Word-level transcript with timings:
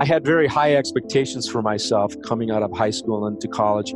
I 0.00 0.04
had 0.04 0.24
very 0.24 0.46
high 0.46 0.74
expectations 0.74 1.48
for 1.48 1.60
myself 1.60 2.14
coming 2.22 2.52
out 2.52 2.62
of 2.62 2.70
high 2.72 2.90
school 2.90 3.26
and 3.26 3.40
to 3.40 3.48
college. 3.48 3.92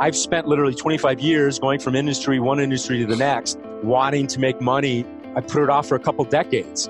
I've 0.00 0.16
spent 0.16 0.48
literally 0.48 0.74
25 0.74 1.20
years 1.20 1.58
going 1.58 1.78
from 1.78 1.94
industry, 1.94 2.40
one 2.40 2.58
industry 2.58 2.98
to 2.98 3.06
the 3.06 3.16
next, 3.16 3.58
wanting 3.82 4.26
to 4.28 4.40
make 4.40 4.60
money. 4.60 5.04
I 5.36 5.40
put 5.40 5.62
it 5.62 5.70
off 5.70 5.86
for 5.86 5.94
a 5.94 6.00
couple 6.00 6.24
decades. 6.24 6.88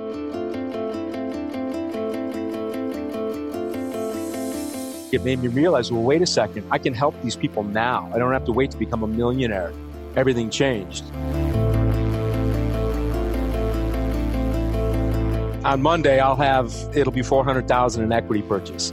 It 5.10 5.24
made 5.24 5.42
me 5.42 5.48
realize 5.48 5.90
well, 5.90 6.02
wait 6.02 6.22
a 6.22 6.26
second, 6.26 6.66
I 6.70 6.78
can 6.78 6.92
help 6.92 7.20
these 7.22 7.36
people 7.36 7.62
now. 7.62 8.10
I 8.14 8.18
don't 8.18 8.32
have 8.32 8.44
to 8.44 8.52
wait 8.52 8.70
to 8.72 8.76
become 8.76 9.02
a 9.02 9.06
millionaire. 9.06 9.72
Everything 10.16 10.50
changed. 10.50 11.04
on 15.68 15.82
Monday, 15.82 16.18
I'll 16.18 16.36
have 16.36 16.72
it'll 16.94 17.12
be 17.12 17.22
four 17.22 17.44
hundred 17.44 17.68
thousand 17.68 18.02
in 18.04 18.12
equity 18.12 18.42
purchase. 18.42 18.92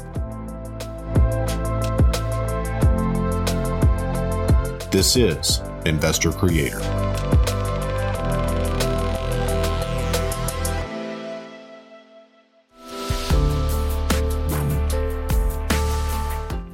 This 4.91 5.15
is 5.15 5.61
Investor 5.85 6.33
Creator. 6.33 6.81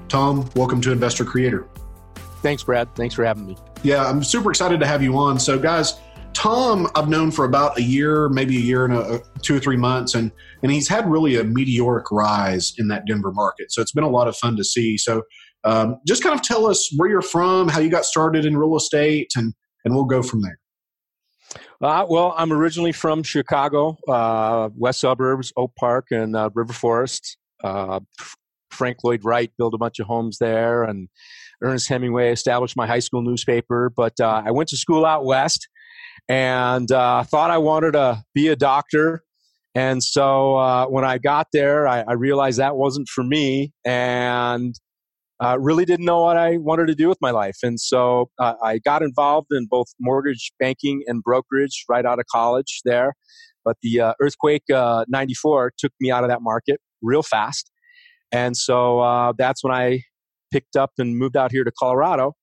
Tom, 0.08 0.50
welcome 0.56 0.82
to 0.82 0.92
Investor 0.92 1.24
Creator. 1.24 1.68
Thanks, 2.42 2.64
Brad. 2.64 2.88
Thanks 2.96 3.14
for 3.14 3.24
having 3.24 3.46
me. 3.46 3.56
Yeah, 3.84 4.04
I'm 4.10 4.24
super 4.24 4.50
excited 4.50 4.80
to 4.80 4.88
have 4.88 5.04
you 5.04 5.16
on. 5.16 5.40
So, 5.40 5.60
guys, 5.60 6.00
Tom, 6.34 6.90
I've 6.96 7.10
known 7.10 7.30
for 7.30 7.46
about 7.46 7.78
a 7.78 7.84
year, 7.84 8.30
maybe 8.30 8.58
a 8.58 8.62
year 8.62 8.86
and 8.86 8.96
a, 8.96 9.22
two 9.44 9.56
or 9.56 9.60
three 9.60 9.78
months, 9.78 10.16
and 10.16 10.32
and 10.64 10.72
he's 10.72 10.88
had 10.88 11.08
really 11.08 11.36
a 11.36 11.44
meteoric 11.44 12.12
rise 12.12 12.74
in 12.80 12.88
that 12.88 13.06
Denver 13.06 13.32
market. 13.32 13.72
So 13.72 13.80
it's 13.80 13.92
been 13.92 14.04
a 14.04 14.10
lot 14.10 14.28
of 14.28 14.36
fun 14.36 14.58
to 14.58 14.64
see. 14.64 14.98
So, 14.98 15.22
um, 15.68 16.00
just 16.08 16.24
kind 16.24 16.34
of 16.34 16.42
tell 16.42 16.66
us 16.66 16.90
where 16.96 17.10
you're 17.10 17.22
from, 17.22 17.68
how 17.68 17.82
you 17.82 17.90
got 17.90 18.06
started 18.06 18.46
in 18.46 18.58
real 18.58 18.78
estate, 18.78 19.34
and 19.36 19.54
and 19.84 19.94
we'll 19.94 20.06
go 20.06 20.24
from 20.24 20.42
there. 20.42 20.60
Uh, 21.82 22.06
well, 22.10 22.34
I'm 22.38 22.52
originally 22.54 22.94
from 22.94 23.22
Chicago, 23.22 23.98
uh, 24.08 24.70
west 24.76 25.02
suburbs, 25.02 25.52
Oak 25.58 25.74
Park, 25.78 26.08
and 26.12 26.36
uh, 26.36 26.50
River 26.54 26.74
Forest. 26.74 27.38
Uh, 27.64 28.00
Frank 28.72 28.98
Lloyd 29.04 29.26
Wright 29.26 29.52
built 29.58 29.74
a 29.74 29.78
bunch 29.78 30.00
of 30.00 30.08
homes 30.08 30.38
there, 30.40 30.84
and 30.84 31.10
Ernest 31.62 31.90
Hemingway 31.90 32.32
established 32.32 32.78
my 32.78 32.88
high 32.88 33.00
school 33.00 33.22
newspaper. 33.22 33.92
But 33.96 34.20
uh, 34.22 34.44
I 34.46 34.52
went 34.52 34.70
to 34.70 34.78
school 34.78 35.06
out 35.06 35.26
west 35.26 35.68
and 36.30 36.90
uh, 36.92 37.24
thought 37.24 37.52
I 37.52 37.58
wanted 37.58 37.92
to 37.94 38.24
be 38.34 38.48
a 38.48 38.56
doctor. 38.56 39.22
And 39.76 40.02
so 40.02 40.88
when 40.90 41.04
I 41.04 41.18
got 41.18 41.48
there, 41.54 41.88
I, 41.88 42.02
I, 42.08 42.14
realized 42.14 42.58
that 42.58 42.76
wasn't 42.76 43.08
for 43.10 43.24
me 43.24 43.74
and 43.86 44.74
uh, 45.44 45.58
really 45.60 45.86
didn't 45.86 46.06
know 46.06 46.22
what 46.22 46.38
I 46.38 46.58
wanted 46.58 46.88
to 46.88 46.96
do 46.96 47.08
with 47.08 47.20
my 47.22 47.32
life. 47.32 47.58
And 47.64 47.80
so 47.80 48.30
uh, 48.40 48.54
I 48.64 48.80
got 48.80 49.02
involved 49.02 49.48
in 49.52 49.68
both 49.70 49.88
mortgage 50.00 50.52
banking 50.60 51.04
and 51.08 51.22
brokerage 51.22 51.86
right 51.88 52.06
out 52.06 52.20
of 52.20 52.26
college 52.32 52.82
there. 52.86 53.14
But 53.64 53.78
the 53.82 54.00
uh, 54.00 54.14
earthquake 54.22 54.64
94 54.70 55.74
took 55.78 55.92
me 56.00 56.10
out 56.10 56.24
of 56.24 56.30
that 56.30 56.42
market 56.42 56.80
real 57.02 57.24
fast. 57.24 57.70
And 58.32 58.56
so 58.56 59.00
uh, 59.00 59.34
that's 59.38 59.64
when 59.64 59.74
I 59.74 60.02
picked 60.52 60.76
up 60.76 60.92
and 60.98 61.18
moved 61.18 61.38
out 61.38 61.52
here 61.52 61.64
to 61.64 61.72
Colorado. 61.78 62.34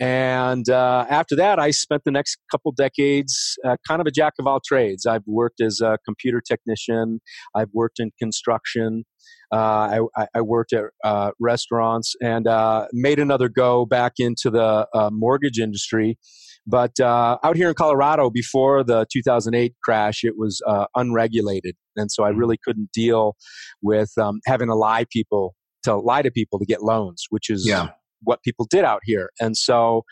And 0.00 0.68
uh, 0.68 1.06
after 1.08 1.36
that, 1.36 1.60
I 1.60 1.70
spent 1.70 2.02
the 2.04 2.10
next 2.10 2.38
couple 2.50 2.72
decades 2.72 3.56
uh, 3.64 3.76
kind 3.86 4.00
of 4.00 4.06
a 4.06 4.10
jack 4.10 4.32
of 4.40 4.48
all 4.48 4.60
trades. 4.64 5.06
I've 5.06 5.22
worked 5.26 5.60
as 5.60 5.80
a 5.80 5.96
computer 6.04 6.40
technician, 6.40 7.20
I've 7.54 7.68
worked 7.72 8.00
in 8.00 8.10
construction, 8.18 9.04
uh, 9.52 10.06
I, 10.16 10.26
I, 10.34 10.40
worked 10.40 10.72
at 10.72 10.84
uh, 11.04 11.32
restaurants, 11.38 12.14
and 12.22 12.46
uh, 12.46 12.86
made 12.92 13.18
another 13.18 13.48
go 13.48 13.84
back 13.84 14.14
into 14.18 14.50
the 14.50 14.86
mortgage 15.12 15.58
industry. 15.58 16.18
But 16.66 16.98
out 17.00 17.56
here 17.56 17.68
in 17.68 17.74
Colorado, 17.74 18.30
before 18.30 18.84
the 18.84 19.06
2008 19.12 19.74
crash, 19.84 20.24
it 20.24 20.34
was 20.36 20.62
unregulated 20.94 21.74
and 21.96 22.10
so 22.10 22.24
I 22.24 22.30
mm-hmm. 22.30 22.38
really 22.38 22.58
couldn't 22.64 22.90
deal 22.92 23.36
with 23.82 24.10
um, 24.18 24.40
having 24.46 24.68
to 24.68 24.74
lie 24.74 25.06
people 25.10 25.54
to 25.84 25.96
lie 25.96 26.22
to 26.22 26.30
people 26.30 26.58
to 26.60 26.64
get 26.64 26.82
loans, 26.82 27.24
which 27.30 27.50
is 27.50 27.66
yeah. 27.66 27.88
what 28.22 28.40
people 28.44 28.66
did 28.70 28.84
out 28.84 29.00
here. 29.02 29.30
And 29.40 29.56
so 29.56 30.04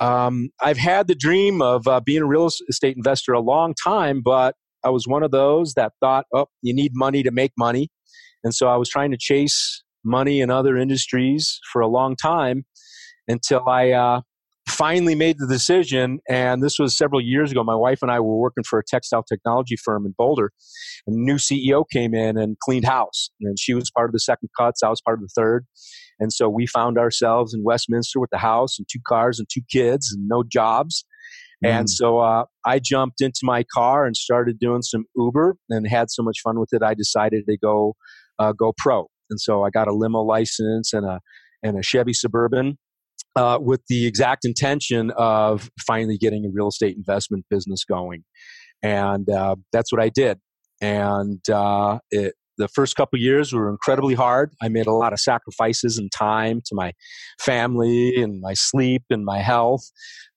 um, 0.00 0.48
I've 0.60 0.76
had 0.76 1.06
the 1.06 1.14
dream 1.14 1.62
of 1.62 1.86
uh, 1.86 2.00
being 2.00 2.22
a 2.22 2.26
real 2.26 2.50
estate 2.68 2.96
investor 2.96 3.32
a 3.32 3.40
long 3.40 3.74
time, 3.74 4.22
but 4.24 4.56
I 4.84 4.90
was 4.90 5.06
one 5.06 5.22
of 5.22 5.30
those 5.30 5.74
that 5.74 5.92
thought, 6.00 6.26
oh, 6.34 6.46
you 6.62 6.74
need 6.74 6.92
money 6.94 7.22
to 7.22 7.30
make 7.30 7.52
money. 7.56 7.90
And 8.44 8.54
so 8.54 8.68
I 8.68 8.76
was 8.76 8.88
trying 8.88 9.10
to 9.10 9.18
chase 9.18 9.82
money 10.04 10.40
in 10.40 10.50
other 10.50 10.76
industries 10.76 11.58
for 11.72 11.80
a 11.80 11.88
long 11.88 12.14
time 12.14 12.64
until 13.26 13.66
I 13.68 13.90
uh, 13.92 14.20
finally 14.68 15.14
made 15.14 15.36
the 15.38 15.46
decision, 15.46 16.20
and 16.28 16.62
this 16.62 16.78
was 16.78 16.96
several 16.96 17.20
years 17.20 17.50
ago. 17.50 17.64
My 17.64 17.74
wife 17.74 18.00
and 18.02 18.10
I 18.10 18.20
were 18.20 18.36
working 18.36 18.64
for 18.64 18.78
a 18.78 18.84
textile 18.86 19.22
technology 19.22 19.76
firm 19.76 20.06
in 20.06 20.14
Boulder, 20.16 20.52
and 21.06 21.16
a 21.16 21.20
new 21.20 21.36
CEO 21.36 21.84
came 21.90 22.14
in 22.14 22.36
and 22.36 22.58
cleaned 22.58 22.84
house. 22.84 23.30
And 23.40 23.58
she 23.58 23.74
was 23.74 23.90
part 23.90 24.08
of 24.08 24.12
the 24.12 24.20
second 24.20 24.50
cuts, 24.58 24.82
I 24.82 24.88
was 24.90 25.00
part 25.00 25.18
of 25.18 25.22
the 25.22 25.32
third. 25.34 25.66
And 26.20 26.32
so 26.32 26.48
we 26.48 26.66
found 26.66 26.98
ourselves 26.98 27.54
in 27.54 27.64
Westminster 27.64 28.20
with 28.20 28.30
the 28.30 28.38
house 28.38 28.78
and 28.78 28.86
two 28.90 29.00
cars 29.06 29.38
and 29.38 29.48
two 29.52 29.62
kids 29.70 30.12
and 30.14 30.28
no 30.28 30.44
jobs. 30.44 31.04
Mm. 31.64 31.70
And 31.70 31.90
so 31.90 32.18
uh, 32.18 32.44
I 32.64 32.78
jumped 32.78 33.20
into 33.20 33.40
my 33.42 33.64
car 33.64 34.06
and 34.06 34.16
started 34.16 34.58
doing 34.58 34.82
some 34.82 35.04
Uber 35.16 35.56
and 35.70 35.88
had 35.88 36.10
so 36.10 36.22
much 36.22 36.38
fun 36.42 36.58
with 36.60 36.72
it. 36.72 36.82
I 36.82 36.94
decided 36.94 37.46
to 37.46 37.56
go 37.56 37.96
uh, 38.38 38.52
go 38.52 38.72
pro. 38.78 39.06
And 39.30 39.40
so 39.40 39.64
I 39.64 39.70
got 39.70 39.88
a 39.88 39.92
limo 39.94 40.22
license 40.22 40.92
and 40.92 41.06
a 41.06 41.20
and 41.62 41.78
a 41.78 41.82
Chevy 41.82 42.12
Suburban 42.12 42.76
uh, 43.36 43.58
with 43.60 43.80
the 43.88 44.06
exact 44.06 44.44
intention 44.44 45.10
of 45.16 45.70
finally 45.86 46.18
getting 46.18 46.44
a 46.44 46.48
real 46.52 46.68
estate 46.68 46.96
investment 46.96 47.46
business 47.50 47.84
going. 47.84 48.24
And 48.82 49.28
uh, 49.30 49.56
that's 49.72 49.90
what 49.90 50.02
I 50.02 50.10
did. 50.10 50.38
And 50.80 51.40
uh, 51.48 51.98
it, 52.10 52.34
the 52.58 52.68
first 52.68 52.96
couple 52.96 53.18
years 53.18 53.52
were 53.52 53.70
incredibly 53.70 54.14
hard. 54.14 54.52
I 54.62 54.68
made 54.68 54.86
a 54.86 54.92
lot 54.92 55.12
of 55.12 55.20
sacrifices 55.20 55.98
and 55.98 56.10
time 56.12 56.60
to 56.66 56.74
my 56.74 56.92
family 57.40 58.14
and 58.16 58.40
my 58.40 58.54
sleep 58.54 59.02
and 59.10 59.24
my 59.24 59.38
health, 59.38 59.82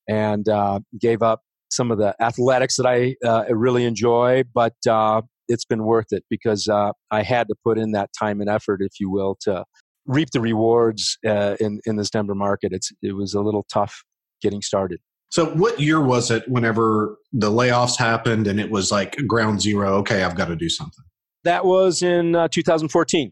and 0.08 0.48
uh, 0.48 0.80
gave 1.00 1.22
up 1.22 1.42
some 1.70 1.92
of 1.92 1.98
the 1.98 2.16
athletics 2.22 2.78
that 2.78 2.88
I 2.88 3.16
uh, 3.28 3.44
really 3.50 3.84
enjoy. 3.84 4.44
But 4.54 4.76
uh, 4.90 5.22
it's 5.48 5.66
been 5.66 5.84
worth 5.84 6.12
it 6.12 6.24
because 6.30 6.68
I 6.70 7.24
had 7.24 7.48
to 7.48 7.56
put 7.64 7.78
in 7.78 7.92
that 7.92 8.10
time 8.18 8.42
and 8.42 8.50
effort, 8.50 8.82
if 8.82 9.00
you 9.00 9.10
will, 9.10 9.38
to 9.42 9.64
reap 10.08 10.32
the 10.32 10.42
rewards 10.42 11.18
uh, 11.28 11.56
in 11.60 11.80
in 11.86 11.98
this 11.98 12.10
Denver 12.10 12.36
market. 12.36 12.72
It's 12.72 12.92
it 13.02 13.16
was 13.16 13.34
a 13.34 13.42
little 13.42 13.66
tough 13.72 14.04
getting 14.42 14.62
started. 14.62 15.00
So, 15.30 15.48
what 15.48 15.80
year 15.80 16.02
was 16.02 16.32
it? 16.32 16.48
Whenever 16.48 17.18
the 17.34 17.52
layoffs 17.52 17.98
happened, 17.98 18.48
and 18.48 18.60
it 18.60 18.72
was 18.72 18.92
like 18.92 19.16
ground 19.28 19.62
zero. 19.62 19.96
Okay, 19.98 20.24
I've 20.24 20.36
got 20.36 20.48
to 20.48 20.56
do 20.56 20.70
something. 20.70 21.04
That 21.44 21.66
was 21.66 22.02
in 22.02 22.36
uh, 22.36 22.48
2014. 22.50 23.32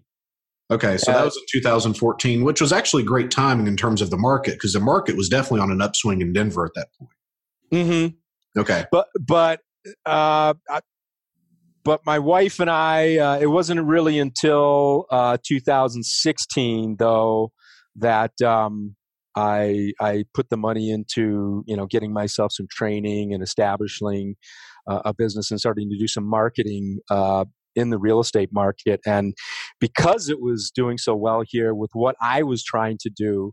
Okay, 0.71 0.97
so 0.97 1.11
uh, 1.11 1.17
that 1.17 1.25
was 1.25 1.37
in 1.37 1.43
2014, 1.51 2.43
which 2.43 2.59
was 2.59 2.73
actually 2.73 3.03
great 3.03 3.29
timing 3.29 3.67
in 3.67 3.77
terms 3.77 4.01
of 4.01 4.09
the 4.09 4.17
market 4.17 4.53
because 4.53 4.73
the 4.73 4.79
market 4.79 5.15
was 5.15 5.29
definitely 5.29 5.61
on 5.61 5.71
an 5.71 5.81
upswing 5.81 6.21
in 6.21 6.33
Denver 6.33 6.65
at 6.65 6.71
that 6.75 6.87
point. 6.99 7.11
Mm-hmm. 7.71 8.59
Okay, 8.59 8.85
but 8.91 9.07
but 9.19 9.61
uh, 10.05 10.53
but 11.85 12.01
my 12.03 12.17
wife 12.17 12.59
and 12.59 12.69
I, 12.69 13.17
uh, 13.17 13.37
it 13.39 13.47
wasn't 13.47 13.81
really 13.85 14.17
until 14.17 15.05
uh, 15.11 15.37
2016, 15.45 16.95
though, 16.97 17.51
that 17.95 18.41
um, 18.41 18.95
I 19.35 19.93
I 20.01 20.25
put 20.33 20.49
the 20.49 20.57
money 20.57 20.89
into 20.89 21.63
you 21.67 21.77
know 21.77 21.85
getting 21.85 22.11
myself 22.11 22.51
some 22.53 22.67
training 22.71 23.33
and 23.33 23.43
establishing 23.43 24.35
uh, 24.87 25.01
a 25.05 25.13
business 25.13 25.51
and 25.51 25.59
starting 25.59 25.89
to 25.89 25.97
do 25.97 26.07
some 26.07 26.27
marketing 26.27 26.99
uh, 27.09 27.45
in 27.75 27.91
the 27.91 27.99
real 27.99 28.19
estate 28.19 28.49
market. 28.51 28.99
And 29.05 29.33
because 29.79 30.27
it 30.27 30.41
was 30.41 30.71
doing 30.73 30.97
so 30.97 31.15
well 31.15 31.43
here 31.47 31.73
with 31.75 31.91
what 31.93 32.15
I 32.21 32.41
was 32.43 32.63
trying 32.63 32.97
to 33.01 33.11
do, 33.15 33.51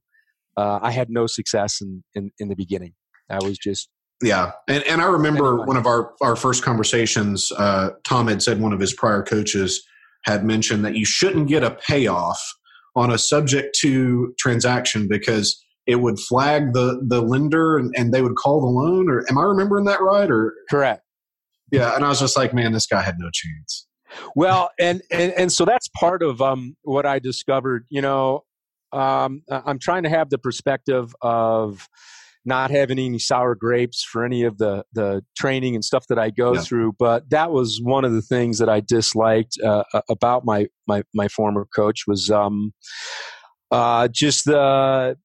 uh, 0.57 0.79
I 0.83 0.91
had 0.91 1.11
no 1.11 1.27
success 1.27 1.81
in, 1.83 2.03
in 2.15 2.31
in 2.39 2.49
the 2.49 2.57
beginning. 2.57 2.95
I 3.29 3.39
was 3.45 3.59
just 3.59 3.89
yeah, 4.23 4.53
and 4.69 4.83
and 4.85 5.03
I 5.03 5.07
remember 5.07 5.65
one 5.65 5.77
of 5.77 5.87
our 5.87 6.13
our 6.23 6.37
first 6.37 6.63
conversations. 6.63 7.51
Uh, 7.57 7.91
Tom 8.05 8.29
had 8.29 8.43
said 8.43 8.61
one 8.61 8.73
of 8.73 8.81
his 8.81 8.93
prior 8.93 9.23
coaches 9.23 9.83
had 10.25 10.45
mentioned 10.45 10.85
that 10.85 10.97
you 10.97 11.05
shouldn't 11.05 11.49
get 11.49 11.65
a 11.65 11.73
payoff 11.73 12.41
on 12.95 13.11
a 13.11 13.19
subject 13.19 13.77
to 13.81 14.35
transaction 14.39 15.09
because 15.09 15.63
it 15.87 15.97
would 15.97 16.19
flag 16.19 16.73
the 16.73 17.03
the 17.07 17.21
lender 17.21 17.77
and, 17.77 17.93
and 17.97 18.13
they 18.13 18.23
would 18.23 18.37
call 18.37 18.61
the 18.61 18.67
loan. 18.67 19.11
Or 19.11 19.25
am 19.29 19.39
I 19.39 19.43
remembering 19.43 19.85
that 19.87 20.01
right? 20.01 20.31
Or 20.31 20.55
correct? 20.71 21.03
Yeah, 21.71 21.95
and 21.97 22.05
I 22.05 22.09
was 22.09 22.21
just 22.21 22.37
like, 22.37 22.53
man, 22.53 22.73
this 22.73 22.87
guy 22.87 23.03
had 23.03 23.17
no 23.19 23.31
chance. 23.33 23.87
Well, 24.37 24.71
and 24.79 25.03
and 25.11 25.33
and 25.33 25.53
so 25.53 25.65
that's 25.65 25.89
part 25.89 26.23
of 26.23 26.41
um, 26.41 26.77
what 26.83 27.07
I 27.07 27.19
discovered. 27.19 27.87
You 27.89 28.03
know, 28.03 28.45
um, 28.93 29.43
I'm 29.51 29.79
trying 29.79 30.03
to 30.03 30.11
have 30.11 30.31
the 30.31 30.39
perspective 30.39 31.15
of 31.23 31.89
not 32.45 32.71
having 32.71 32.99
any 32.99 33.19
sour 33.19 33.55
grapes 33.55 34.03
for 34.03 34.25
any 34.25 34.43
of 34.43 34.59
the 34.59 34.85
the 34.93 35.23
training 35.37 35.75
and 35.75 35.85
stuff 35.85 36.07
that 36.09 36.19
I 36.19 36.31
go 36.31 36.55
yeah. 36.55 36.61
through. 36.61 36.93
But 36.99 37.31
that 37.31 37.53
was 37.53 37.81
one 37.83 38.05
of 38.05 38.13
the 38.13 38.23
things 38.23 38.59
that 38.59 38.69
I 38.69 38.81
disliked 38.81 39.59
uh, 39.65 39.85
about 40.09 40.45
my 40.45 40.67
my 40.87 41.03
my 41.15 41.29
former 41.29 41.67
coach 41.75 42.03
was 42.07 42.31
um, 42.31 42.73
uh, 43.71 44.09
just 44.09 44.45
the 44.45 45.17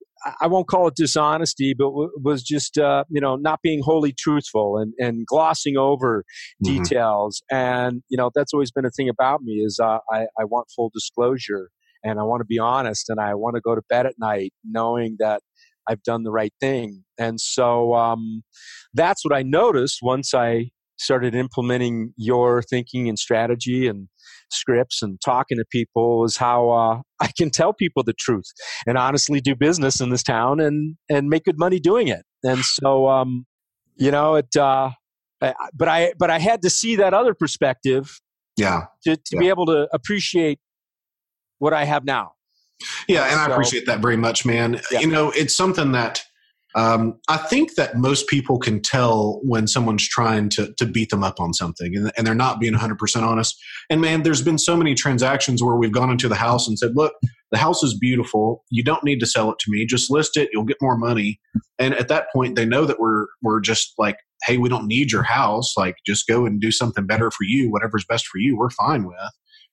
I 0.42 0.48
won't 0.48 0.68
call 0.68 0.88
it 0.88 0.96
dishonesty, 0.96 1.74
but 1.78 1.86
w- 1.86 2.12
was 2.22 2.44
just 2.44 2.78
uh, 2.78 3.04
you 3.10 3.22
know 3.22 3.36
not 3.36 3.62
being 3.62 3.82
wholly 3.84 4.14
truthful 4.14 4.78
and, 4.78 4.94
and 5.00 5.26
glossing 5.26 5.78
over 5.78 6.24
mm-hmm. 6.64 6.84
details. 6.84 7.42
And 7.52 8.04
you 8.10 8.18
know 8.18 8.32
that's 8.34 8.54
always 8.54 8.72
been 8.72 8.86
a 8.86 8.92
thing 8.92 9.10
about 9.10 9.42
me 9.42 9.56
is 9.56 9.80
uh, 9.82 10.00
I, 10.12 10.28
I 10.40 10.46
want 10.46 10.68
full 10.76 10.92
disclosure 10.94 11.70
and 12.04 12.20
I 12.20 12.24
want 12.24 12.42
to 12.42 12.46
be 12.46 12.60
honest 12.60 13.10
and 13.10 13.20
I 13.20 13.34
want 13.36 13.56
to 13.56 13.62
go 13.62 13.76
to 13.76 13.82
bed 13.90 14.06
at 14.06 14.16
night 14.20 14.54
knowing 14.64 15.16
that 15.20 15.42
I've 15.88 16.04
done 16.04 16.24
the 16.24 16.32
right 16.32 16.54
thing. 16.60 17.04
And 17.18 17.40
so 17.40 17.94
um, 17.94 18.44
that's 18.94 19.24
what 19.24 19.36
I 19.36 19.44
noticed 19.44 20.00
once 20.02 20.34
I 20.34 20.70
started 20.98 21.36
implementing 21.36 22.14
your 22.18 22.62
thinking 22.64 23.08
and 23.08 23.18
strategy 23.18 23.88
and 23.88 24.08
scripts 24.52 25.02
and 25.02 25.20
talking 25.24 25.58
to 25.58 25.66
people 25.72 26.26
is 26.26 26.38
how 26.38 26.70
uh, 26.70 27.02
I 27.20 27.32
can 27.38 27.50
tell 27.50 27.74
people 27.74 28.04
the 28.04 28.14
truth 28.14 28.46
and 28.86 28.98
honestly 28.98 29.42
do 29.42 29.56
business 29.56 30.02
in 30.02 30.10
this 30.10 30.24
town 30.24 30.60
and 30.60 30.96
and 31.10 31.30
make 31.30 31.46
good 31.46 31.60
money 31.60 31.80
doing 31.80 32.08
it. 32.08 32.24
And 32.44 32.60
so, 32.66 33.08
um, 33.08 33.46
you 33.96 34.12
know, 34.12 34.36
it. 34.36 34.56
Uh, 34.56 34.92
but 35.40 35.88
I 35.88 36.14
but 36.18 36.32
I 36.32 36.40
had 36.40 36.64
to 36.64 36.70
see 36.70 36.96
that 36.96 37.14
other 37.14 37.34
perspective. 37.34 38.20
Yeah. 38.58 38.86
To 39.04 39.16
to 39.16 39.22
yeah. 39.34 39.40
be 39.40 39.50
able 39.50 39.68
to 39.68 39.88
appreciate 39.94 40.60
what 41.60 41.74
I 41.74 41.86
have 41.86 42.06
now. 42.06 42.32
Yeah, 43.08 43.24
and 43.24 43.34
so, 43.34 43.40
I 43.40 43.46
appreciate 43.48 43.86
that 43.88 44.00
very 44.00 44.18
much, 44.18 44.46
man. 44.46 44.82
Yeah. 44.92 45.00
You 45.00 45.08
know, 45.08 45.32
it's 45.32 45.56
something 45.56 45.94
that 45.94 46.24
um, 46.76 47.20
I 47.28 47.38
think 47.38 47.74
that 47.76 47.98
most 47.98 48.28
people 48.28 48.60
can 48.60 48.82
tell 48.82 49.40
when 49.44 49.68
someone's 49.68 50.08
trying 50.08 50.50
to, 50.50 50.74
to 50.78 50.86
beat 50.86 51.10
them 51.10 51.24
up 51.24 51.40
on 51.40 51.54
something 51.54 51.96
and, 51.96 52.12
and 52.16 52.28
they're 52.28 52.36
not 52.36 52.60
being 52.60 52.74
100% 52.74 53.24
honest. 53.24 53.58
And 53.90 54.00
man, 54.00 54.22
there's 54.22 54.44
been 54.44 54.60
so 54.60 54.78
many 54.78 54.94
transactions 54.94 55.64
where 55.64 55.76
we've 55.76 55.92
gone 55.92 56.12
into 56.12 56.30
the 56.30 56.36
house 56.36 56.68
and 56.68 56.78
said, 56.78 56.92
look, 56.96 57.14
the 57.52 57.58
house 57.58 57.82
is 57.82 57.98
beautiful. 57.98 58.64
You 58.70 58.84
don't 58.84 59.04
need 59.04 59.20
to 59.22 59.26
sell 59.26 59.50
it 59.50 59.58
to 59.60 59.72
me. 59.72 59.88
Just 59.88 60.12
list 60.12 60.38
it. 60.38 60.50
You'll 60.54 60.66
get 60.66 60.78
more 60.80 60.98
money. 60.98 61.40
And 61.80 61.96
at 61.96 62.10
that 62.10 62.28
point, 62.32 62.56
they 62.56 62.66
know 62.66 62.86
that 62.86 63.00
we're, 63.00 63.26
we're 63.42 63.62
just 63.62 63.94
like, 63.98 64.18
hey, 64.46 64.58
we 64.58 64.70
don't 64.70 64.88
need 64.88 65.12
your 65.12 65.24
house. 65.24 65.76
Like, 65.78 65.96
just 66.06 66.28
go 66.28 66.46
and 66.46 66.62
do 66.62 66.72
something 66.72 67.08
better 67.08 67.32
for 67.32 67.44
you. 67.44 67.72
Whatever's 67.72 68.06
best 68.08 68.28
for 68.28 68.38
you, 68.38 68.56
we're 68.56 68.70
fine 68.70 69.08
with. 69.08 69.18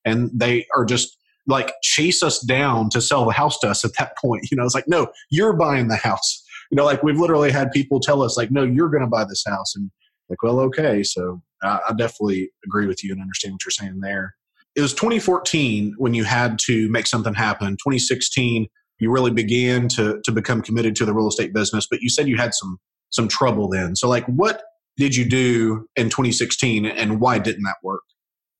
And 0.07 0.31
they 0.33 0.67
are 0.75 0.87
just 0.87 1.19
like 1.47 1.73
chase 1.83 2.23
us 2.23 2.41
down 2.41 2.89
to 2.91 3.01
sell 3.01 3.25
the 3.27 3.33
house 3.33 3.59
to 3.59 3.69
us 3.69 3.85
at 3.85 3.93
that 3.99 4.17
point. 4.19 4.49
You 4.51 4.57
know, 4.57 4.65
it's 4.65 4.75
like, 4.75 4.89
no, 4.89 5.09
you're 5.31 5.53
buying 5.53 5.89
the 5.89 5.97
house 5.97 6.45
you 6.71 6.77
know, 6.77 6.85
like 6.85 7.03
we've 7.03 7.19
literally 7.19 7.53
had 7.53 7.71
people 7.71 8.01
tell 8.01 8.23
us, 8.23 8.37
like, 8.37 8.51
no, 8.51 8.65
you're 8.65 8.89
going 8.89 9.03
to 9.03 9.09
buy 9.09 9.25
this 9.25 9.45
house. 9.47 9.75
And 9.77 9.91
like, 10.29 10.43
well, 10.43 10.59
okay. 10.61 11.03
So 11.03 11.43
I, 11.63 11.79
I 11.89 11.93
definitely 11.93 12.51
agree 12.65 12.87
with 12.87 13.05
you 13.05 13.13
and 13.13 13.21
understand 13.21 13.55
what 13.55 13.65
you're 13.65 13.71
saying 13.71 14.01
there. 14.01 14.35
It 14.75 14.81
was 14.81 14.93
2014 14.93 15.95
when 15.99 16.15
you 16.15 16.25
had 16.25 16.59
to 16.67 16.89
make 16.91 17.07
something 17.07 17.35
happen. 17.35 17.75
2016, 17.75 18.67
you 18.99 19.11
really 19.11 19.31
began 19.31 19.89
to 19.89 20.21
to 20.25 20.33
become 20.33 20.63
committed 20.63 20.97
to 20.97 21.05
the 21.05 21.13
real 21.13 21.29
estate 21.29 21.53
business, 21.53 21.87
but 21.89 22.01
you 22.01 22.09
said 22.09 22.27
you 22.27 22.37
had 22.37 22.55
some 22.55 22.79
some 23.11 23.29
trouble 23.29 23.69
then. 23.69 23.95
So 23.95 24.09
like 24.09 24.25
what 24.27 24.63
did 24.97 25.15
you 25.15 25.25
do 25.25 25.87
in 25.95 26.11
2016 26.11 26.87
and 26.87 27.21
why 27.21 27.39
didn't 27.39 27.65
that 27.65 27.77
work? 27.83 28.03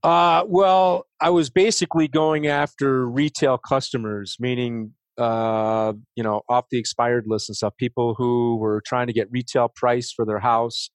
Uh, 0.05 0.45
well, 0.49 1.07
I 1.21 1.31
was 1.31 1.51
basically 1.51 2.09
going 2.09 2.49
after 2.49 3.09
retail 3.09 3.59
customers, 3.59 4.37
meaning 4.41 4.95
uh, 5.19 5.95
you 6.17 6.25
know, 6.25 6.43
off 6.51 6.67
the 6.73 6.79
expired 6.79 7.25
list 7.29 7.51
and 7.51 7.57
stuff. 7.57 7.75
People 7.79 8.17
who 8.19 8.57
were 8.59 8.83
trying 8.87 9.09
to 9.09 9.15
get 9.15 9.29
retail 9.33 9.71
price 9.75 10.13
for 10.13 10.27
their 10.27 10.41
house, 10.41 10.91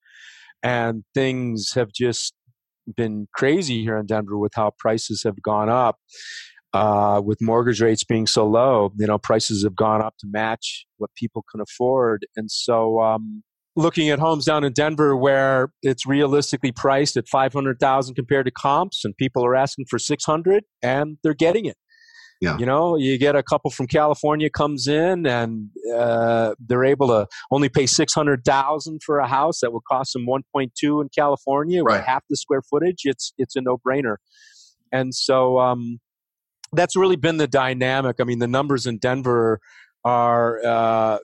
and 0.64 1.06
things 1.16 1.74
have 1.76 1.92
just 1.94 2.34
been 2.98 3.28
crazy 3.36 3.84
here 3.84 3.98
in 3.98 4.08
Denver 4.08 4.38
with 4.38 4.54
how 4.56 4.74
prices 4.80 5.24
have 5.26 5.42
gone 5.44 5.70
up. 5.70 5.98
Uh, 6.74 7.22
with 7.26 7.40
mortgage 7.42 7.82
rates 7.82 8.04
being 8.04 8.28
so 8.28 8.48
low, 8.48 8.94
you 9.00 9.08
know, 9.08 9.18
prices 9.20 9.64
have 9.64 9.76
gone 9.76 10.04
up 10.04 10.16
to 10.20 10.28
match 10.32 10.86
what 10.98 11.12
people 11.16 11.46
can 11.52 11.62
afford, 11.62 12.26
and 12.38 12.52
so. 12.52 13.02
Um, 13.02 13.44
looking 13.76 14.10
at 14.10 14.20
homes 14.20 14.46
down 14.46 14.64
in 14.64 14.74
Denver 14.74 15.16
where 15.16 15.72
it's 15.82 16.06
realistically 16.06 16.72
priced 16.72 17.16
at 17.18 17.28
500,000 17.28 18.16
compared 18.16 18.46
to 18.46 18.52
comps 18.52 19.06
and 19.06 19.16
people 19.18 19.46
are 19.46 19.56
asking 19.56 19.86
for 19.90 20.00
600 20.00 20.64
and 20.82 21.18
they're 21.24 21.34
getting 21.34 21.66
it. 21.66 21.78
Yeah. 22.42 22.58
You 22.58 22.66
know, 22.66 22.96
you 22.96 23.18
get 23.18 23.36
a 23.36 23.44
couple 23.44 23.70
from 23.70 23.88
California 23.88 24.50
comes 24.50 24.88
in 24.88 25.26
and 25.26 25.70
uh, 25.94 26.56
they're 26.58 26.86
able 26.86 27.08
to 27.10 27.28
only 27.52 27.68
pay 27.68 27.86
six 27.86 28.14
hundred 28.14 28.46
thousand 28.46 29.02
for 29.06 29.20
a 29.20 29.28
house 29.28 29.60
that 29.60 29.74
will 29.74 29.82
cost 29.82 30.14
them 30.14 30.26
one 30.26 30.44
point 30.54 30.72
two 30.80 31.02
in 31.02 31.10
California 31.10 31.84
right. 31.84 31.98
with 31.98 32.06
half 32.06 32.24
the 32.30 32.38
square 32.38 32.62
footage. 32.62 33.02
It's 33.04 33.34
it's 33.38 33.58
a 33.58 33.62
no 33.62 33.78
brainer, 33.78 34.16
and 34.90 35.14
so 35.14 35.60
um, 35.60 36.00
that's 36.72 36.96
really 36.96 37.18
been 37.18 37.36
the 37.38 37.48
dynamic. 37.48 38.18
I 38.22 38.24
mean, 38.24 38.40
the 38.40 38.48
numbers 38.48 38.86
in 38.86 39.00
Denver 39.00 39.60
are 40.06 40.66
uh, 40.66 41.18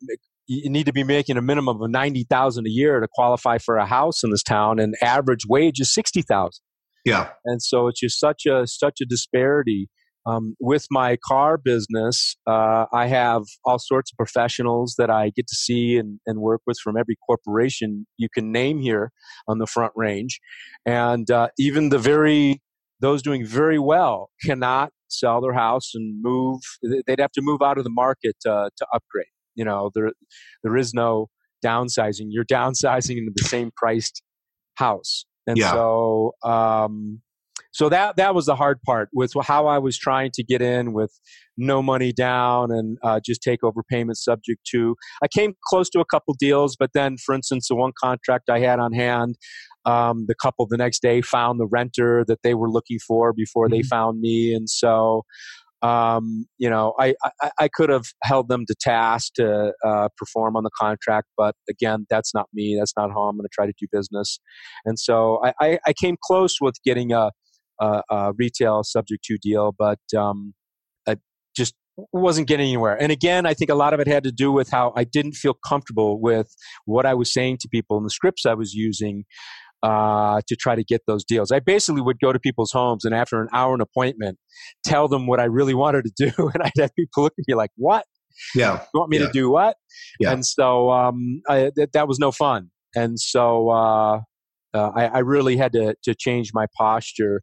you 0.47 0.69
need 0.69 0.86
to 0.86 0.94
be 0.94 1.03
making 1.03 1.38
a 1.38 1.42
minimum 1.42 1.81
of 1.81 1.89
ninety 1.89 2.25
thousand 2.30 2.68
a 2.68 2.69
year 2.69 3.00
to 3.00 3.07
qualify 3.13 3.57
for 3.57 3.77
a 3.77 3.86
house 3.86 4.24
in 4.24 4.31
this 4.31 4.44
town, 4.44 4.80
and 4.80 4.95
average 5.01 5.45
wage 5.47 5.80
is 5.80 5.94
sixty 5.94 6.21
thousand. 6.21 6.61
Yeah, 7.04 7.30
and 7.45 7.61
so 7.61 7.87
it's 7.87 7.99
just 7.99 8.19
such 8.19 8.45
a 8.45 8.66
such 8.68 8.99
a 9.02 9.06
disparity 9.06 9.90
um, 10.25 10.56
with 10.59 10.87
my 10.90 11.18
car 11.18 11.57
business, 11.57 12.35
uh, 12.47 12.85
I 12.92 13.07
have 13.07 13.44
all 13.64 13.78
sorts 13.78 14.11
of 14.11 14.18
professionals 14.18 14.95
that 14.97 15.09
I 15.09 15.31
get 15.35 15.47
to 15.47 15.56
see 15.56 15.97
and, 15.97 16.19
and, 16.25 16.40
work 16.40 16.61
with 16.66 16.78
from 16.83 16.97
every 16.97 17.16
corporation 17.28 18.07
you 18.18 18.28
can 18.33 18.52
name 18.52 18.80
here 18.80 19.11
on 19.47 19.59
the 19.59 19.68
Front 19.68 19.94
Range, 19.95 20.40
and 20.85 21.30
uh, 21.30 21.49
even 21.59 21.90
the 21.90 21.99
very 21.99 22.61
those 23.02 23.21
doing 23.21 23.45
very 23.45 23.78
well 23.78 24.31
cannot 24.44 24.92
sell 25.09 25.42
their 25.42 25.54
house 25.54 25.92
and 25.94 26.21
move. 26.23 26.61
They'd 27.06 27.19
have 27.19 27.31
to 27.33 27.42
move 27.42 27.61
out 27.61 27.78
of 27.78 27.83
the 27.83 27.92
market 27.92 28.35
uh, 28.47 28.69
to 28.75 28.87
upgrade. 28.94 29.28
You 29.56 29.66
know, 29.66 29.92
there 29.94 30.12
there 30.64 30.78
is 30.78 30.94
no 30.94 31.30
downsizing. 31.64 32.28
You're 32.30 32.45
downsizing 32.45 33.18
into 33.18 33.31
the 33.35 33.44
same 33.44 33.71
priced 33.76 34.21
house, 34.76 35.26
and 35.47 35.57
yeah. 35.57 35.71
so. 35.71 36.33
Um, 36.44 37.21
so 37.76 37.90
that 37.90 38.16
that 38.16 38.33
was 38.33 38.45
the 38.45 38.56
hard 38.56 38.81
part 38.83 39.09
with 39.14 39.33
how 39.44 39.68
I 39.68 39.80
was 39.80 39.97
trying 39.97 40.31
to 40.35 40.44
get 40.45 40.62
in 40.62 40.94
with 40.94 41.12
no 41.57 41.81
money 41.81 42.14
down 42.14 42.71
and 42.71 42.97
uh, 43.04 43.19
just 43.24 43.42
take 43.42 43.66
over 43.66 43.83
payments 43.83 44.24
subject 44.24 44.62
to. 44.71 44.95
I 45.21 45.28
came 45.28 45.56
close 45.66 45.90
to 45.90 46.00
a 46.00 46.06
couple 46.06 46.35
deals, 46.40 46.78
but 46.78 46.92
then, 46.94 47.18
for 47.18 47.35
instance, 47.35 47.68
the 47.68 47.76
one 47.76 47.92
contract 48.02 48.50
I 48.50 48.59
had 48.59 48.80
on 48.80 48.94
hand, 48.94 49.35
um, 49.85 50.24
the 50.30 50.35
couple 50.35 50.66
the 50.68 50.78
next 50.78 51.02
day 51.02 51.21
found 51.21 51.59
the 51.59 51.68
renter 51.68 52.24
that 52.30 52.44
they 52.44 52.54
were 52.54 52.71
looking 52.71 53.00
for 53.06 53.33
before 53.33 53.66
mm-hmm. 53.66 53.76
they 53.76 53.83
found 53.83 54.21
me, 54.21 54.54
and 54.54 54.69
so. 54.69 55.24
Um, 55.85 56.47
you 56.57 56.69
know, 56.69 56.94
I, 56.99 57.13
I, 57.42 57.51
I, 57.59 57.68
could 57.68 57.89
have 57.89 58.06
held 58.23 58.47
them 58.47 58.63
to 58.68 58.75
task 58.80 59.33
to 59.35 59.73
uh, 59.85 60.07
perform 60.18 60.56
on 60.56 60.63
the 60.63 60.71
contract, 60.80 61.27
but 61.37 61.54
again, 61.69 62.06
that's 62.09 62.33
not 62.33 62.47
me. 62.54 62.75
That's 62.80 62.94
not 62.97 63.11
how 63.11 63.23
I'm 63.23 63.35
going 63.35 63.44
to 63.44 63.49
try 63.54 63.65
to 63.65 63.73
do 63.80 63.85
business. 63.92 64.39
And 64.85 64.97
so 64.97 65.42
I, 65.44 65.54
I, 65.61 65.80
I 65.85 65.94
came 65.94 66.15
close 66.23 66.56
with 66.59 66.75
getting 66.83 67.11
a, 67.11 67.30
a, 67.80 68.01
a 68.09 68.33
retail 68.37 68.83
subject 68.83 69.25
to 69.25 69.37
deal, 69.37 69.75
but 69.77 69.99
um, 70.18 70.54
I 71.07 71.18
just 71.56 71.75
wasn't 72.11 72.47
getting 72.47 72.68
anywhere. 72.68 72.99
And 72.99 73.11
again, 73.11 73.45
I 73.45 73.54
think 73.54 73.69
a 73.69 73.75
lot 73.75 73.94
of 73.94 73.99
it 73.99 74.07
had 74.07 74.23
to 74.23 74.31
do 74.31 74.51
with 74.51 74.69
how 74.69 74.94
I 74.95 75.04
didn't 75.04 75.33
feel 75.33 75.54
comfortable 75.54 76.19
with 76.19 76.47
what 76.85 77.06
I 77.06 77.13
was 77.13 77.31
saying 77.31 77.57
to 77.61 77.69
people 77.69 77.97
and 77.97 78.06
the 78.06 78.11
scripts 78.11 78.45
I 78.45 78.54
was 78.54 78.73
using 78.73 79.25
uh, 79.85 80.42
to 80.47 80.56
try 80.56 80.75
to 80.75 80.83
get 80.83 81.01
those 81.07 81.23
deals. 81.23 81.51
I 81.51 81.59
basically 81.59 82.01
would 82.01 82.19
go 82.19 82.31
to 82.33 82.39
people's 82.39 82.71
homes 82.71 83.06
and 83.06 83.13
after 83.13 83.42
an 83.42 83.47
hour 83.54 83.73
an 83.75 83.81
appointment, 83.81 84.37
tell 84.83 85.07
them 85.07 85.27
what 85.27 85.39
I 85.39 85.45
really 85.45 85.73
wanted 85.83 86.04
to 86.09 86.13
do, 86.30 86.31
and 86.54 86.63
I'd 86.63 86.71
have 86.83 86.92
people 86.95 87.23
look 87.23 87.33
at 87.37 87.45
me 87.47 87.56
like, 87.56 87.71
"What?" 87.77 88.06
Yeah. 88.56 88.80
You 88.94 88.99
want 88.99 89.09
me 89.11 89.19
Yeah. 89.19 89.27
to 89.27 89.31
do 89.31 89.49
what? 89.49 89.75
Yeah. 90.19 90.31
And 90.31 90.45
so 90.45 90.89
um, 90.92 91.42
I, 91.47 91.71
that, 91.77 91.89
that 91.94 92.07
was 92.07 92.19
no 92.19 92.31
fun. 92.31 92.69
And 92.95 93.19
so 93.19 93.69
uh, 93.69 94.19
uh, 94.73 94.92
I, 94.95 95.06
I 95.06 95.19
really 95.19 95.56
had 95.57 95.71
to, 95.73 95.95
to 96.04 96.15
change 96.15 96.51
my 96.54 96.65
posture. 96.77 97.42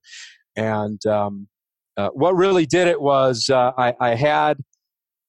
And 0.56 1.00
um, 1.06 1.48
uh, 1.96 2.08
what 2.12 2.34
really 2.36 2.66
did 2.66 2.88
it 2.88 3.00
was 3.00 3.48
uh, 3.50 3.72
I, 3.78 3.94
I 4.00 4.14
had 4.14 4.58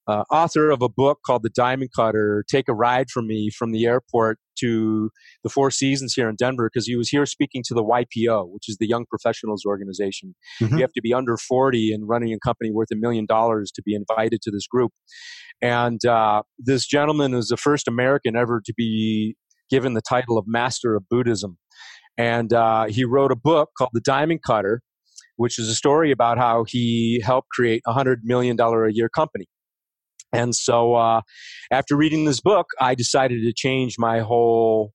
uh, 0.07 0.24
author 0.31 0.69
of 0.69 0.81
a 0.81 0.89
book 0.89 1.19
called 1.25 1.43
The 1.43 1.50
Diamond 1.50 1.91
Cutter 1.95 2.43
take 2.50 2.67
a 2.67 2.74
ride 2.74 3.10
for 3.10 3.22
me 3.22 3.50
from 3.50 3.72
the 3.72 3.86
airport 3.86 4.38
to 4.60 5.10
the 5.43 5.50
Four 5.50 5.72
Seasons 5.72 6.13
here 6.13 6.29
in 6.29 6.36
Denver 6.36 6.69
because 6.72 6.86
he 6.86 6.95
was 6.95 7.10
here 7.10 7.25
speaking 7.25 7.63
to 7.67 7.74
the 7.74 7.83
YPO, 7.83 8.50
which 8.51 8.67
is 8.67 8.77
the 8.79 8.88
Young 8.88 9.05
Professionals 9.10 9.63
Organization. 9.65 10.36
Mhm. 10.62 10.72
You 10.72 10.77
have 10.79 10.93
to 10.93 11.01
be 11.01 11.13
under 11.13 11.38
40 11.38 11.93
and 11.93 12.07
running 12.07 12.33
a 12.33 12.39
company 12.39 12.72
worth 12.72 12.89
a 12.91 12.95
million 12.95 13.25
dollars 13.25 13.72
to 13.72 13.81
be 13.81 13.95
invited 13.95 14.41
to 14.43 14.51
this 14.51 14.67
group. 14.67 14.91
And 15.62 16.03
uh, 16.05 16.43
this 16.60 16.86
gentleman 16.86 17.33
is 17.33 17.48
the 17.48 17.57
first 17.57 17.88
American 17.88 18.36
ever 18.36 18.62
to 18.65 18.74
be 18.75 19.36
given 19.69 19.93
the 19.93 20.01
title 20.01 20.38
of 20.38 20.45
Master 20.48 20.95
of 20.95 21.07
Buddhism. 21.10 21.57
And 22.17 22.53
uh, 22.53 22.86
he 22.86 23.05
wrote 23.05 23.31
a 23.31 23.36
book 23.36 23.69
called 23.77 23.89
The 23.93 24.01
Diamond 24.01 24.41
Cutter, 24.45 24.81
which 25.38 25.57
is 25.57 25.67
a 25.67 25.75
story 25.75 26.12
about 26.12 26.38
how 26.38 26.63
he 26.67 27.22
helped 27.25 27.50
create 27.50 27.81
a 27.88 27.93
$100 27.93 28.17
million 28.24 28.60
a 28.60 28.89
year 28.89 29.10
company. 29.10 29.45
And 30.34 30.56
so 30.56 30.96
uh, 30.96 31.22
after 31.72 31.96
reading 31.96 32.25
this 32.25 32.42
book, 32.42 32.68
I 32.82 32.96
decided 32.96 33.44
to 33.44 33.54
change 33.54 33.96
my 34.00 34.20
whole 34.20 34.92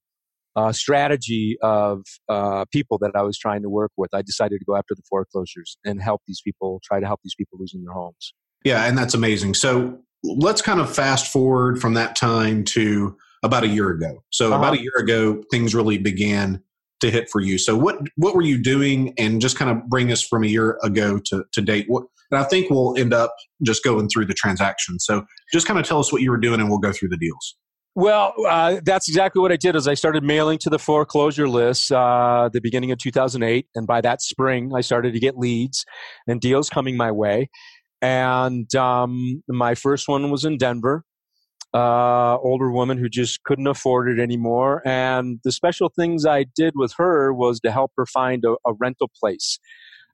uh, 0.57 0.73
strategy 0.73 1.57
of 1.62 2.02
uh, 2.28 2.64
people 2.73 2.99
that 2.99 3.12
I 3.14 3.23
was 3.23 3.38
trying 3.38 3.62
to 3.62 3.68
work 3.68 3.92
with. 3.97 4.12
I 4.12 4.23
decided 4.23 4.59
to 4.59 4.64
go 4.64 4.76
after 4.76 4.95
the 4.97 5.02
foreclosures 5.09 5.78
and 5.85 6.02
help 6.02 6.23
these 6.26 6.40
people, 6.42 6.80
try 6.85 6.99
to 6.99 7.07
help 7.07 7.21
these 7.23 7.37
people 7.37 7.59
losing 7.61 7.85
their 7.85 7.92
homes. 7.92 8.35
Yeah, 8.64 8.85
and 8.87 8.99
that's 8.99 9.14
amazing. 9.14 9.54
So 9.54 9.99
let's 10.25 10.61
kind 10.61 10.80
of 10.80 10.92
fast 10.92 11.30
forward 11.33 11.80
from 11.80 11.95
that 11.95 12.16
time 12.16 12.64
to 12.64 13.16
about 13.45 13.62
a 13.62 13.68
year 13.68 13.90
ago. 13.90 14.25
So 14.30 14.49
Uh-huh. 14.49 14.59
about 14.59 14.75
a 14.75 14.83
year 14.83 14.97
ago, 14.99 15.42
things 15.52 15.75
really 15.76 15.99
began 15.99 16.61
to 17.00 17.11
hit 17.11 17.28
for 17.31 17.40
you. 17.40 17.59
So 17.59 17.76
what 17.76 17.99
what 18.17 18.35
were 18.35 18.43
you 18.43 18.62
doing, 18.62 19.14
and 19.19 19.40
just 19.40 19.57
kind 19.57 19.71
of 19.71 19.88
bring 19.88 20.11
us 20.12 20.23
from 20.23 20.45
a 20.45 20.47
year 20.47 20.78
ago 20.83 21.19
to 21.26 21.45
to 21.52 21.61
date? 21.61 21.87
What 21.88 22.05
and 22.31 22.40
I 22.40 22.45
think 22.45 22.71
we'll 22.71 22.97
end 22.99 23.14
up 23.14 23.35
just 23.62 23.83
going 23.85 24.09
through 24.09 24.26
the 24.26 24.35
transaction. 24.35 24.99
So 25.00 25.25
just 25.52 25.67
kind 25.67 25.78
of 25.78 25.87
tell 25.87 25.99
us 25.99 26.12
what 26.12 26.23
you 26.23 26.31
were 26.31 26.38
doing, 26.38 26.61
and 26.61 26.69
we'll 26.69 26.78
go 26.78 26.93
through 26.93 27.09
the 27.09 27.17
deals. 27.17 27.57
Well, 27.95 28.33
uh, 28.47 28.81
that's 28.85 29.09
exactly 29.09 29.40
what 29.40 29.50
I 29.50 29.57
did. 29.57 29.75
Is 29.75 29.88
I 29.88 29.95
started 29.95 30.23
mailing 30.23 30.59
to 30.59 30.71
the 30.71 30.78
foreclosure 30.78 31.49
lists 31.49 31.90
uh, 31.90 32.49
the 32.52 32.61
beginning 32.61 32.93
of 32.93 32.99
2008, 32.99 33.67
and 33.75 33.87
by 33.87 34.00
that 34.02 34.23
spring, 34.23 34.73
I 34.75 34.83
started 34.83 35.14
to 35.14 35.21
get 35.21 35.37
leads 35.37 35.85
and 36.26 36.40
deals 36.40 36.71
coming 36.71 36.97
my 36.97 37.11
way. 37.11 37.49
And 38.00 38.73
um, 38.76 39.43
my 39.49 39.75
first 39.75 40.09
one 40.09 40.31
was 40.31 40.45
in 40.45 40.59
Denver. 40.59 41.05
Uh, 41.75 42.38
older 42.38 42.70
woman 42.72 42.96
who 42.96 43.08
just 43.10 43.42
couldn't 43.44 43.66
afford 43.66 44.08
it 44.10 44.18
anymore. 44.20 44.80
And 44.87 45.38
the 45.44 45.52
special 45.52 45.90
things 45.94 46.25
I 46.25 46.46
did 46.56 46.72
with 46.75 46.94
her 46.96 47.32
was 47.32 47.60
to 47.60 47.70
help 47.70 47.92
her 47.98 48.06
find 48.06 48.42
a, 48.46 48.52
a 48.66 48.72
rental 48.80 49.10
place 49.20 49.58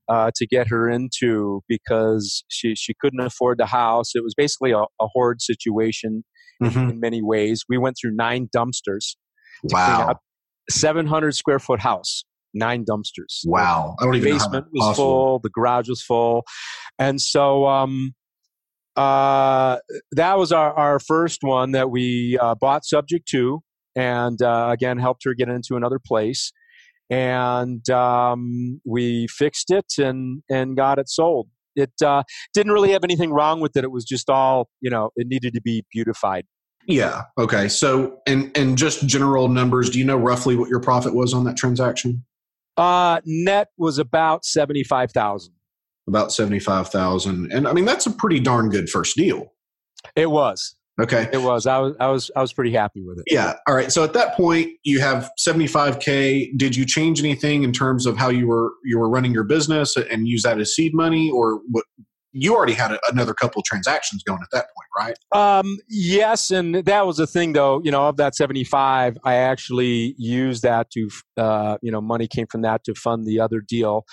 uh, 0.08 0.32
to 0.34 0.46
get 0.48 0.66
her 0.68 0.90
into 0.90 1.62
because 1.68 2.44
she, 2.48 2.74
she 2.74 2.92
couldn't 3.00 3.20
afford 3.20 3.58
the 3.58 3.66
house. 3.66 4.16
It 4.16 4.24
was 4.24 4.34
basically 4.34 4.72
a, 4.72 4.80
a 4.80 5.06
hoard 5.12 5.40
situation 5.40 6.24
Mhm. 6.62 6.90
in 6.90 7.00
many 7.00 7.20
ways. 7.22 7.64
We 7.68 7.78
went 7.78 7.96
through 8.00 8.14
nine 8.14 8.48
dumpsters, 8.56 9.16
Wow, 9.64 10.08
out 10.10 10.16
700 10.70 11.32
square 11.34 11.58
foot 11.58 11.80
house, 11.80 12.24
nine 12.54 12.84
dumpsters. 12.84 13.40
wow! 13.44 13.96
I 14.00 14.04
don't 14.04 14.12
The 14.12 14.18
even 14.18 14.32
basement 14.34 14.66
was 14.72 14.96
full, 14.96 15.40
the 15.40 15.50
garage 15.50 15.88
was 15.88 16.00
full. 16.00 16.44
And 16.98 17.20
so 17.20 17.66
um, 17.66 18.14
uh, 18.96 19.78
that 20.12 20.38
was 20.38 20.52
our, 20.52 20.72
our 20.74 20.98
first 20.98 21.42
one 21.42 21.72
that 21.72 21.90
we 21.90 22.38
uh, 22.40 22.54
bought 22.54 22.84
subject 22.84 23.28
to, 23.28 23.62
and 23.96 24.40
uh, 24.42 24.68
again, 24.70 24.98
helped 24.98 25.24
her 25.24 25.34
get 25.34 25.48
into 25.48 25.76
another 25.76 25.98
place. 26.04 26.52
And 27.10 27.88
um, 27.90 28.80
we 28.86 29.26
fixed 29.28 29.70
it 29.70 29.92
and, 29.98 30.42
and 30.50 30.76
got 30.76 30.98
it 30.98 31.08
sold. 31.08 31.48
It 31.76 31.92
uh, 32.02 32.22
didn't 32.54 32.72
really 32.72 32.92
have 32.92 33.04
anything 33.04 33.30
wrong 33.30 33.60
with 33.60 33.76
it. 33.76 33.84
It 33.84 33.90
was 33.90 34.04
just 34.04 34.30
all, 34.30 34.68
you 34.80 34.90
know, 34.90 35.10
it 35.16 35.26
needed 35.26 35.54
to 35.54 35.60
be 35.60 35.84
beautified. 35.92 36.46
Yeah. 36.86 37.22
Okay. 37.38 37.68
So, 37.68 38.20
and 38.26 38.56
and 38.56 38.76
just 38.76 39.06
general 39.06 39.48
numbers. 39.48 39.90
Do 39.90 39.98
you 39.98 40.04
know 40.04 40.16
roughly 40.16 40.54
what 40.54 40.68
your 40.68 40.80
profit 40.80 41.14
was 41.14 41.32
on 41.32 41.44
that 41.44 41.56
transaction? 41.56 42.24
Uh, 42.76 43.20
net 43.24 43.68
was 43.78 43.98
about 43.98 44.44
seventy-five 44.44 45.10
thousand. 45.12 45.54
About 46.06 46.32
seventy 46.32 46.58
five 46.58 46.88
thousand, 46.88 47.50
and 47.50 47.66
I 47.66 47.72
mean 47.72 47.86
that's 47.86 48.04
a 48.04 48.10
pretty 48.10 48.38
darn 48.38 48.68
good 48.68 48.90
first 48.90 49.16
deal. 49.16 49.52
It 50.14 50.30
was. 50.30 50.76
Okay. 51.00 51.28
It 51.32 51.38
was. 51.38 51.66
I 51.66 51.78
was. 51.78 51.96
I 51.98 52.08
was. 52.08 52.30
I 52.36 52.40
was 52.42 52.52
pretty 52.52 52.72
happy 52.72 53.02
with 53.02 53.18
it. 53.18 53.24
Yeah. 53.28 53.54
All 53.66 53.74
right. 53.74 53.90
So 53.90 54.04
at 54.04 54.12
that 54.12 54.36
point, 54.36 54.70
you 54.84 55.00
have 55.00 55.30
seventy 55.38 55.66
five 55.66 55.98
k. 56.00 56.52
Did 56.56 56.76
you 56.76 56.84
change 56.84 57.20
anything 57.20 57.62
in 57.62 57.72
terms 57.72 58.04
of 58.06 58.16
how 58.18 58.28
you 58.28 58.46
were 58.46 58.72
you 58.84 58.98
were 58.98 59.08
running 59.08 59.32
your 59.32 59.44
business 59.44 59.96
and 59.96 60.28
use 60.28 60.42
that 60.42 60.60
as 60.60 60.74
seed 60.74 60.94
money, 60.94 61.30
or 61.30 61.60
what? 61.70 61.84
You 62.36 62.54
already 62.54 62.74
had 62.74 62.90
a, 62.90 62.98
another 63.10 63.32
couple 63.32 63.60
of 63.60 63.64
transactions 63.64 64.22
going 64.24 64.40
at 64.42 64.48
that 64.50 64.66
point, 64.76 65.14
right? 65.32 65.58
Um, 65.58 65.78
yes, 65.88 66.50
and 66.50 66.74
that 66.74 67.06
was 67.06 67.16
the 67.16 67.28
thing, 67.28 67.54
though. 67.54 67.80
You 67.82 67.92
know, 67.92 68.08
of 68.08 68.16
that 68.18 68.34
seventy-five, 68.34 69.16
I 69.24 69.34
actually 69.36 70.14
used 70.18 70.64
that 70.64 70.90
to, 70.90 71.08
uh, 71.36 71.78
you 71.80 71.90
know, 71.90 72.00
money 72.00 72.28
came 72.28 72.46
from 72.48 72.62
that 72.62 72.84
to 72.84 72.94
fund 72.94 73.24
the 73.24 73.40
other 73.40 73.60
deal. 73.60 74.04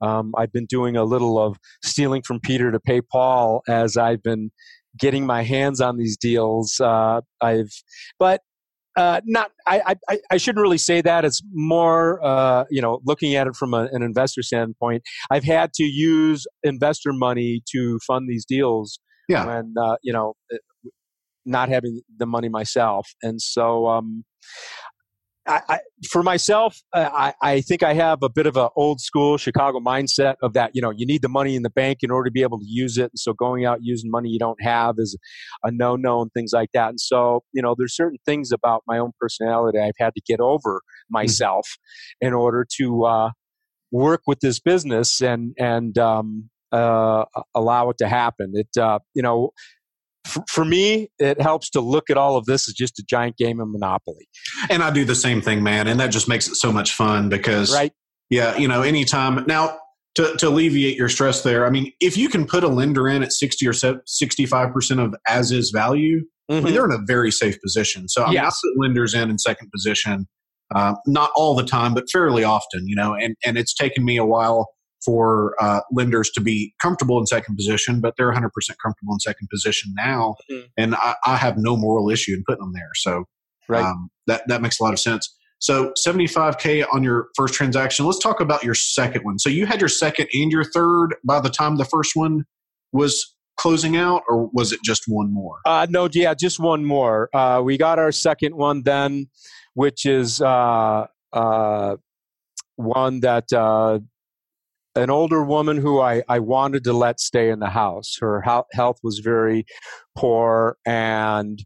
Um, 0.00 0.32
I've 0.36 0.52
been 0.52 0.66
doing 0.66 0.96
a 0.96 1.04
little 1.04 1.38
of 1.38 1.56
stealing 1.82 2.22
from 2.22 2.40
Peter 2.40 2.70
to 2.70 2.80
pay 2.80 3.00
Paul 3.00 3.62
as 3.68 3.96
I've 3.96 4.22
been 4.22 4.50
getting 4.98 5.26
my 5.26 5.42
hands 5.42 5.80
on 5.80 5.96
these 5.96 6.16
deals. 6.16 6.80
Uh, 6.80 7.20
I've, 7.40 7.70
but 8.18 8.40
uh, 8.96 9.20
not. 9.26 9.52
I, 9.66 9.94
I. 10.08 10.18
I 10.32 10.36
shouldn't 10.38 10.60
really 10.62 10.78
say 10.78 11.00
that. 11.02 11.24
It's 11.24 11.40
more, 11.52 12.18
uh, 12.24 12.64
you 12.68 12.82
know, 12.82 13.00
looking 13.04 13.36
at 13.36 13.46
it 13.46 13.54
from 13.54 13.72
a, 13.72 13.88
an 13.92 14.02
investor 14.02 14.42
standpoint. 14.42 15.02
I've 15.30 15.44
had 15.44 15.72
to 15.74 15.84
use 15.84 16.46
investor 16.64 17.12
money 17.12 17.62
to 17.72 17.98
fund 18.06 18.28
these 18.28 18.44
deals 18.44 18.98
Yeah. 19.28 19.46
when 19.46 19.74
uh, 19.80 19.96
you 20.02 20.12
know 20.12 20.34
uh, 20.52 20.56
not 21.46 21.68
having 21.68 22.00
the 22.18 22.26
money 22.26 22.48
myself 22.48 23.08
and 23.22 23.40
so 23.40 23.86
um, 23.86 24.24
I, 25.48 25.62
I, 25.68 25.78
for 26.10 26.22
myself 26.22 26.80
uh, 26.92 27.08
I, 27.12 27.34
I 27.42 27.60
think 27.62 27.82
i 27.82 27.94
have 27.94 28.22
a 28.22 28.28
bit 28.28 28.46
of 28.46 28.56
an 28.56 28.68
old 28.76 29.00
school 29.00 29.38
chicago 29.38 29.80
mindset 29.80 30.34
of 30.42 30.52
that 30.52 30.72
you 30.74 30.82
know 30.82 30.90
you 30.90 31.06
need 31.06 31.22
the 31.22 31.28
money 31.28 31.56
in 31.56 31.62
the 31.62 31.70
bank 31.70 31.98
in 32.02 32.10
order 32.10 32.28
to 32.28 32.32
be 32.32 32.42
able 32.42 32.58
to 32.58 32.66
use 32.66 32.98
it 32.98 33.10
and 33.10 33.18
so 33.18 33.32
going 33.32 33.64
out 33.64 33.78
using 33.82 34.10
money 34.10 34.28
you 34.28 34.38
don't 34.38 34.62
have 34.62 34.96
is 34.98 35.16
a 35.64 35.70
no-no 35.70 36.20
and 36.20 36.32
things 36.32 36.50
like 36.52 36.70
that 36.74 36.90
and 36.90 37.00
so 37.00 37.42
you 37.52 37.62
know 37.62 37.74
there's 37.76 37.96
certain 37.96 38.18
things 38.26 38.52
about 38.52 38.82
my 38.86 38.98
own 38.98 39.12
personality 39.18 39.78
i've 39.78 39.92
had 39.98 40.14
to 40.14 40.20
get 40.26 40.40
over 40.40 40.82
myself 41.10 41.66
in 42.20 42.32
order 42.32 42.66
to 42.76 43.04
uh, 43.04 43.30
work 43.90 44.22
with 44.26 44.40
this 44.40 44.60
business 44.60 45.20
and 45.20 45.54
and 45.58 45.98
um, 45.98 46.50
uh, 46.72 47.24
allow 47.54 47.90
it 47.90 47.98
to 47.98 48.08
happen. 48.08 48.52
It 48.54 48.76
uh, 48.80 48.98
you 49.14 49.22
know. 49.22 49.50
For, 50.28 50.44
for 50.48 50.64
me, 50.64 51.10
it 51.18 51.40
helps 51.40 51.70
to 51.70 51.80
look 51.80 52.10
at 52.10 52.16
all 52.16 52.36
of 52.36 52.44
this 52.44 52.68
as 52.68 52.74
just 52.74 52.98
a 52.98 53.04
giant 53.08 53.36
game 53.36 53.60
of 53.60 53.68
Monopoly, 53.70 54.28
And 54.70 54.82
I 54.82 54.90
do 54.90 55.04
the 55.04 55.14
same 55.14 55.40
thing, 55.40 55.62
man, 55.62 55.88
and 55.88 55.98
that 56.00 56.08
just 56.08 56.28
makes 56.28 56.48
it 56.48 56.56
so 56.56 56.70
much 56.72 56.92
fun 56.94 57.28
because 57.28 57.72
right? 57.72 57.92
Yeah, 58.30 58.56
you 58.56 58.68
know, 58.68 58.82
anytime 58.82 59.44
now 59.46 59.78
to, 60.16 60.36
to 60.36 60.48
alleviate 60.48 60.96
your 60.96 61.08
stress 61.08 61.42
there. 61.42 61.64
I 61.66 61.70
mean, 61.70 61.92
if 62.00 62.16
you 62.16 62.28
can 62.28 62.46
put 62.46 62.64
a 62.64 62.68
lender 62.68 63.08
in 63.08 63.22
at 63.22 63.32
sixty 63.32 63.66
or 63.66 63.72
sixty 63.72 64.46
five 64.46 64.72
percent 64.72 65.00
of 65.00 65.14
as 65.28 65.50
is 65.52 65.70
value, 65.74 66.24
I 66.50 66.54
mean, 66.54 66.64
Mhm. 66.64 66.72
they're 66.72 66.84
in 66.84 66.92
a 66.92 67.04
very 67.06 67.30
safe 67.30 67.56
position. 67.62 68.08
So 68.08 68.24
I, 68.24 68.30
mean, 68.30 68.38
I 68.38 68.44
put 68.44 68.82
lenders 68.82 69.14
in 69.14 69.30
in 69.30 69.38
second 69.38 69.70
position, 69.70 70.26
uh, 70.74 70.94
not 71.06 71.30
all 71.36 71.54
the 71.54 71.64
time, 71.64 71.94
but 71.94 72.04
fairly 72.12 72.44
often. 72.44 72.86
You 72.86 72.96
know, 72.96 73.14
and 73.14 73.34
and 73.46 73.56
it's 73.56 73.72
taken 73.74 74.04
me 74.04 74.16
a 74.16 74.24
while 74.24 74.68
for 75.04 75.54
uh, 75.60 75.80
lenders 75.92 76.30
to 76.30 76.40
be 76.40 76.74
comfortable 76.82 77.18
in 77.18 77.26
second 77.26 77.54
position, 77.56 78.00
but 78.00 78.14
they're 78.16 78.26
100 78.28 78.50
percent 78.52 78.78
comfortable 78.84 79.12
in 79.14 79.20
second 79.20 79.48
position 79.50 79.92
now, 79.96 80.34
Mhm. 80.50 80.64
and 80.76 80.94
I, 80.96 81.14
I 81.24 81.36
have 81.36 81.56
no 81.56 81.76
moral 81.76 82.10
issue 82.10 82.34
in 82.34 82.42
putting 82.46 82.64
them 82.64 82.72
there. 82.74 82.90
So 82.94 83.24
Right. 83.68 83.84
um, 83.84 84.10
that 84.26 84.42
that 84.48 84.62
makes 84.62 84.80
a 84.80 84.82
lot 84.82 84.92
of 84.92 84.98
sense. 85.00 85.34
So 85.60 85.92
75k 85.96 86.84
on 86.92 87.02
your 87.02 87.28
first 87.36 87.54
transaction. 87.54 88.06
Let's 88.06 88.18
talk 88.20 88.40
about 88.40 88.62
your 88.62 88.74
second 88.74 89.22
one. 89.24 89.38
So 89.38 89.48
you 89.50 89.66
had 89.66 89.80
your 89.80 89.88
second 89.88 90.28
and 90.32 90.50
your 90.52 90.64
third 90.64 91.16
by 91.24 91.40
the 91.40 91.50
time 91.50 91.76
the 91.76 91.84
first 91.84 92.12
one 92.14 92.44
was 92.92 93.34
closing 93.58 93.96
out, 93.96 94.22
or 94.28 94.48
was 94.52 94.72
it 94.72 94.78
just 94.84 95.02
one 95.08 95.32
more? 95.34 95.58
Uh, 95.66 95.84
no, 95.90 96.08
yeah, 96.12 96.32
just 96.32 96.60
one 96.60 96.84
more. 96.84 97.28
Uh, 97.34 97.60
we 97.62 97.76
got 97.76 97.98
our 97.98 98.12
second 98.12 98.54
one 98.54 98.82
then, 98.84 99.26
which 99.74 100.06
is 100.06 100.40
uh, 100.40 101.06
uh, 101.32 101.96
one 102.76 103.20
that 103.20 103.52
uh, 103.52 103.98
an 104.98 105.10
older 105.10 105.42
woman 105.44 105.76
who 105.76 106.00
I, 106.00 106.22
I 106.28 106.40
wanted 106.40 106.84
to 106.84 106.92
let 106.92 107.20
stay 107.20 107.50
in 107.50 107.60
the 107.60 107.70
house. 107.70 108.16
Her 108.20 108.42
health 108.72 108.98
was 109.02 109.20
very 109.20 109.64
poor, 110.16 110.76
and 110.84 111.64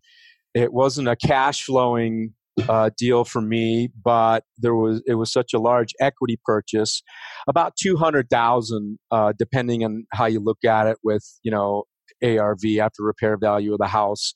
it 0.55 0.73
wasn't 0.73 1.09
a 1.09 1.17
cash 1.17 1.65
flowing 1.65 2.35
uh, 2.69 2.91
deal 2.99 3.25
for 3.25 3.41
me, 3.41 3.89
but 4.05 4.45
there 4.59 4.75
was 4.75 5.03
it 5.07 5.15
was 5.15 5.33
such 5.33 5.55
a 5.55 5.59
large 5.59 5.95
equity 6.01 6.39
purchase, 6.45 7.03
about 7.49 7.75
two 7.81 7.97
hundred 7.97 8.29
thousand, 8.29 8.99
uh, 9.11 9.33
depending 9.39 9.85
on 9.85 10.07
how 10.13 10.27
you 10.27 10.41
look 10.41 10.63
at 10.65 10.87
it, 10.87 10.99
with 11.03 11.25
you 11.43 11.51
know 11.51 11.85
ARV 12.23 12.61
after 12.81 13.03
repair 13.03 13.37
value 13.39 13.73
of 13.73 13.79
the 13.79 13.87
house. 13.87 14.35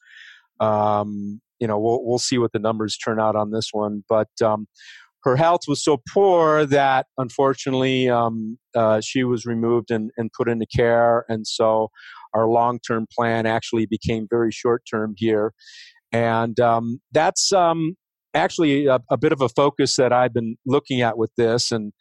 Um, 0.59 1.41
you 1.61 1.67
know, 1.67 1.79
we'll 1.79 2.05
we'll 2.05 2.19
see 2.19 2.39
what 2.39 2.53
the 2.53 2.59
numbers 2.59 2.97
turn 2.97 3.21
out 3.21 3.37
on 3.37 3.51
this 3.51 3.69
one, 3.73 4.05
but 4.09 4.29
um, 4.43 4.67
her 5.27 5.37
health 5.37 5.63
was 5.67 5.83
so 5.83 6.01
poor 6.15 6.65
that 6.65 7.07
unfortunately 7.19 8.09
um, 8.09 8.57
uh, 8.77 9.01
she 9.01 9.25
was 9.25 9.45
removed 9.45 9.91
and, 9.91 10.11
and 10.17 10.31
put 10.33 10.49
into 10.49 10.67
care, 10.75 11.25
and 11.29 11.47
so 11.47 11.89
our 12.33 12.47
long 12.47 12.79
term 12.79 13.07
plan 13.15 13.45
actually 13.45 13.87
became 13.87 14.29
very 14.31 14.53
short 14.53 14.83
term 14.89 15.15
here, 15.17 15.53
and 16.13 16.59
um, 16.61 17.01
that's 17.11 17.53
um, 17.53 17.97
actually 18.35 18.87
a, 18.87 19.01
a 19.11 19.17
bit 19.17 19.33
of 19.33 19.41
a 19.41 19.49
focus 19.49 19.97
that 19.97 20.13
I've 20.13 20.33
been 20.33 20.57
looking 20.65 21.03
at 21.03 21.19
with 21.19 21.33
this. 21.37 21.73
And 21.73 21.93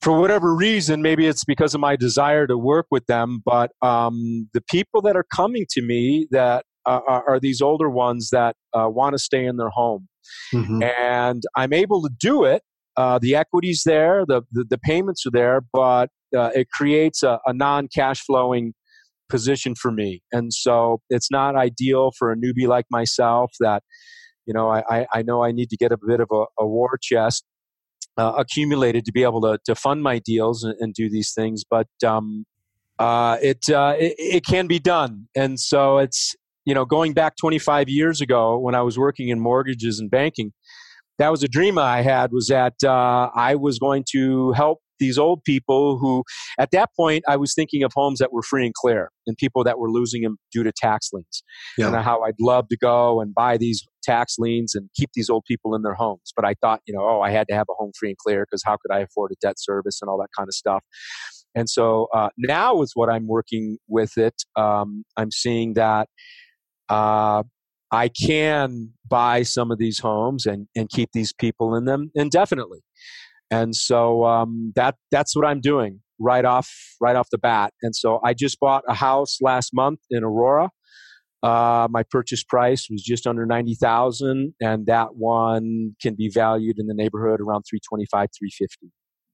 for 0.00 0.18
whatever 0.18 0.54
reason, 0.54 1.02
maybe 1.02 1.26
it's 1.26 1.44
because 1.44 1.74
of 1.74 1.80
my 1.80 1.96
desire 1.96 2.46
to 2.46 2.56
work 2.56 2.86
with 2.90 3.06
them, 3.06 3.42
but 3.44 3.72
um, 3.82 4.48
the 4.54 4.62
people 4.70 5.02
that 5.02 5.16
are 5.16 5.26
coming 5.34 5.66
to 5.70 5.82
me 5.82 6.26
that 6.30 6.64
uh, 6.86 7.00
are 7.06 7.38
these 7.38 7.60
older 7.60 7.90
ones 7.90 8.30
that 8.30 8.56
uh, 8.72 8.88
want 8.88 9.12
to 9.12 9.18
stay 9.18 9.44
in 9.44 9.56
their 9.58 9.68
home. 9.68 10.08
Mm-hmm. 10.52 10.82
And 10.82 11.42
I'm 11.56 11.72
able 11.72 12.02
to 12.02 12.10
do 12.18 12.44
it. 12.44 12.62
Uh, 12.96 13.18
the 13.18 13.34
equity's 13.34 13.82
there, 13.86 14.24
the, 14.26 14.42
the, 14.52 14.66
the, 14.68 14.78
payments 14.78 15.24
are 15.24 15.30
there, 15.30 15.62
but 15.72 16.10
uh, 16.36 16.50
it 16.54 16.68
creates 16.68 17.22
a, 17.22 17.38
a 17.46 17.52
non 17.54 17.88
cash 17.88 18.20
flowing 18.20 18.74
position 19.30 19.74
for 19.74 19.90
me. 19.90 20.22
And 20.30 20.52
so 20.52 21.00
it's 21.08 21.30
not 21.30 21.56
ideal 21.56 22.10
for 22.18 22.30
a 22.30 22.36
newbie 22.36 22.68
like 22.68 22.84
myself 22.90 23.50
that, 23.60 23.82
you 24.44 24.52
know, 24.52 24.70
I, 24.70 25.06
I 25.10 25.22
know 25.22 25.42
I 25.42 25.52
need 25.52 25.70
to 25.70 25.76
get 25.76 25.90
a 25.90 25.96
bit 26.06 26.20
of 26.20 26.28
a, 26.30 26.44
a 26.60 26.66
war 26.66 26.98
chest 27.00 27.44
uh, 28.18 28.34
accumulated 28.36 29.06
to 29.06 29.12
be 29.12 29.22
able 29.22 29.40
to, 29.40 29.58
to 29.64 29.74
fund 29.74 30.02
my 30.02 30.18
deals 30.18 30.62
and, 30.64 30.74
and 30.80 30.92
do 30.92 31.08
these 31.08 31.32
things. 31.32 31.64
But 31.68 31.88
um, 32.06 32.44
uh, 32.98 33.38
it, 33.40 33.70
uh, 33.70 33.94
it, 33.98 34.14
it 34.18 34.44
can 34.44 34.66
be 34.66 34.78
done, 34.78 35.28
and 35.34 35.58
so 35.58 35.98
it's 35.98 36.36
you 36.64 36.74
know 36.74 36.84
going 36.84 37.12
back 37.12 37.36
25 37.36 37.88
years 37.88 38.20
ago 38.20 38.58
when 38.58 38.74
I 38.74 38.82
was 38.82 38.98
working 38.98 39.28
in 39.28 39.40
mortgages 39.40 39.98
and 39.98 40.10
banking. 40.10 40.52
That 41.18 41.30
was 41.30 41.42
a 41.42 41.48
dream 41.48 41.78
I 41.78 42.00
had 42.00 42.32
was 42.32 42.48
that 42.48 42.74
uh, 42.82 43.28
I 43.34 43.54
was 43.54 43.78
going 43.78 44.04
to 44.12 44.52
help 44.52 44.78
these 45.02 45.18
old 45.18 45.42
people 45.44 45.98
who, 45.98 46.22
at 46.58 46.70
that 46.70 46.90
point, 46.96 47.24
I 47.28 47.36
was 47.36 47.54
thinking 47.54 47.82
of 47.82 47.92
homes 47.94 48.20
that 48.20 48.32
were 48.32 48.42
free 48.42 48.64
and 48.64 48.72
clear 48.72 49.10
and 49.26 49.36
people 49.36 49.64
that 49.64 49.78
were 49.78 49.90
losing 49.90 50.22
them 50.22 50.38
due 50.52 50.62
to 50.62 50.72
tax 50.72 51.10
liens. 51.12 51.42
Yeah. 51.76 51.88
And 51.88 51.96
how 51.96 52.22
I'd 52.22 52.40
love 52.40 52.68
to 52.68 52.76
go 52.76 53.20
and 53.20 53.34
buy 53.34 53.56
these 53.56 53.84
tax 54.02 54.36
liens 54.38 54.74
and 54.74 54.88
keep 54.96 55.10
these 55.14 55.28
old 55.28 55.44
people 55.46 55.74
in 55.74 55.82
their 55.82 55.94
homes. 55.94 56.32
But 56.34 56.44
I 56.44 56.54
thought, 56.60 56.80
you 56.86 56.94
know, 56.94 57.02
oh, 57.02 57.20
I 57.20 57.30
had 57.30 57.48
to 57.48 57.54
have 57.54 57.66
a 57.68 57.74
home 57.74 57.90
free 57.98 58.10
and 58.10 58.18
clear 58.18 58.46
because 58.48 58.62
how 58.64 58.76
could 58.76 58.94
I 58.94 59.00
afford 59.00 59.32
a 59.32 59.36
debt 59.40 59.56
service 59.58 59.98
and 60.00 60.08
all 60.08 60.18
that 60.18 60.30
kind 60.36 60.48
of 60.48 60.54
stuff. 60.54 60.82
And 61.54 61.68
so 61.68 62.06
uh, 62.14 62.30
now, 62.38 62.76
with 62.76 62.92
what 62.94 63.10
I'm 63.10 63.26
working 63.26 63.76
with 63.86 64.16
it, 64.16 64.34
um, 64.56 65.04
I'm 65.18 65.30
seeing 65.30 65.74
that 65.74 66.08
uh, 66.92 67.42
I 67.90 68.08
can 68.08 68.90
buy 69.08 69.42
some 69.42 69.70
of 69.70 69.78
these 69.78 69.98
homes 69.98 70.46
and, 70.46 70.66
and 70.76 70.88
keep 70.90 71.10
these 71.12 71.32
people 71.32 71.74
in 71.74 71.84
them 71.84 72.10
indefinitely. 72.14 72.80
And 73.50 73.74
so 73.74 74.24
um, 74.24 74.72
that 74.76 74.94
that's 75.10 75.34
what 75.36 75.46
I'm 75.46 75.60
doing 75.60 76.00
right 76.18 76.44
off 76.44 76.68
right 77.00 77.16
off 77.16 77.28
the 77.30 77.38
bat. 77.38 77.72
And 77.82 77.94
so 77.94 78.20
I 78.24 78.34
just 78.34 78.58
bought 78.60 78.84
a 78.88 78.94
house 78.94 79.38
last 79.40 79.70
month 79.72 80.00
in 80.10 80.22
Aurora. 80.24 80.70
Uh, 81.42 81.88
my 81.90 82.02
purchase 82.08 82.44
price 82.44 82.86
was 82.90 83.02
just 83.02 83.26
under 83.26 83.44
ninety 83.44 83.74
thousand, 83.74 84.54
and 84.60 84.86
that 84.86 85.16
one 85.16 85.96
can 86.00 86.14
be 86.14 86.30
valued 86.32 86.78
in 86.78 86.86
the 86.86 86.94
neighborhood 86.94 87.40
around 87.40 87.64
three 87.68 87.80
twenty 87.88 88.06
five, 88.12 88.28
three 88.38 88.50
fifty. 88.50 88.92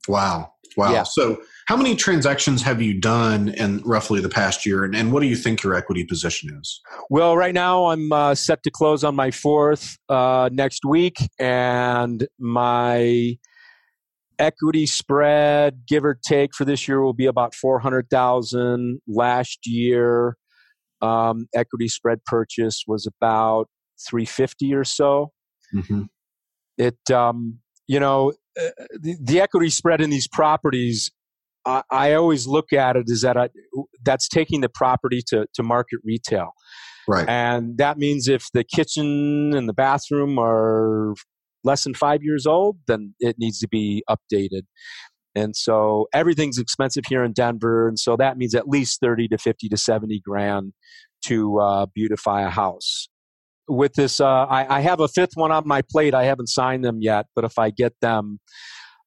Wow. 0.09 0.53
Wow. 0.77 0.93
Yeah. 0.93 1.03
So, 1.03 1.43
how 1.69 1.77
many 1.77 1.95
transactions 1.95 2.63
have 2.63 2.81
you 2.81 2.99
done 2.99 3.51
in 3.51 3.83
roughly 3.85 4.23
the 4.23 4.29
past 4.31 4.65
year, 4.65 4.85
and, 4.85 4.97
and 4.97 5.13
what 5.13 5.21
do 5.21 5.27
you 5.27 5.37
think 5.37 5.63
your 5.63 5.75
equity 5.75 6.03
position 6.03 6.59
is? 6.59 6.81
Well, 7.11 7.37
right 7.37 7.53
now 7.53 7.89
I'm 7.89 8.11
uh, 8.11 8.35
set 8.35 8.63
to 8.63 8.71
close 8.71 9.05
on 9.05 9.15
my 9.15 9.31
fourth 9.31 9.99
uh, 10.09 10.49
next 10.51 10.87
week, 10.87 11.19
and 11.39 12.27
my 12.39 13.37
equity 14.39 14.87
spread, 14.87 15.83
give 15.87 16.07
or 16.07 16.19
take, 16.27 16.55
for 16.55 16.65
this 16.65 16.89
year 16.89 17.03
will 17.03 17.13
be 17.13 17.27
about 17.27 17.55
four 17.55 17.81
hundred 17.81 18.09
thousand. 18.09 19.03
Last 19.07 19.67
year, 19.67 20.39
um, 21.03 21.49
equity 21.55 21.89
spread 21.89 22.25
purchase 22.25 22.85
was 22.87 23.07
about 23.07 23.69
three 24.09 24.25
fifty 24.25 24.73
or 24.73 24.85
so. 24.85 25.33
Mm-hmm. 25.75 26.05
It, 26.79 27.11
um, 27.13 27.59
you 27.87 28.01
know, 28.01 28.33
uh, 28.59 28.71
the, 28.99 29.17
the, 29.21 29.41
equity 29.41 29.69
spread 29.69 30.01
in 30.01 30.09
these 30.09 30.29
properties. 30.29 31.11
I, 31.65 31.83
I 31.91 32.13
always 32.15 32.47
look 32.47 32.73
at 32.73 32.97
it 32.97 33.11
as 33.11 33.23
that 33.23 33.37
I, 33.37 33.49
that's 34.05 34.29
taking 34.29 34.61
the 34.61 34.69
property 34.69 35.21
to, 35.29 35.47
to 35.55 35.63
market 35.63 36.01
retail. 36.05 36.53
Right. 37.07 37.29
And 37.29 37.79
that 37.79 37.99
means 37.99 38.29
if 38.29 38.49
the 38.53 38.65
kitchen 38.65 39.55
and 39.55 39.69
the 39.69 39.73
bathroom 39.73 40.39
are 40.39 41.15
less 41.65 41.85
than 41.85 41.95
five 41.95 42.23
years 42.23 42.47
old, 42.47 42.79
then 42.87 43.15
it 43.19 43.37
needs 43.39 43.59
to 43.61 43.69
be 43.69 44.05
updated. 44.09 44.63
And 45.35 45.55
so 45.55 46.07
everything's 46.13 46.59
expensive 46.59 47.05
here 47.07 47.23
in 47.23 47.33
Denver. 47.33 47.89
And 47.89 47.99
so 47.99 48.17
that 48.17 48.37
means 48.37 48.55
at 48.55 48.69
least 48.69 49.01
30 49.01 49.29
to 49.29 49.39
50 49.39 49.69
to 49.69 49.77
70 49.77 50.21
grand 50.25 50.73
to 51.27 51.59
uh, 51.59 51.87
beautify 51.95 52.43
a 52.43 52.51
house. 52.51 53.09
With 53.69 53.95
this, 53.95 54.21
uh, 54.21 54.27
I, 54.27 54.79
I, 54.79 54.81
have 54.81 55.01
a 55.01 55.09
fifth 55.09 55.33
one 55.35 55.53
on 55.53 55.69
my 55.69 55.83
plate. 55.83 56.15
I 56.15 56.25
haven't 56.25 56.49
signed 56.49 56.85
them 56.85 56.99
yet, 57.01 57.27
but 57.37 57.45
if 57.45 57.59
I 57.59 57.69
get 57.69 57.93
them, 58.01 58.41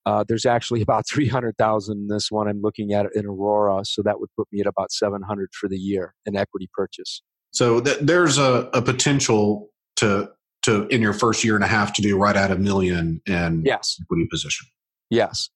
uh, 0.05 0.23
there's 0.27 0.45
actually 0.45 0.81
about 0.87 1.07
300,000 1.07 1.97
in 1.97 2.07
this 2.07 2.31
one 2.31 2.47
I'm 2.47 2.61
looking 2.61 2.93
at 2.93 3.07
in 3.15 3.25
Aurora. 3.25 3.83
So 3.85 4.01
that 4.03 4.19
would 4.19 4.29
put 4.37 4.47
me 4.51 4.61
at 4.61 4.67
about 4.67 4.91
700 4.91 5.49
for 5.53 5.67
the 5.67 5.77
year 5.77 6.13
in 6.25 6.35
equity 6.35 6.69
purchase. 6.73 7.21
So 7.51 7.81
th- 7.81 7.99
there's 7.99 8.37
a, 8.37 8.69
a 8.73 8.81
potential 8.81 9.69
to 9.97 10.29
to 10.63 10.87
in 10.87 11.01
your 11.01 11.13
first 11.13 11.43
year 11.43 11.55
and 11.55 11.63
a 11.63 11.67
half 11.67 11.91
to 11.93 12.03
do 12.03 12.17
right 12.17 12.35
at 12.35 12.51
a 12.51 12.55
million 12.55 13.19
in 13.25 13.63
yes. 13.65 13.97
equity 13.99 14.27
position. 14.29 14.67
Yes. 15.09 15.49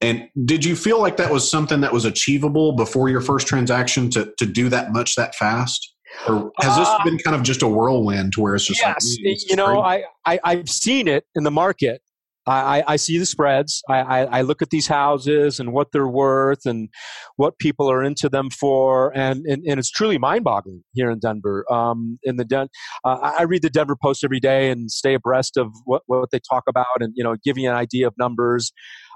And 0.00 0.28
did 0.44 0.64
you 0.64 0.74
feel 0.74 1.00
like 1.00 1.18
that 1.18 1.30
was 1.30 1.48
something 1.48 1.82
that 1.82 1.92
was 1.92 2.04
achievable 2.04 2.72
before 2.72 3.08
your 3.08 3.20
first 3.20 3.46
transaction 3.46 4.10
to 4.10 4.32
to 4.38 4.46
do 4.46 4.68
that 4.68 4.92
much 4.92 5.16
that 5.16 5.34
fast? 5.34 5.94
Or 6.26 6.50
has 6.60 6.76
this 6.76 6.88
uh, 6.88 7.04
been 7.04 7.18
kind 7.18 7.36
of 7.36 7.42
just 7.42 7.62
a 7.62 7.68
whirlwind 7.68 8.32
to 8.32 8.40
where 8.40 8.54
it's 8.54 8.64
just 8.64 8.80
yes, 8.80 9.16
like, 9.24 9.36
mm, 9.36 9.50
you 9.50 9.56
know, 9.56 9.80
I, 9.80 10.04
I 10.24 10.40
I've 10.42 10.68
seen 10.68 11.06
it 11.06 11.24
in 11.34 11.44
the 11.44 11.50
market 11.50 12.00
I, 12.48 12.84
I, 12.86 12.96
see 12.96 13.18
the 13.18 13.26
spreads. 13.26 13.82
I, 13.88 13.98
I, 13.98 14.20
I, 14.38 14.40
look 14.42 14.62
at 14.62 14.70
these 14.70 14.86
houses 14.86 15.60
and 15.60 15.72
what 15.72 15.92
they're 15.92 16.08
worth 16.08 16.64
and 16.64 16.88
what 17.36 17.58
people 17.58 17.90
are 17.90 18.02
into 18.02 18.28
them 18.28 18.48
for, 18.50 19.16
and 19.16 19.44
and, 19.46 19.62
and 19.66 19.78
it's 19.78 19.90
truly 19.90 20.18
mind-boggling 20.18 20.82
here 20.92 21.10
in 21.10 21.18
Denver. 21.18 21.70
Um, 21.70 22.18
in 22.22 22.36
the 22.36 22.44
Den- 22.44 22.68
uh, 23.04 23.34
I 23.38 23.42
read 23.42 23.62
the 23.62 23.70
Denver 23.70 23.96
Post 24.00 24.24
every 24.24 24.40
day 24.40 24.70
and 24.70 24.90
stay 24.90 25.14
abreast 25.14 25.56
of 25.56 25.68
what 25.84 26.02
what 26.06 26.30
they 26.30 26.40
talk 26.40 26.64
about, 26.68 26.86
and 27.00 27.12
you 27.16 27.22
know, 27.22 27.36
give 27.44 27.58
you 27.58 27.68
an 27.68 27.76
idea 27.76 28.06
of 28.06 28.14
numbers. 28.18 28.72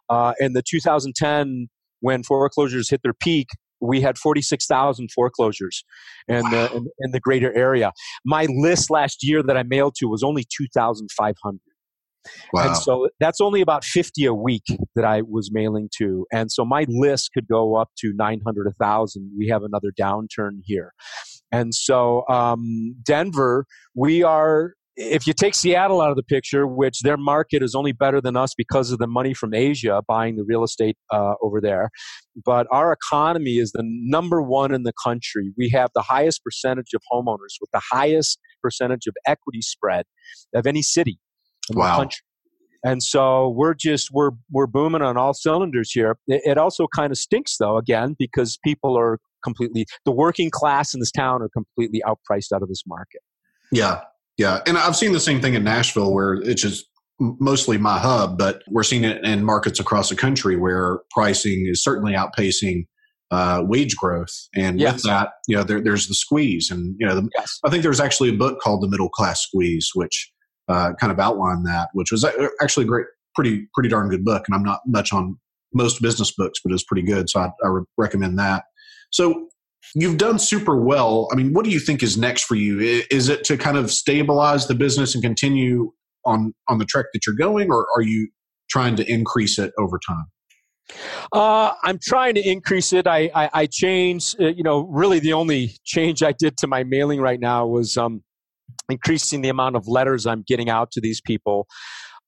Uh, 0.09 0.35
in 0.41 0.53
the 0.53 0.63
2010, 0.63 1.69
when 2.01 2.23
foreclosures 2.23 2.91
hit 2.91 3.01
their 3.03 3.15
peak, 3.15 3.49
we 3.81 4.01
had 4.01 4.19
46,000 4.19 5.11
foreclosures 5.11 5.85
in, 6.29 6.43
wow. 6.43 6.51
the, 6.51 6.73
in, 6.77 6.87
in, 7.01 7.11
the 7.13 7.21
greater 7.21 7.53
area. 7.57 7.93
My 8.25 8.47
list 8.47 8.91
last 8.91 9.25
year 9.27 9.43
that 9.43 9.57
I 9.57 9.63
mailed 9.63 9.95
to 9.97 10.07
was 10.07 10.23
only 10.23 10.45
2,500. 10.57 11.61
Wow. 12.53 12.69
And 12.69 12.77
so 12.77 13.09
that's 13.21 13.41
only 13.41 13.61
about 13.61 13.85
50 13.85 14.25
a 14.25 14.35
week 14.35 14.65
that 14.95 15.05
I 15.05 15.23
was 15.23 15.51
mailing 15.53 15.89
to. 15.99 16.27
And 16.33 16.51
so 16.51 16.65
my 16.65 16.87
list 16.89 17.31
could 17.35 17.49
go 17.49 17.77
up 17.77 17.91
to 17.99 18.13
900, 18.15 18.67
1,000. 18.67 19.33
We 19.37 19.49
have 19.49 19.63
another 19.63 19.93
downturn 19.99 20.61
here. 20.65 20.93
And 21.51 21.75
so 21.75 22.25
um, 22.29 22.95
Denver, 23.05 23.67
we 23.95 24.23
are 24.23 24.75
if 24.95 25.27
you 25.27 25.33
take 25.33 25.55
Seattle 25.55 26.03
out 26.03 26.11
of 26.11 26.17
the 26.17 26.23
picture, 26.23 26.67
which 26.67 27.01
their 27.01 27.17
market 27.17 27.63
is 27.63 27.75
only 27.75 27.93
better 27.93 28.21
than 28.21 28.37
us 28.37 28.53
because 28.55 28.91
of 28.91 28.99
the 28.99 29.07
money 29.07 29.33
from 29.33 29.55
Asia 29.55 30.03
buying 30.07 30.37
the 30.37 30.45
real 30.45 30.63
estate 30.63 30.97
uh, 31.11 31.33
over 31.43 31.61
there, 31.63 31.91
but 32.45 32.67
our 32.71 32.93
economy 32.93 33.57
is 33.57 33.73
the 33.73 33.83
number 33.85 34.43
one 34.43 34.73
in 34.73 34.83
the 34.83 34.93
country. 35.03 35.53
We 35.57 35.71
have 35.71 35.91
the 35.95 36.03
highest 36.03 36.45
percentage 36.45 36.93
of 36.95 37.01
homeowners 37.11 37.57
with 37.61 37.71
the 37.73 37.81
highest 37.91 38.39
percentage 38.63 39.07
of 39.07 39.15
equity 39.27 39.63
spread 39.63 40.05
of 40.55 40.67
any 40.67 40.83
city 40.83 41.19
in 41.71 41.79
wow. 41.79 41.97
the 41.97 42.03
country. 42.03 42.23
And 42.85 43.03
so 43.03 43.49
we're 43.51 43.75
just 43.75 44.11
we're 44.13 44.33
we're 44.51 44.67
booming 44.67 45.03
on 45.03 45.17
all 45.17 45.35
cylinders 45.35 45.93
here. 45.93 46.17
It, 46.27 46.43
it 46.45 46.59
also 46.59 46.89
kind 46.89 47.13
of 47.13 47.19
stinks 47.19 47.57
though, 47.59 47.79
again, 47.79 48.17
because 48.19 48.59
people 48.65 48.99
are 48.99 49.19
completely 49.45 49.87
the 50.05 50.13
working 50.13 50.51
class 50.51 50.93
in 50.93 51.01
this 51.01 51.13
town 51.13 51.43
are 51.43 51.49
completely 51.49 52.03
outpriced 52.07 52.53
out 52.55 52.63
of 52.63 52.69
this 52.69 52.83
market. 52.87 53.21
Yeah, 53.71 54.01
yeah, 54.37 54.61
and 54.67 54.77
I've 54.77 54.97
seen 54.97 55.13
the 55.13 55.21
same 55.21 55.41
thing 55.41 55.55
in 55.55 55.65
Nashville, 55.65 56.13
where 56.13 56.35
it's 56.35 56.63
just 56.63 56.87
mostly 57.21 57.79
my 57.79 57.99
hub, 57.99 58.37
but 58.37 58.63
we're 58.69 58.83
seeing 58.83 59.05
it 59.05 59.25
in 59.25 59.45
markets 59.45 59.79
across 59.79 60.09
the 60.09 60.17
country 60.17 60.57
where 60.57 61.01
pricing 61.13 61.67
is 61.69 61.83
certainly 61.83 62.15
outpacing 62.15 62.87
uh, 63.31 63.63
wage 63.65 63.97
growth, 63.97 64.35
and 64.57 64.81
yes. 64.81 64.95
with 64.95 65.03
that, 65.05 65.31
you 65.47 65.57
know, 65.57 65.63
there, 65.63 65.81
there's 65.81 66.09
the 66.09 66.15
squeeze, 66.15 66.71
and 66.71 66.97
you 66.99 67.07
know, 67.07 67.15
the, 67.15 67.29
yes. 67.39 67.61
I 67.65 67.71
think 67.71 67.85
there's 67.85 68.01
actually 68.01 68.31
a 68.31 68.37
book 68.37 68.61
called 68.61 68.83
The 68.83 68.89
Middle 68.89 69.09
Class 69.09 69.41
Squeeze, 69.43 69.91
which 69.95 70.33
uh, 70.69 70.93
kind 71.01 71.13
of 71.13 71.19
outlined 71.19 71.67
that, 71.67 71.89
which 71.93 72.13
was 72.13 72.25
actually 72.61 72.85
a 72.85 72.89
great, 72.89 73.07
pretty, 73.35 73.67
pretty 73.75 73.89
darn 73.89 74.09
good 74.09 74.25
book. 74.25 74.45
And 74.47 74.55
I'm 74.55 74.63
not 74.63 74.81
much 74.87 75.13
on 75.13 75.39
most 75.75 76.03
business 76.03 76.33
books, 76.33 76.61
but 76.63 76.73
it's 76.73 76.85
pretty 76.85 77.03
good. 77.03 77.29
So 77.31 77.41
I, 77.41 77.51
I 77.65 77.81
recommend 77.97 78.39
that. 78.39 78.65
So 79.11 79.49
you've 79.95 80.19
done 80.19 80.39
super 80.39 80.77
well. 80.77 81.29
I 81.33 81.37
mean, 81.37 81.53
what 81.53 81.65
do 81.65 81.71
you 81.71 81.81
think 81.81 82.03
is 82.03 82.17
next 82.17 82.45
for 82.45 82.55
you? 82.55 83.05
Is 83.11 83.29
it 83.29 83.45
to 83.45 83.57
kind 83.57 83.77
of 83.77 83.91
stabilize 83.91 84.67
the 84.67 84.75
business 84.75 85.15
and 85.15 85.23
continue 85.23 85.93
on 86.25 86.55
on 86.69 86.79
the 86.79 86.85
track 86.85 87.07
that 87.13 87.27
you're 87.27 87.37
going, 87.37 87.71
or 87.71 87.87
are 87.97 88.03
you 88.03 88.29
trying 88.71 88.97
to 88.97 89.11
increase 89.11 89.59
it 89.59 89.73
over 89.79 89.99
time? 90.07 90.25
Uh, 91.33 91.73
I'm 91.83 91.99
trying 92.01 92.35
to 92.35 92.49
increase 92.49 92.93
it. 92.93 93.07
I 93.07 93.31
I, 93.35 93.51
I 93.53 93.67
changed. 93.67 94.41
Uh, 94.41 94.49
you 94.49 94.63
know, 94.63 94.83
really 94.83 95.19
the 95.19 95.33
only 95.33 95.75
change 95.85 96.23
I 96.23 96.33
did 96.33 96.57
to 96.59 96.67
my 96.67 96.85
mailing 96.85 97.21
right 97.21 97.41
now 97.41 97.67
was 97.67 97.97
um, 97.97 98.23
increasing 98.89 99.43
the 99.43 99.49
amount 99.49 99.77
of 99.77 99.89
letters 99.89 100.27
I'm 100.27 100.45
getting 100.47 100.69
out 100.69 100.91
to 100.93 101.01
these 101.01 101.21
people. 101.21 101.67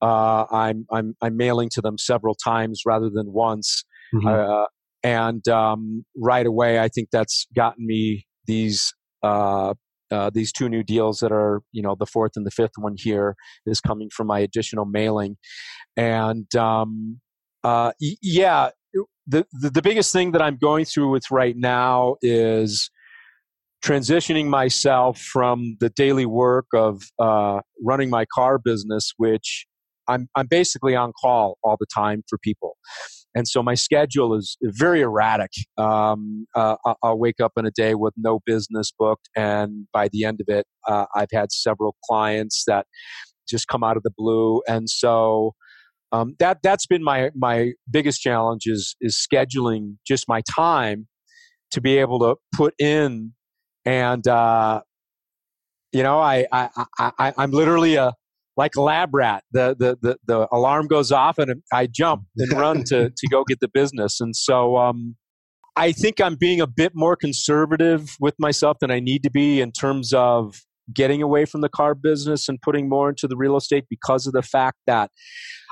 Uh, 0.03 0.45
I'm 0.51 0.87
I'm 0.93 1.15
I'm 1.23 1.37
mailing 1.37 1.69
to 1.71 1.81
them 1.81 1.99
several 1.99 2.35
times 2.35 2.83
rather 2.85 3.11
than 3.11 3.33
once. 3.33 3.85
Mm-hmm. 4.15 4.27
Uh, 4.27 4.67
and 5.03 5.47
um, 5.49 6.05
right 6.17 6.47
away, 6.47 6.79
I 6.79 6.89
think 6.89 7.09
that's 7.13 7.47
gotten 7.55 7.87
me 7.87 8.27
these 8.47 8.93
uh, 9.23 9.75
uh, 10.11 10.31
these 10.33 10.53
two 10.53 10.69
new 10.69 10.83
deals 10.83 11.19
that 11.21 11.33
are 11.33 11.63
you 11.73 11.83
know 11.83 11.97
the 11.99 12.07
fourth 12.07 12.33
and 12.37 12.47
the 12.47 12.51
fifth 12.51 12.73
one 12.77 12.95
here 12.97 13.37
is 13.67 13.81
coming 13.81 14.11
from 14.15 14.27
my 14.27 14.41
additional 14.41 14.85
mailing, 14.85 15.37
and 15.97 16.55
um, 16.57 17.21
uh, 17.63 17.93
yeah, 18.01 18.71
the, 19.27 19.47
the 19.53 19.71
the 19.71 19.83
biggest 19.83 20.13
thing 20.13 20.33
that 20.33 20.43
I'm 20.43 20.57
going 20.57 20.85
through 20.85 21.11
with 21.11 21.31
right 21.31 21.57
now 21.57 22.17
is 22.23 22.91
transitioning 23.85 24.47
myself 24.47 25.19
from 25.19 25.77
the 25.81 25.91
daily 25.91 26.27
work 26.27 26.67
of 26.75 27.03
uh, 27.19 27.61
running 27.85 28.11
my 28.11 28.25
car 28.35 28.59
business, 28.59 29.13
which 29.17 29.67
I'm 30.09 30.29
I'm 30.35 30.47
basically 30.47 30.97
on 30.97 31.13
call 31.21 31.59
all 31.63 31.77
the 31.79 31.87
time 31.95 32.23
for 32.29 32.39
people 32.39 32.77
and 33.35 33.49
so 33.49 33.63
my 33.63 33.75
schedule 33.75 34.35
is 34.35 34.57
very 34.63 35.01
erratic. 35.01 35.51
Um, 35.77 36.47
uh, 36.55 36.77
I'll 37.03 37.19
wake 37.19 37.41
up 37.43 37.53
in 37.57 37.67
a 37.67 37.71
day 37.71 37.95
with 37.95 38.15
no 38.17 38.41
business 38.47 38.93
booked, 38.97 39.29
and 39.37 39.87
by 39.93 40.09
the 40.09 40.25
end 40.25 40.41
of 40.41 40.55
it, 40.55 40.67
uh, 40.87 41.07
I've 41.15 41.31
had 41.33 41.51
several 41.51 41.97
clients 42.09 42.65
that 42.67 42.87
just 43.49 43.67
come 43.67 43.83
out 43.83 43.97
of 43.97 44.05
the 44.05 44.13
blue, 44.17 44.63
and 44.69 44.89
so 44.89 45.55
um, 46.13 46.37
that 46.39 46.59
that's 46.63 46.87
been 46.87 47.03
my 47.03 47.31
my 47.35 47.73
biggest 47.91 48.21
challenge 48.21 48.63
is 48.67 48.95
is 49.01 49.17
scheduling 49.17 49.97
just 50.07 50.29
my 50.29 50.41
time 50.49 51.09
to 51.73 51.81
be 51.81 51.99
able 51.99 52.21
to 52.21 52.37
put 52.55 52.75
in, 52.79 53.33
and 53.85 54.27
uh, 54.27 54.83
you 55.93 56.03
know, 56.03 56.19
I 56.19 56.47
I, 56.53 56.69
I 56.99 57.33
I'm 57.37 57.51
literally 57.51 57.97
a 57.97 58.15
like 58.57 58.77
a 58.77 58.81
lab 58.81 59.15
rat. 59.15 59.43
The, 59.53 59.75
the, 59.79 59.99
the, 60.01 60.17
the 60.27 60.49
alarm 60.53 60.87
goes 60.87 61.11
off 61.11 61.39
and 61.39 61.63
I 61.73 61.87
jump 61.87 62.25
and 62.37 62.53
run 62.53 62.85
to, 62.85 63.11
to 63.17 63.29
go 63.29 63.45
get 63.45 63.61
the 63.61 63.69
business. 63.69 64.21
And 64.21 64.37
so 64.37 64.77
um, 64.77 65.17
I 65.77 65.93
think 65.93 66.21
I'm 66.21 66.37
being 66.37 66.61
a 66.61 66.67
bit 66.67 66.93
more 66.95 67.17
conservative 67.17 68.17
with 68.21 68.35
myself 68.39 68.79
than 68.81 68.91
I 68.91 69.01
need 69.01 69.23
to 69.25 69.31
be 69.31 69.61
in 69.61 69.73
terms 69.73 70.13
of 70.13 70.63
getting 70.95 71.23
away 71.23 71.47
from 71.47 71.63
the 71.63 71.69
car 71.69 71.95
business 71.95 72.49
and 72.49 72.61
putting 72.61 72.89
more 72.89 73.09
into 73.09 73.27
the 73.27 73.37
real 73.37 73.57
estate 73.57 73.85
because 73.89 74.27
of 74.27 74.33
the 74.35 74.43
fact 74.43 74.79
that 74.87 75.11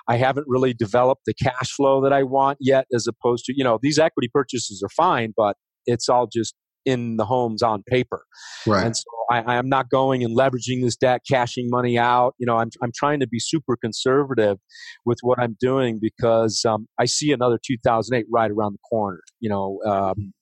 I 0.08 0.16
haven't 0.16 0.46
really 0.48 0.74
developed 0.74 1.22
the 1.26 1.34
cash 1.34 1.70
flow 1.70 2.02
that 2.02 2.12
I 2.12 2.24
want 2.24 2.58
yet, 2.60 2.86
as 2.92 3.06
opposed 3.06 3.44
to, 3.44 3.54
you 3.56 3.62
know, 3.62 3.78
these 3.80 3.98
equity 3.98 4.28
purchases 4.32 4.82
are 4.82 4.88
fine, 4.88 5.32
but 5.36 5.56
it's 5.86 6.08
all 6.08 6.26
just 6.26 6.54
in 6.84 7.16
the 7.16 7.24
homes 7.24 7.62
on 7.62 7.82
paper. 7.84 8.24
Right. 8.66 8.86
And 8.86 8.96
so 8.96 9.04
I, 9.30 9.56
am 9.56 9.68
not 9.68 9.88
going 9.88 10.24
and 10.24 10.36
leveraging 10.36 10.82
this 10.82 10.96
debt, 10.96 11.22
cashing 11.28 11.68
money 11.70 11.98
out. 11.98 12.34
You 12.38 12.46
know, 12.46 12.56
I'm, 12.58 12.70
I'm 12.82 12.92
trying 12.94 13.20
to 13.20 13.26
be 13.26 13.38
super 13.38 13.76
conservative 13.76 14.58
with 15.04 15.18
what 15.22 15.38
I'm 15.40 15.56
doing 15.60 15.98
because 16.00 16.64
um, 16.64 16.86
I 16.98 17.06
see 17.06 17.32
another 17.32 17.58
2008 17.64 18.26
right 18.30 18.50
around 18.50 18.74
the 18.74 18.88
corner. 18.88 19.20
You 19.40 19.50
know, 19.50 19.80
um, 19.86 20.32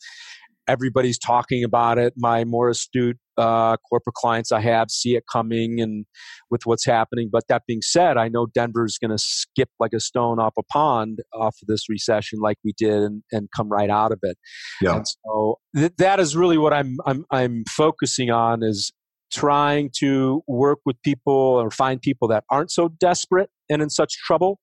everybody's 0.70 1.18
talking 1.18 1.64
about 1.64 1.98
it. 1.98 2.14
My 2.16 2.44
more 2.44 2.70
astute 2.70 3.18
uh, 3.36 3.76
corporate 3.88 4.14
clients 4.14 4.52
I 4.52 4.60
have 4.60 4.90
see 4.90 5.16
it 5.16 5.24
coming 5.30 5.80
and 5.80 6.06
with 6.50 6.62
what's 6.64 6.84
happening. 6.86 7.28
But 7.32 7.44
that 7.48 7.62
being 7.66 7.82
said, 7.82 8.16
I 8.16 8.28
know 8.28 8.46
Denver's 8.46 8.96
going 8.98 9.10
to 9.10 9.18
skip 9.18 9.68
like 9.80 9.92
a 9.92 10.00
stone 10.00 10.38
off 10.38 10.54
a 10.58 10.62
pond 10.62 11.18
off 11.34 11.56
of 11.60 11.66
this 11.66 11.88
recession, 11.88 12.38
like 12.40 12.58
we 12.64 12.72
did, 12.76 13.02
and, 13.02 13.22
and 13.32 13.48
come 13.56 13.68
right 13.68 13.90
out 13.90 14.12
of 14.12 14.20
it. 14.22 14.38
Yeah. 14.80 14.96
And 14.96 15.06
so 15.08 15.58
th- 15.74 15.92
that 15.98 16.20
is 16.20 16.36
really 16.36 16.58
what 16.58 16.72
I'm 16.72 16.96
I'm 17.04 17.24
I'm 17.30 17.64
focusing 17.68 18.30
on 18.30 18.62
is 18.62 18.92
trying 19.32 19.90
to 20.00 20.42
work 20.46 20.78
with 20.84 20.96
people 21.02 21.32
or 21.34 21.70
find 21.70 22.00
people 22.00 22.28
that 22.28 22.44
aren't 22.50 22.70
so 22.70 22.88
desperate 23.00 23.50
and 23.68 23.82
in 23.82 23.90
such 23.90 24.14
trouble 24.26 24.60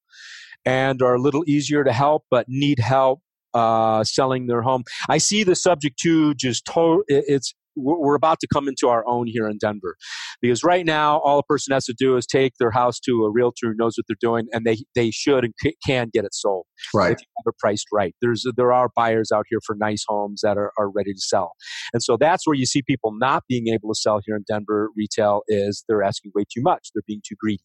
and 0.66 1.02
are 1.02 1.16
a 1.16 1.22
little 1.22 1.44
easier 1.48 1.84
to 1.86 1.94
help 1.94 2.24
but 2.30 2.46
need 2.50 2.80
help 2.80 3.22
uh, 3.54 4.04
selling 4.04 4.48
their 4.48 4.62
home. 4.62 4.84
I 5.10 5.18
see 5.18 5.44
the 5.44 5.56
subject 5.56 6.00
to. 6.00 6.34
Just 6.36 6.66
to- 6.66 7.04
it's 7.08 7.54
we're 7.78 8.16
about 8.16 8.40
to 8.42 8.48
come 8.52 8.68
into 8.68 8.88
our 8.88 9.08
own 9.08 9.28
here 9.28 9.48
in 9.48 9.58
Denver. 9.60 9.96
Because 10.42 10.64
right 10.64 10.86
now, 10.86 11.20
all 11.20 11.40
a 11.40 11.44
person 11.44 11.74
has 11.74 11.86
to 11.86 11.96
do 11.98 12.18
is 12.18 12.26
take 12.26 12.54
their 12.60 12.72
house 12.72 13.00
to 13.02 13.24
a 13.24 13.32
realtor 13.32 13.68
who 13.68 13.74
knows 13.76 13.96
what 13.98 14.06
they're 14.08 14.18
doing, 14.20 14.48
and 14.52 14.66
they, 14.66 14.78
they 14.96 15.12
should 15.12 15.44
and 15.46 15.54
can 15.86 16.10
get 16.14 16.26
it 16.26 16.34
sold. 16.34 16.66
Right. 16.94 17.12
If 17.12 17.20
you 17.22 17.28
have 17.38 17.54
it 17.54 17.58
priced 17.60 17.88
right. 17.92 18.16
There's, 18.22 18.46
there 18.56 18.74
are 18.74 18.90
buyers 18.96 19.32
out 19.34 19.46
here 19.50 19.60
for 19.66 19.76
nice 19.80 20.04
homes 20.08 20.42
that 20.44 20.58
are, 20.58 20.72
are 20.78 20.90
ready 20.90 21.14
to 21.14 21.20
sell. 21.20 21.54
And 21.94 22.04
so 22.04 22.18
that's 22.18 22.46
where 22.46 22.56
you 22.56 22.66
see 22.66 22.82
people 22.82 23.14
not 23.18 23.44
being 23.48 23.68
able 23.68 23.90
to 23.90 24.00
sell 24.00 24.20
here 24.26 24.36
in 24.36 24.44
Denver 24.48 24.90
retail 24.96 25.42
is 25.48 25.84
they're 25.88 26.04
asking 26.04 26.32
way 26.36 26.44
too 26.44 26.62
much. 26.62 26.90
They're 26.94 27.04
being 27.08 27.22
too 27.28 27.36
greedy. 27.40 27.64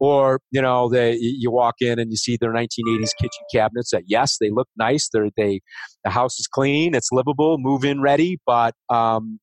Or, 0.00 0.40
you 0.50 0.62
know, 0.62 0.88
they, 0.88 1.16
you 1.20 1.50
walk 1.50 1.76
in 1.80 1.98
and 1.98 2.10
you 2.10 2.16
see 2.16 2.36
their 2.40 2.52
1980s 2.52 3.10
kitchen 3.20 3.44
cabinets 3.52 3.90
that, 3.92 4.04
yes, 4.06 4.36
they 4.40 4.50
look 4.50 4.68
nice. 4.76 5.08
They're, 5.12 5.30
they, 5.36 5.60
the 6.04 6.10
house 6.10 6.38
is 6.38 6.46
clean, 6.46 6.94
it's 6.94 7.08
livable, 7.12 7.56
move 7.58 7.84
in 7.84 8.00
ready, 8.00 8.38
but 8.46 8.74
um, 8.88 9.40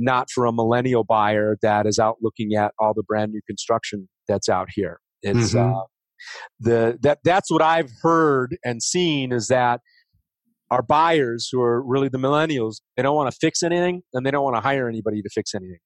not 0.00 0.28
for 0.30 0.46
a 0.46 0.52
millennial 0.52 1.04
buyer 1.04 1.56
that 1.62 1.86
is 1.86 1.98
out 1.98 2.16
looking 2.20 2.54
at 2.54 2.72
all 2.78 2.94
the 2.94 3.02
brand 3.02 3.32
new 3.32 3.40
construction 3.46 4.08
that's 4.26 4.48
out 4.48 4.68
here. 4.74 5.00
It's 5.22 5.54
mm-hmm. 5.54 5.74
uh, 5.74 5.82
the 6.58 6.98
that 7.02 7.18
that's 7.24 7.50
what 7.50 7.62
I've 7.62 7.90
heard 8.02 8.56
and 8.64 8.82
seen 8.82 9.32
is 9.32 9.48
that 9.48 9.80
our 10.70 10.82
buyers 10.82 11.48
who 11.50 11.60
are 11.60 11.82
really 11.82 12.08
the 12.08 12.18
millennials 12.18 12.76
they 12.96 13.02
don't 13.02 13.16
want 13.16 13.30
to 13.30 13.36
fix 13.40 13.62
anything 13.62 14.02
and 14.12 14.24
they 14.24 14.30
don't 14.30 14.44
want 14.44 14.56
to 14.56 14.60
hire 14.60 14.88
anybody 14.88 15.22
to 15.22 15.28
fix 15.34 15.54
anything 15.54 15.78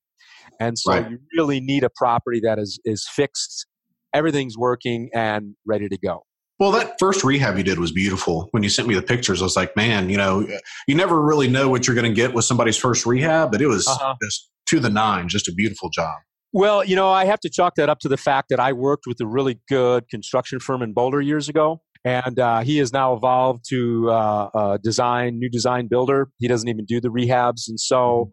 and 0.60 0.78
so 0.78 0.92
right. 0.92 1.10
you 1.10 1.18
really 1.36 1.60
need 1.60 1.84
a 1.84 1.90
property 1.96 2.40
that 2.42 2.58
is 2.58 2.78
is 2.84 3.08
fixed 3.08 3.66
everything's 4.12 4.58
working 4.58 5.08
and 5.14 5.54
ready 5.66 5.88
to 5.88 5.98
go 5.98 6.22
well, 6.58 6.70
that 6.72 6.94
first 6.98 7.24
rehab 7.24 7.56
you 7.56 7.64
did 7.64 7.78
was 7.78 7.90
beautiful. 7.90 8.48
When 8.52 8.62
you 8.62 8.68
sent 8.68 8.86
me 8.86 8.94
the 8.94 9.02
pictures, 9.02 9.42
I 9.42 9.44
was 9.44 9.56
like, 9.56 9.74
man, 9.76 10.08
you 10.08 10.16
know, 10.16 10.46
you 10.86 10.94
never 10.94 11.20
really 11.20 11.48
know 11.48 11.68
what 11.68 11.86
you're 11.86 11.96
going 11.96 12.08
to 12.08 12.14
get 12.14 12.32
with 12.32 12.44
somebody's 12.44 12.76
first 12.76 13.06
rehab, 13.06 13.50
but 13.50 13.60
it 13.60 13.66
was 13.66 13.88
uh-huh. 13.88 14.14
just 14.22 14.50
to 14.68 14.78
the 14.78 14.90
nine, 14.90 15.28
just 15.28 15.48
a 15.48 15.52
beautiful 15.52 15.90
job. 15.90 16.14
Well, 16.52 16.84
you 16.84 16.94
know, 16.94 17.10
I 17.10 17.24
have 17.24 17.40
to 17.40 17.50
chalk 17.50 17.74
that 17.76 17.88
up 17.88 17.98
to 18.00 18.08
the 18.08 18.16
fact 18.16 18.48
that 18.50 18.60
I 18.60 18.72
worked 18.72 19.06
with 19.08 19.20
a 19.20 19.26
really 19.26 19.60
good 19.68 20.08
construction 20.08 20.60
firm 20.60 20.82
in 20.82 20.92
Boulder 20.92 21.20
years 21.20 21.48
ago. 21.48 21.80
And 22.04 22.38
uh, 22.38 22.60
he 22.60 22.78
has 22.78 22.92
now 22.92 23.14
evolved 23.14 23.64
to 23.70 24.10
uh, 24.10 24.50
a 24.54 24.78
design, 24.80 25.38
new 25.38 25.48
design 25.48 25.88
builder. 25.88 26.28
He 26.38 26.46
doesn't 26.46 26.68
even 26.68 26.84
do 26.84 27.00
the 27.00 27.08
rehabs. 27.08 27.62
And 27.66 27.80
so 27.80 28.30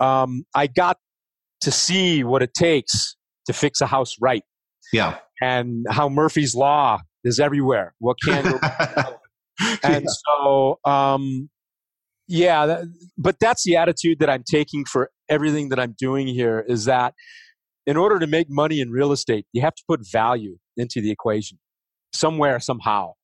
mm-hmm. 0.00 0.06
um, 0.06 0.44
I 0.54 0.68
got 0.68 0.96
to 1.62 1.70
see 1.70 2.24
what 2.24 2.42
it 2.42 2.54
takes 2.54 3.16
to 3.46 3.52
fix 3.52 3.82
a 3.82 3.86
house 3.86 4.14
right. 4.20 4.44
Yeah. 4.92 5.18
And 5.42 5.84
how 5.90 6.08
Murphy's 6.08 6.54
Law 6.54 7.00
is 7.24 7.40
everywhere. 7.40 7.94
What 7.98 8.16
can 8.24 8.44
go 8.44 8.58
wrong? 8.62 9.14
and 9.82 10.04
yeah. 10.04 10.10
so 10.26 10.78
um, 10.84 11.50
yeah, 12.28 12.66
that, 12.66 12.84
but 13.18 13.36
that's 13.40 13.64
the 13.64 13.76
attitude 13.76 14.20
that 14.20 14.30
I'm 14.30 14.44
taking 14.48 14.84
for 14.84 15.10
everything 15.28 15.68
that 15.70 15.80
I'm 15.80 15.94
doing 15.98 16.28
here 16.28 16.64
is 16.66 16.84
that 16.84 17.14
in 17.86 17.96
order 17.96 18.18
to 18.18 18.26
make 18.26 18.46
money 18.48 18.80
in 18.80 18.90
real 18.90 19.10
estate, 19.10 19.46
you 19.52 19.62
have 19.62 19.74
to 19.74 19.82
put 19.88 20.00
value 20.10 20.58
into 20.76 21.00
the 21.00 21.10
equation 21.10 21.58
somewhere 22.12 22.60
somehow. 22.60 23.14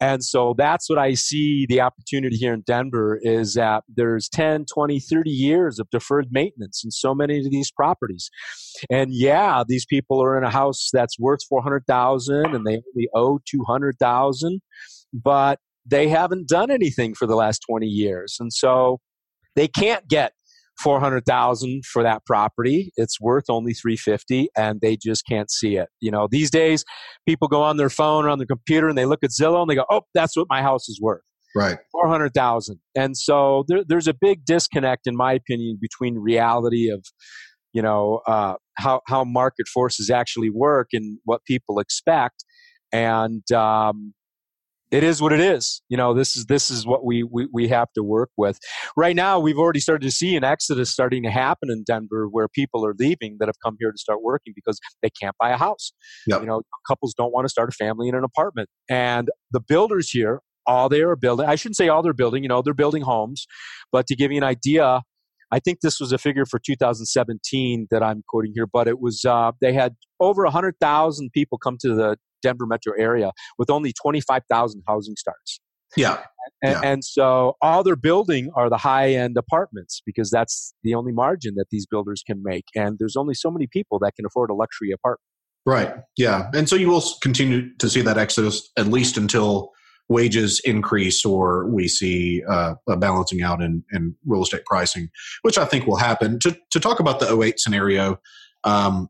And 0.00 0.24
so 0.24 0.54
that's 0.58 0.90
what 0.90 0.98
I 0.98 1.14
see 1.14 1.66
the 1.68 1.80
opportunity 1.80 2.36
here 2.36 2.52
in 2.52 2.62
Denver 2.66 3.18
is 3.22 3.54
that 3.54 3.84
there's 3.88 4.28
10, 4.28 4.66
20, 4.72 5.00
30 5.00 5.30
years 5.30 5.78
of 5.78 5.88
deferred 5.90 6.28
maintenance 6.30 6.82
in 6.84 6.90
so 6.90 7.14
many 7.14 7.38
of 7.38 7.50
these 7.50 7.70
properties. 7.70 8.28
And 8.90 9.10
yeah, 9.12 9.62
these 9.66 9.86
people 9.86 10.22
are 10.22 10.36
in 10.36 10.44
a 10.44 10.50
house 10.50 10.90
that's 10.92 11.18
worth 11.18 11.40
400,000 11.48 12.54
and 12.54 12.66
they 12.66 12.80
only 12.94 13.08
owe 13.14 13.40
200,000, 13.48 14.60
but 15.12 15.60
they 15.86 16.08
haven't 16.08 16.48
done 16.48 16.70
anything 16.70 17.14
for 17.14 17.26
the 17.26 17.36
last 17.36 17.62
20 17.68 17.86
years. 17.86 18.36
And 18.40 18.52
so 18.52 19.00
they 19.54 19.68
can't 19.68 20.08
get 20.08 20.32
400,000 20.82 21.84
for 21.84 22.02
that 22.02 22.24
property. 22.26 22.92
It's 22.96 23.20
worth 23.20 23.44
only 23.48 23.74
350 23.74 24.48
and 24.56 24.80
they 24.80 24.96
just 24.96 25.24
can't 25.26 25.50
see 25.50 25.76
it. 25.76 25.88
You 26.00 26.10
know, 26.10 26.28
these 26.30 26.50
days 26.50 26.84
people 27.26 27.48
go 27.48 27.62
on 27.62 27.76
their 27.76 27.90
phone 27.90 28.24
or 28.24 28.30
on 28.30 28.38
their 28.38 28.46
computer 28.46 28.88
and 28.88 28.98
they 28.98 29.06
look 29.06 29.22
at 29.22 29.30
Zillow 29.30 29.62
and 29.62 29.70
they 29.70 29.74
go, 29.74 29.84
"Oh, 29.90 30.02
that's 30.14 30.36
what 30.36 30.46
my 30.50 30.62
house 30.62 30.88
is 30.88 31.00
worth." 31.00 31.22
Right. 31.56 31.78
400,000. 31.92 32.80
And 32.96 33.16
so 33.16 33.64
there, 33.68 33.84
there's 33.86 34.08
a 34.08 34.14
big 34.14 34.44
disconnect 34.44 35.06
in 35.06 35.14
my 35.16 35.32
opinion 35.32 35.78
between 35.80 36.18
reality 36.18 36.90
of 36.90 37.04
you 37.72 37.82
know 37.82 38.20
uh, 38.26 38.54
how 38.76 39.00
how 39.06 39.24
market 39.24 39.68
forces 39.68 40.10
actually 40.10 40.50
work 40.50 40.88
and 40.92 41.18
what 41.24 41.44
people 41.44 41.78
expect 41.78 42.44
and 42.92 43.50
um, 43.52 44.14
it 44.94 45.02
is 45.02 45.20
what 45.20 45.32
it 45.32 45.40
is. 45.40 45.82
You 45.88 45.96
know, 45.96 46.14
this 46.14 46.36
is 46.36 46.46
this 46.46 46.70
is 46.70 46.86
what 46.86 47.04
we, 47.04 47.24
we 47.24 47.48
we 47.52 47.66
have 47.66 47.92
to 47.94 48.04
work 48.04 48.30
with. 48.36 48.60
Right 48.96 49.16
now, 49.16 49.40
we've 49.40 49.58
already 49.58 49.80
started 49.80 50.06
to 50.06 50.12
see 50.12 50.36
an 50.36 50.44
exodus 50.44 50.88
starting 50.88 51.24
to 51.24 51.30
happen 51.30 51.68
in 51.68 51.82
Denver, 51.84 52.28
where 52.30 52.46
people 52.46 52.86
are 52.86 52.94
leaving 52.96 53.38
that 53.40 53.48
have 53.48 53.56
come 53.64 53.76
here 53.80 53.90
to 53.90 53.98
start 53.98 54.22
working 54.22 54.52
because 54.54 54.78
they 55.02 55.10
can't 55.20 55.34
buy 55.40 55.50
a 55.50 55.56
house. 55.56 55.92
Yep. 56.28 56.42
You 56.42 56.46
know, 56.46 56.62
couples 56.86 57.12
don't 57.12 57.32
want 57.32 57.44
to 57.44 57.48
start 57.48 57.70
a 57.70 57.72
family 57.72 58.08
in 58.08 58.14
an 58.14 58.22
apartment, 58.22 58.68
and 58.88 59.30
the 59.50 59.58
builders 59.58 60.10
here, 60.10 60.42
all 60.64 60.88
they 60.88 61.02
are 61.02 61.16
building. 61.16 61.46
I 61.46 61.56
shouldn't 61.56 61.76
say 61.76 61.88
all 61.88 62.00
they're 62.00 62.12
building. 62.12 62.44
You 62.44 62.48
know, 62.48 62.62
they're 62.62 62.72
building 62.72 63.02
homes, 63.02 63.46
but 63.90 64.06
to 64.06 64.14
give 64.14 64.30
you 64.30 64.38
an 64.38 64.44
idea. 64.44 65.02
I 65.52 65.60
think 65.60 65.82
this 65.82 66.00
was 66.00 66.10
a 66.10 66.18
figure 66.18 66.46
for 66.46 66.58
2017 66.58 67.86
that 67.92 68.02
I'm 68.02 68.24
quoting 68.28 68.52
here, 68.56 68.66
but 68.66 68.88
it 68.88 68.98
was 68.98 69.24
uh, 69.24 69.52
they 69.60 69.72
had 69.72 69.94
over 70.18 70.42
100,000 70.42 71.30
people 71.32 71.58
come 71.58 71.76
to 71.80 71.94
the 71.94 72.16
Denver 72.44 72.66
metro 72.66 72.92
area 72.98 73.32
with 73.58 73.70
only 73.70 73.92
25,000 73.92 74.82
housing 74.86 75.16
starts. 75.16 75.60
Yeah. 75.96 76.18
And, 76.62 76.72
yeah. 76.72 76.80
and, 76.82 77.04
so 77.04 77.54
all 77.62 77.82
they're 77.82 77.96
building 77.96 78.50
are 78.54 78.68
the 78.68 78.76
high 78.76 79.12
end 79.12 79.36
apartments 79.36 80.02
because 80.04 80.30
that's 80.30 80.74
the 80.82 80.94
only 80.94 81.12
margin 81.12 81.54
that 81.56 81.66
these 81.70 81.86
builders 81.86 82.22
can 82.26 82.42
make. 82.42 82.64
And 82.74 82.96
there's 82.98 83.16
only 83.16 83.34
so 83.34 83.50
many 83.50 83.66
people 83.66 83.98
that 84.00 84.12
can 84.16 84.26
afford 84.26 84.50
a 84.50 84.54
luxury 84.54 84.90
apartment. 84.90 85.20
Right. 85.66 85.94
Yeah. 86.18 86.50
And 86.52 86.68
so 86.68 86.76
you 86.76 86.90
will 86.90 87.02
continue 87.22 87.74
to 87.78 87.88
see 87.88 88.02
that 88.02 88.18
exodus 88.18 88.70
at 88.76 88.88
least 88.88 89.16
until 89.16 89.70
wages 90.08 90.60
increase 90.64 91.24
or 91.24 91.66
we 91.70 91.88
see 91.88 92.42
uh, 92.48 92.74
a 92.88 92.96
balancing 92.96 93.42
out 93.42 93.62
in, 93.62 93.82
in 93.92 94.14
real 94.26 94.42
estate 94.42 94.64
pricing, 94.66 95.08
which 95.42 95.56
I 95.56 95.64
think 95.64 95.86
will 95.86 95.96
happen. 95.96 96.38
To, 96.40 96.56
to 96.72 96.80
talk 96.80 97.00
about 97.00 97.20
the 97.20 97.40
08 97.40 97.58
scenario, 97.58 98.18
um, 98.64 99.08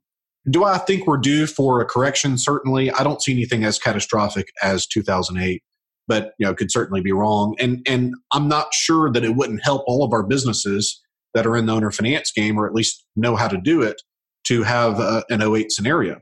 do 0.50 0.64
I 0.64 0.78
think 0.78 1.06
we're 1.06 1.18
due 1.18 1.46
for 1.46 1.80
a 1.80 1.86
correction? 1.86 2.36
Certainly. 2.36 2.90
I 2.90 3.02
don't 3.02 3.22
see 3.22 3.32
anything 3.32 3.64
as 3.64 3.78
catastrophic 3.78 4.48
as 4.62 4.86
2008, 4.86 5.62
but 6.06 6.32
you 6.38 6.46
know, 6.46 6.54
could 6.54 6.70
certainly 6.70 7.00
be 7.00 7.12
wrong. 7.12 7.56
And 7.58 7.84
and 7.88 8.14
I'm 8.32 8.48
not 8.48 8.74
sure 8.74 9.10
that 9.12 9.24
it 9.24 9.36
wouldn't 9.36 9.64
help 9.64 9.82
all 9.86 10.04
of 10.04 10.12
our 10.12 10.22
businesses 10.22 11.00
that 11.32 11.46
are 11.46 11.56
in 11.56 11.66
the 11.66 11.72
owner 11.72 11.90
finance 11.90 12.30
game, 12.30 12.58
or 12.58 12.66
at 12.66 12.74
least 12.74 13.04
know 13.16 13.36
how 13.36 13.48
to 13.48 13.58
do 13.58 13.82
it, 13.82 14.00
to 14.44 14.62
have 14.62 15.00
a, 15.00 15.24
an 15.30 15.42
08 15.42 15.72
scenario. 15.72 16.20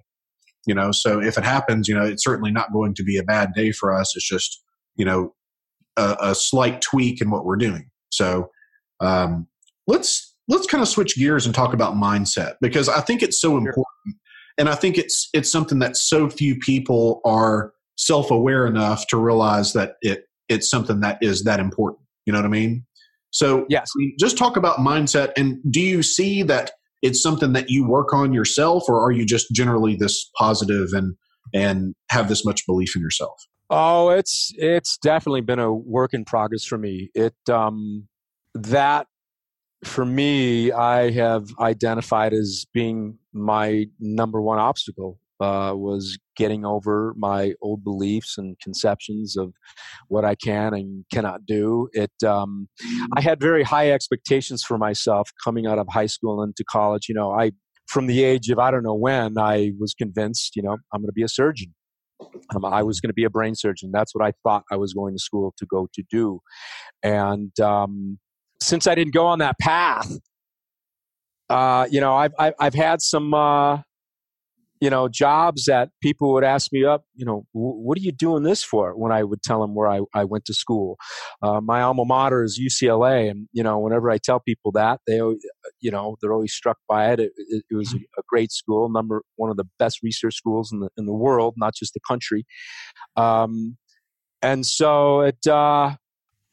You 0.66 0.74
know, 0.74 0.92
so 0.92 1.20
if 1.20 1.36
it 1.36 1.44
happens, 1.44 1.88
you 1.88 1.94
know, 1.94 2.04
it's 2.04 2.22
certainly 2.22 2.52
not 2.52 2.72
going 2.72 2.94
to 2.94 3.02
be 3.02 3.18
a 3.18 3.24
bad 3.24 3.52
day 3.54 3.72
for 3.72 3.92
us. 3.92 4.14
It's 4.14 4.26
just 4.26 4.62
you 4.94 5.04
know 5.04 5.34
a, 5.96 6.16
a 6.20 6.34
slight 6.34 6.80
tweak 6.80 7.20
in 7.20 7.30
what 7.30 7.44
we're 7.44 7.56
doing. 7.56 7.90
So 8.10 8.50
um, 9.00 9.48
let's 9.86 10.31
let's 10.48 10.66
kind 10.66 10.82
of 10.82 10.88
switch 10.88 11.16
gears 11.16 11.46
and 11.46 11.54
talk 11.54 11.72
about 11.72 11.94
mindset 11.94 12.54
because 12.60 12.88
I 12.88 13.00
think 13.00 13.22
it's 13.22 13.40
so 13.40 13.56
important. 13.56 13.86
And 14.58 14.68
I 14.68 14.74
think 14.74 14.98
it's 14.98 15.28
it's 15.32 15.50
something 15.50 15.78
that 15.78 15.96
so 15.96 16.28
few 16.28 16.58
people 16.58 17.20
are 17.24 17.72
self-aware 17.96 18.66
enough 18.66 19.06
to 19.08 19.16
realize 19.16 19.72
that 19.72 19.94
it 20.02 20.24
it's 20.48 20.68
something 20.68 21.00
that 21.00 21.18
is 21.22 21.44
that 21.44 21.60
important. 21.60 22.02
You 22.26 22.32
know 22.32 22.38
what 22.38 22.46
I 22.46 22.50
mean? 22.50 22.84
So 23.30 23.64
yes, 23.68 23.90
just 24.20 24.36
talk 24.36 24.56
about 24.56 24.78
mindset. 24.78 25.32
And 25.36 25.58
do 25.70 25.80
you 25.80 26.02
see 26.02 26.42
that 26.42 26.72
it's 27.00 27.22
something 27.22 27.54
that 27.54 27.70
you 27.70 27.86
work 27.86 28.12
on 28.12 28.32
yourself, 28.32 28.84
or 28.88 29.02
are 29.02 29.10
you 29.10 29.24
just 29.24 29.52
generally 29.52 29.96
this 29.96 30.30
positive 30.38 30.90
and 30.92 31.14
and 31.54 31.94
have 32.10 32.28
this 32.28 32.44
much 32.44 32.66
belief 32.66 32.94
in 32.94 33.02
yourself? 33.02 33.40
Oh, 33.70 34.10
it's 34.10 34.52
it's 34.58 34.98
definitely 34.98 35.40
been 35.40 35.58
a 35.58 35.72
work 35.72 36.12
in 36.12 36.24
progress 36.24 36.64
for 36.64 36.76
me. 36.76 37.10
It 37.14 37.34
um 37.48 38.06
that 38.54 39.06
for 39.84 40.04
me, 40.04 40.70
I 40.72 41.10
have 41.10 41.48
identified 41.58 42.32
as 42.32 42.66
being 42.72 43.18
my 43.32 43.86
number 43.98 44.40
one 44.40 44.58
obstacle 44.58 45.18
uh, 45.40 45.74
was 45.74 46.18
getting 46.36 46.64
over 46.64 47.14
my 47.16 47.52
old 47.60 47.82
beliefs 47.82 48.38
and 48.38 48.56
conceptions 48.60 49.36
of 49.36 49.52
what 50.06 50.24
I 50.24 50.36
can 50.36 50.72
and 50.72 51.04
cannot 51.12 51.44
do. 51.46 51.88
It, 51.92 52.12
um, 52.24 52.68
I 53.16 53.20
had 53.20 53.40
very 53.40 53.64
high 53.64 53.90
expectations 53.90 54.62
for 54.62 54.78
myself 54.78 55.30
coming 55.42 55.66
out 55.66 55.78
of 55.78 55.88
high 55.90 56.06
school 56.06 56.42
into 56.44 56.62
college. 56.64 57.08
You 57.08 57.16
know, 57.16 57.32
I, 57.32 57.50
from 57.88 58.06
the 58.06 58.22
age 58.22 58.50
of 58.50 58.60
I 58.60 58.70
don't 58.70 58.84
know 58.84 58.94
when, 58.94 59.36
I 59.36 59.72
was 59.80 59.94
convinced, 59.94 60.54
you 60.54 60.62
know, 60.62 60.76
I'm 60.92 61.00
going 61.00 61.08
to 61.08 61.12
be 61.12 61.24
a 61.24 61.28
surgeon. 61.28 61.74
Um, 62.54 62.64
I 62.64 62.84
was 62.84 63.00
going 63.00 63.10
to 63.10 63.14
be 63.14 63.24
a 63.24 63.30
brain 63.30 63.56
surgeon. 63.56 63.90
That's 63.92 64.14
what 64.14 64.24
I 64.24 64.32
thought 64.44 64.62
I 64.70 64.76
was 64.76 64.94
going 64.94 65.14
to 65.16 65.18
school 65.20 65.54
to 65.58 65.66
go 65.66 65.88
to 65.92 66.04
do. 66.08 66.40
And 67.02 67.58
um, 67.58 68.20
since 68.62 68.86
I 68.86 68.94
didn't 68.94 69.14
go 69.14 69.26
on 69.26 69.40
that 69.40 69.58
path, 69.58 70.10
uh, 71.50 71.86
you 71.90 72.00
know, 72.00 72.14
I've, 72.14 72.32
I've, 72.38 72.54
I've 72.58 72.74
had 72.74 73.02
some, 73.02 73.34
uh, 73.34 73.82
you 74.80 74.90
know, 74.90 75.06
jobs 75.06 75.66
that 75.66 75.90
people 76.00 76.32
would 76.32 76.42
ask 76.42 76.72
me 76.72 76.84
up, 76.84 77.04
you 77.14 77.24
know, 77.24 77.44
what 77.52 77.96
are 77.96 78.00
you 78.00 78.10
doing 78.10 78.42
this 78.42 78.64
for? 78.64 78.98
When 78.98 79.12
I 79.12 79.22
would 79.22 79.40
tell 79.42 79.60
them 79.60 79.76
where 79.76 79.88
I, 79.88 80.00
I 80.12 80.24
went 80.24 80.44
to 80.46 80.54
school. 80.54 80.96
Uh, 81.40 81.60
my 81.60 81.82
alma 81.82 82.04
mater 82.04 82.42
is 82.42 82.60
UCLA. 82.60 83.30
And, 83.30 83.46
you 83.52 83.62
know, 83.62 83.78
whenever 83.78 84.10
I 84.10 84.18
tell 84.18 84.40
people 84.40 84.72
that, 84.72 84.98
they, 85.06 85.18
you 85.18 85.90
know, 85.92 86.16
they're 86.20 86.32
always 86.32 86.52
struck 86.52 86.78
by 86.88 87.12
it. 87.12 87.20
It, 87.20 87.30
it, 87.36 87.64
it 87.70 87.74
was 87.76 87.94
a 87.94 88.22
great 88.28 88.50
school, 88.50 88.88
number 88.88 89.22
one 89.36 89.50
of 89.50 89.56
the 89.56 89.68
best 89.78 90.00
research 90.02 90.34
schools 90.34 90.72
in 90.72 90.80
the, 90.80 90.88
in 90.96 91.06
the 91.06 91.12
world, 91.12 91.54
not 91.56 91.76
just 91.76 91.94
the 91.94 92.00
country. 92.08 92.44
Um, 93.16 93.76
and 94.40 94.66
so 94.66 95.20
it, 95.20 95.46
uh, 95.46 95.94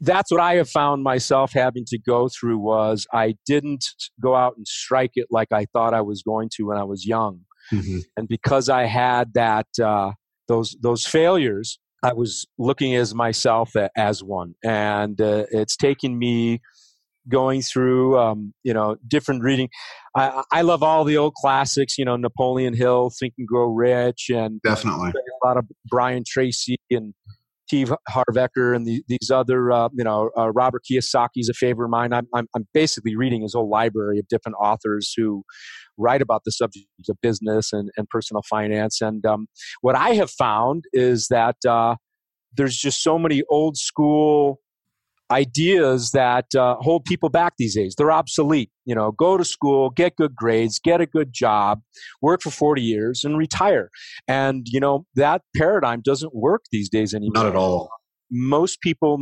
that's 0.01 0.31
what 0.31 0.39
I 0.39 0.55
have 0.55 0.69
found 0.69 1.03
myself 1.03 1.51
having 1.53 1.85
to 1.87 1.99
go 1.99 2.29
through 2.29 2.57
was 2.57 3.05
I 3.13 3.35
didn't 3.45 3.85
go 4.21 4.35
out 4.35 4.55
and 4.55 4.67
strike 4.67 5.11
it 5.15 5.27
like 5.29 5.51
I 5.51 5.65
thought 5.73 5.93
I 5.93 6.01
was 6.01 6.23
going 6.23 6.49
to 6.55 6.63
when 6.63 6.77
I 6.77 6.83
was 6.83 7.05
young. 7.05 7.41
Mm-hmm. 7.71 7.99
And 8.17 8.27
because 8.27 8.69
I 8.69 8.85
had 8.85 9.33
that 9.33 9.67
uh, 9.83 10.11
those 10.47 10.75
those 10.81 11.05
failures, 11.05 11.79
I 12.03 12.13
was 12.13 12.47
looking 12.57 12.95
as 12.95 13.13
myself 13.13 13.73
as 13.97 14.23
one, 14.23 14.55
and 14.63 15.19
uh, 15.19 15.45
it's 15.51 15.75
taken 15.75 16.17
me 16.17 16.61
going 17.27 17.61
through 17.61 18.17
um, 18.17 18.53
you 18.63 18.73
know 18.73 18.95
different 19.07 19.43
reading. 19.43 19.69
I, 20.15 20.43
I, 20.51 20.61
love 20.61 20.81
all 20.81 21.03
the 21.03 21.17
old 21.17 21.35
classics, 21.35 21.97
you 21.97 22.05
know 22.05 22.15
Napoleon 22.15 22.73
Hill, 22.73 23.11
Think 23.19 23.33
and 23.37 23.47
Grow 23.47 23.65
Rich, 23.65 24.29
and 24.33 24.61
definitely 24.61 25.09
a 25.09 25.47
lot 25.47 25.57
of 25.57 25.65
Brian 25.87 26.23
Tracy 26.25 26.77
and 26.89 27.13
T. 27.69 27.85
Harv 28.07 28.25
Eker 28.31 28.75
and 28.75 28.85
the, 28.85 29.03
these 29.07 29.29
other, 29.31 29.71
uh, 29.71 29.89
you 29.93 30.03
know, 30.03 30.29
uh, 30.37 30.51
Robert 30.51 30.83
Kiyosaki 30.89 31.37
is 31.37 31.49
a 31.49 31.53
favorite 31.53 31.85
of 31.85 31.91
mine. 31.91 32.13
I'm, 32.13 32.27
I'm, 32.33 32.47
I'm, 32.55 32.67
basically 32.73 33.15
reading 33.15 33.41
his 33.41 33.53
whole 33.53 33.69
library 33.69 34.19
of 34.19 34.27
different 34.27 34.55
authors 34.61 35.13
who 35.15 35.43
write 35.97 36.21
about 36.21 36.43
the 36.45 36.51
subject 36.51 36.87
of 37.09 37.17
business 37.21 37.73
and, 37.73 37.89
and 37.97 38.07
personal 38.09 38.41
finance. 38.49 39.01
And 39.01 39.25
um, 39.25 39.47
what 39.81 39.95
I 39.95 40.11
have 40.11 40.31
found 40.31 40.85
is 40.93 41.27
that 41.29 41.57
uh, 41.67 41.95
there's 42.55 42.77
just 42.77 43.03
so 43.03 43.19
many 43.19 43.43
old 43.49 43.77
school 43.77 44.59
ideas 45.31 46.11
that 46.11 46.53
uh, 46.55 46.75
hold 46.79 47.05
people 47.05 47.29
back 47.29 47.53
these 47.57 47.75
days. 47.75 47.95
They're 47.95 48.11
obsolete. 48.11 48.71
You 48.85 48.95
know, 48.95 49.11
go 49.11 49.37
to 49.37 49.45
school, 49.45 49.89
get 49.89 50.15
good 50.15 50.35
grades, 50.35 50.79
get 50.79 51.01
a 51.01 51.05
good 51.05 51.33
job, 51.33 51.81
work 52.21 52.41
for 52.41 52.49
40 52.49 52.81
years, 52.81 53.23
and 53.23 53.37
retire. 53.37 53.89
And, 54.27 54.65
you 54.67 54.79
know, 54.79 55.05
that 55.15 55.41
paradigm 55.55 56.01
doesn't 56.01 56.33
work 56.33 56.63
these 56.71 56.89
days 56.89 57.13
anymore. 57.13 57.43
Not 57.43 57.45
at 57.47 57.55
all. 57.55 57.89
Most 58.31 58.81
people 58.81 59.19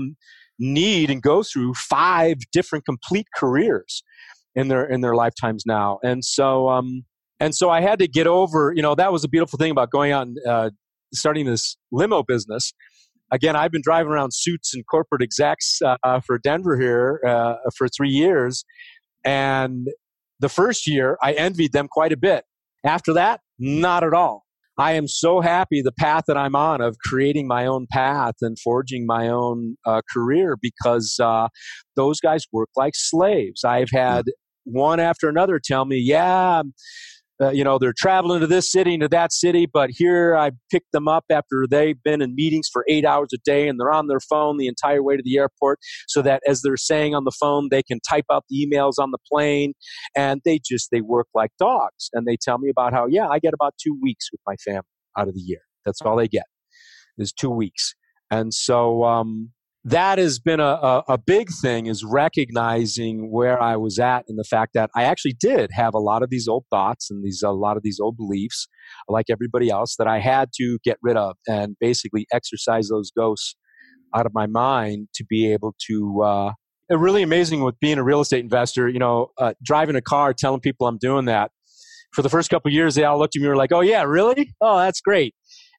need 0.60 1.10
and 1.10 1.22
go 1.22 1.44
through 1.44 1.74
five 1.74 2.38
different 2.52 2.86
complete 2.86 3.28
careers 3.36 4.04
in 4.56 4.70
their 4.70 4.86
in 4.86 5.02
their 5.02 5.14
lifetimes 5.14 5.66
now. 5.68 6.00
And 6.04 6.26
so 6.26 6.68
um 6.68 7.06
and 7.40 7.54
so 7.54 7.70
I 7.70 7.82
had 7.82 8.00
to 8.00 8.08
get 8.08 8.26
over, 8.26 8.74
you 8.76 8.82
know, 8.82 8.96
that 8.96 9.12
was 9.12 9.24
a 9.24 9.28
beautiful 9.28 9.58
thing 9.58 9.70
about 9.70 9.92
going 9.92 10.12
out 10.12 10.26
and 10.26 10.38
uh, 10.48 10.70
starting 11.14 11.46
this 11.46 11.78
limo 11.92 12.24
business 12.24 12.74
again, 13.32 13.56
I've 13.56 13.72
been 13.72 13.82
driving 13.84 14.12
around 14.12 14.34
suits 14.34 14.74
and 14.74 14.86
corporate 14.86 15.22
execs 15.22 15.80
uh, 15.82 16.20
for 16.22 16.38
Denver 16.40 16.80
here 16.80 17.22
uh, 17.26 17.56
for 17.76 17.88
three 17.88 18.10
years. 18.10 18.64
And 19.26 19.88
the 20.40 20.50
first 20.50 20.88
year, 20.88 21.18
I 21.22 21.34
envied 21.34 21.74
them 21.74 21.88
quite 21.90 22.12
a 22.12 22.18
bit. 22.18 22.46
After 22.86 23.14
that, 23.14 23.42
not 23.60 24.04
at 24.04 24.14
all. 24.14 24.44
I 24.80 24.94
am 24.94 25.08
so 25.08 25.42
happy 25.42 25.82
the 25.82 25.92
path 25.92 26.26
that 26.28 26.38
I'm 26.38 26.56
on 26.56 26.82
of 26.82 26.98
creating 27.00 27.48
my 27.48 27.66
own 27.66 27.88
path 27.92 28.36
and 28.42 28.58
forging 28.60 29.08
my 29.08 29.28
own 29.28 29.76
uh, 29.86 30.02
career 30.14 30.56
because 30.62 31.18
uh, 31.20 31.48
those 31.96 32.20
guys 32.20 32.46
work 32.54 32.70
like 32.76 32.94
slaves. 32.96 33.64
I've 33.64 33.90
had 33.92 34.26
one 34.66 35.00
after 35.00 35.30
another 35.30 35.60
tell 35.64 35.86
me, 35.86 35.98
yeah, 35.98 36.62
uh, 37.42 37.52
you 37.52 37.64
know, 37.64 37.78
they're 37.78 37.94
traveling 37.96 38.40
to 38.40 38.48
this 38.48 38.72
city 38.72 38.94
and 38.94 39.02
to 39.02 39.08
that 39.08 39.32
city, 39.32 39.68
but 39.72 39.90
here 39.92 40.36
I 40.36 40.52
picked 40.72 40.92
them 40.92 41.08
up 41.08 41.26
after 41.30 41.66
they've 41.70 42.02
been 42.04 42.22
in 42.22 42.34
meetings 42.36 42.68
for 42.72 42.84
eight 42.90 43.06
hours 43.06 43.30
a 43.34 43.38
day 43.46 43.68
and 43.68 43.80
they're 43.80 43.92
on 43.92 44.08
their 44.08 44.20
phone 44.20 44.58
the 44.58 44.68
entire 44.68 45.04
way 45.04 45.18
to 45.18 45.24
the 45.24 45.38
airport 45.38 45.80
so 46.08 46.22
that 46.24 46.42
as 46.48 46.62
they're 46.62 46.78
saying 46.78 47.14
on 47.14 47.26
the 47.26 47.32
phone, 47.40 47.68
they 47.70 47.84
can 47.84 48.00
type 48.10 48.26
out 48.32 48.46
the 48.50 48.66
emails 48.66 48.94
on 49.00 49.12
the 49.12 49.20
plane 49.32 49.74
and 50.16 50.42
they 50.46 50.60
just, 50.66 50.90
they 50.92 51.02
work 51.02 51.28
like 51.36 51.52
dogs. 51.60 52.10
And 52.14 52.26
they 52.26 52.38
tell 52.42 52.58
me 52.58 52.70
about 52.70 52.94
how, 52.94 53.06
yeah, 53.08 53.28
I 53.28 53.40
get 53.40 53.54
about 53.54 53.76
two 53.82 53.98
weeks 54.02 54.30
with 54.32 54.42
my 54.48 54.56
family 54.56 54.88
out 55.18 55.28
of 55.28 55.36
the 55.36 55.42
year. 55.42 55.62
That's 55.86 56.02
all 56.02 56.16
they 56.16 56.28
get 56.28 56.46
is 57.18 57.32
two 57.32 57.50
weeks. 57.50 57.94
And 58.30 58.54
so, 58.54 59.04
um, 59.04 59.52
that 59.88 60.18
has 60.18 60.38
been 60.38 60.60
a, 60.60 60.64
a, 60.64 61.04
a, 61.08 61.18
big 61.18 61.50
thing 61.62 61.86
is 61.86 62.04
recognizing 62.04 63.32
where 63.32 63.62
I 63.62 63.78
was 63.78 64.00
at 64.00 64.26
and 64.28 64.38
the 64.38 64.44
fact 64.44 64.74
that 64.74 64.90
I 64.98 65.04
actually 65.04 65.36
did 65.40 65.70
have 65.72 65.94
a 65.94 65.98
lot 66.00 66.24
of 66.24 66.30
these 66.30 66.46
old 66.46 66.66
thoughts 66.70 67.10
and 67.10 67.24
these 67.24 67.42
a 67.42 67.52
lot 67.52 67.78
of 67.78 67.84
these 67.84 67.98
old 67.98 68.18
beliefs, 68.18 68.68
like 69.08 69.28
everybody 69.30 69.70
else, 69.70 69.96
that 69.98 70.06
I 70.06 70.20
had 70.20 70.50
to 70.58 70.78
get 70.84 70.98
rid 71.02 71.16
of 71.16 71.38
and 71.48 71.78
basically 71.80 72.28
exercise 72.34 72.90
those 72.90 73.12
ghosts 73.16 73.56
out 74.14 74.26
of 74.26 74.34
my 74.34 74.46
mind 74.46 75.08
to 75.16 75.24
be 75.24 75.52
able 75.54 75.74
to. 75.88 76.22
Uh, 76.22 76.52
really 76.90 77.24
amazing 77.24 77.64
with 77.64 77.80
being 77.80 77.98
a 77.98 78.04
real 78.04 78.20
estate 78.20 78.42
investor. 78.42 78.90
You 78.90 79.00
know, 79.00 79.28
uh, 79.38 79.54
driving 79.64 79.96
a 79.96 80.02
car, 80.02 80.34
telling 80.34 80.60
people 80.60 80.88
I'm 80.88 80.98
doing 80.98 81.26
that. 81.26 81.52
For 82.14 82.22
the 82.22 82.30
first 82.30 82.50
couple 82.50 82.72
years, 82.72 82.96
they 82.96 83.04
all 83.04 83.20
looked 83.20 83.36
at 83.36 83.40
me 83.40 83.46
and 83.46 83.52
were 83.52 83.58
like, 83.58 83.72
"Oh 83.72 83.82
yeah, 83.82 84.04
really? 84.04 84.54
Oh, 84.60 84.80
that's 84.80 85.00
great." 85.00 85.34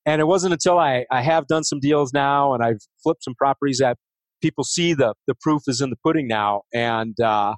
And 0.09 0.23
it 0.23 0.25
wasn't 0.25 0.55
until 0.55 0.79
I, 0.79 1.05
I 1.11 1.21
have 1.21 1.47
done 1.49 1.65
some 1.65 1.81
deals 1.81 2.15
now 2.15 2.55
and 2.55 2.65
I've 2.65 2.81
flipped 3.03 3.25
some 3.25 3.35
properties 3.35 3.77
that 3.77 3.99
people 4.41 4.65
see 4.65 4.95
the 4.95 5.13
the 5.27 5.35
proof 5.39 5.65
is 5.67 5.83
in 5.83 5.91
the 5.91 5.97
pudding 6.03 6.27
now. 6.27 6.63
And 6.73 7.21
uh, 7.21 7.57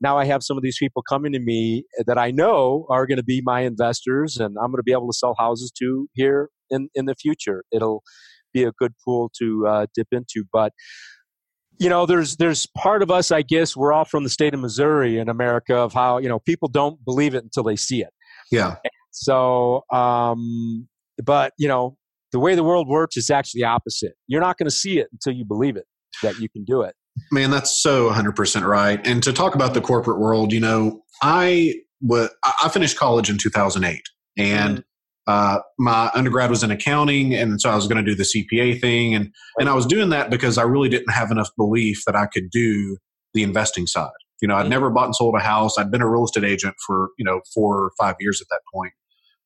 now 0.00 0.16
I 0.16 0.24
have 0.24 0.42
some 0.42 0.56
of 0.56 0.62
these 0.62 0.78
people 0.78 1.02
coming 1.06 1.32
to 1.32 1.40
me 1.40 1.84
that 2.06 2.16
I 2.16 2.30
know 2.30 2.86
are 2.88 3.06
going 3.06 3.18
to 3.18 3.24
be 3.24 3.42
my 3.44 3.60
investors, 3.60 4.38
and 4.38 4.56
I'm 4.56 4.70
going 4.70 4.78
to 4.78 4.82
be 4.82 4.92
able 4.92 5.08
to 5.08 5.12
sell 5.12 5.34
houses 5.38 5.70
to 5.78 6.08
here 6.14 6.48
in 6.70 6.88
in 6.94 7.04
the 7.04 7.14
future. 7.14 7.64
It'll 7.70 8.02
be 8.54 8.64
a 8.64 8.72
good 8.78 8.92
pool 9.04 9.30
to 9.40 9.66
uh, 9.66 9.86
dip 9.94 10.08
into, 10.10 10.44
but 10.50 10.72
you 11.78 11.90
know 11.90 12.06
there's 12.06 12.36
there's 12.36 12.68
part 12.78 13.02
of 13.02 13.10
us 13.10 13.32
i 13.32 13.42
guess 13.42 13.76
we're 13.76 13.92
all 13.92 14.04
from 14.04 14.22
the 14.22 14.30
state 14.30 14.54
of 14.54 14.60
missouri 14.60 15.18
in 15.18 15.28
america 15.28 15.74
of 15.74 15.92
how 15.92 16.18
you 16.18 16.28
know 16.28 16.38
people 16.38 16.68
don't 16.68 17.04
believe 17.04 17.34
it 17.34 17.42
until 17.42 17.64
they 17.64 17.74
see 17.74 18.00
it 18.00 18.10
yeah 18.52 18.76
so 19.10 19.82
um 19.90 20.86
but 21.22 21.52
you 21.58 21.68
know 21.68 21.96
the 22.32 22.38
way 22.38 22.54
the 22.54 22.64
world 22.64 22.88
works 22.88 23.16
is 23.16 23.30
actually 23.30 23.62
opposite 23.62 24.12
you're 24.26 24.40
not 24.40 24.56
going 24.58 24.66
to 24.66 24.74
see 24.74 24.98
it 24.98 25.08
until 25.12 25.32
you 25.32 25.44
believe 25.44 25.76
it 25.76 25.86
that 26.22 26.38
you 26.38 26.48
can 26.48 26.64
do 26.64 26.82
it 26.82 26.94
Man, 27.30 27.50
that's 27.50 27.80
so 27.82 28.10
100% 28.10 28.66
right. 28.66 29.04
And 29.06 29.22
to 29.22 29.32
talk 29.32 29.54
about 29.54 29.74
the 29.74 29.80
corporate 29.80 30.18
world, 30.18 30.52
you 30.52 30.60
know, 30.60 31.02
I 31.22 31.74
was 32.00 32.30
I 32.44 32.68
finished 32.68 32.98
college 32.98 33.30
in 33.30 33.38
2008 33.38 34.02
and 34.36 34.78
mm-hmm. 34.78 34.80
uh, 35.26 35.60
my 35.78 36.10
undergrad 36.14 36.50
was 36.50 36.62
in 36.62 36.70
accounting 36.70 37.34
and 37.34 37.60
so 37.60 37.70
I 37.70 37.76
was 37.76 37.86
going 37.86 38.04
to 38.04 38.10
do 38.10 38.16
the 38.16 38.24
CPA 38.24 38.80
thing 38.80 39.14
and 39.14 39.32
and 39.58 39.68
I 39.68 39.74
was 39.74 39.86
doing 39.86 40.10
that 40.10 40.28
because 40.28 40.58
I 40.58 40.62
really 40.62 40.88
didn't 40.88 41.10
have 41.10 41.30
enough 41.30 41.50
belief 41.56 42.02
that 42.06 42.16
I 42.16 42.26
could 42.26 42.50
do 42.50 42.98
the 43.32 43.42
investing 43.42 43.86
side. 43.86 44.10
You 44.42 44.48
know, 44.48 44.56
I'd 44.56 44.62
mm-hmm. 44.62 44.70
never 44.70 44.90
bought 44.90 45.06
and 45.06 45.16
sold 45.16 45.34
a 45.36 45.40
house. 45.40 45.78
I'd 45.78 45.90
been 45.90 46.02
a 46.02 46.10
real 46.10 46.24
estate 46.24 46.44
agent 46.44 46.74
for, 46.84 47.10
you 47.16 47.24
know, 47.24 47.40
4 47.54 47.84
or 47.84 47.92
5 47.98 48.16
years 48.20 48.40
at 48.42 48.48
that 48.50 48.60
point. 48.72 48.92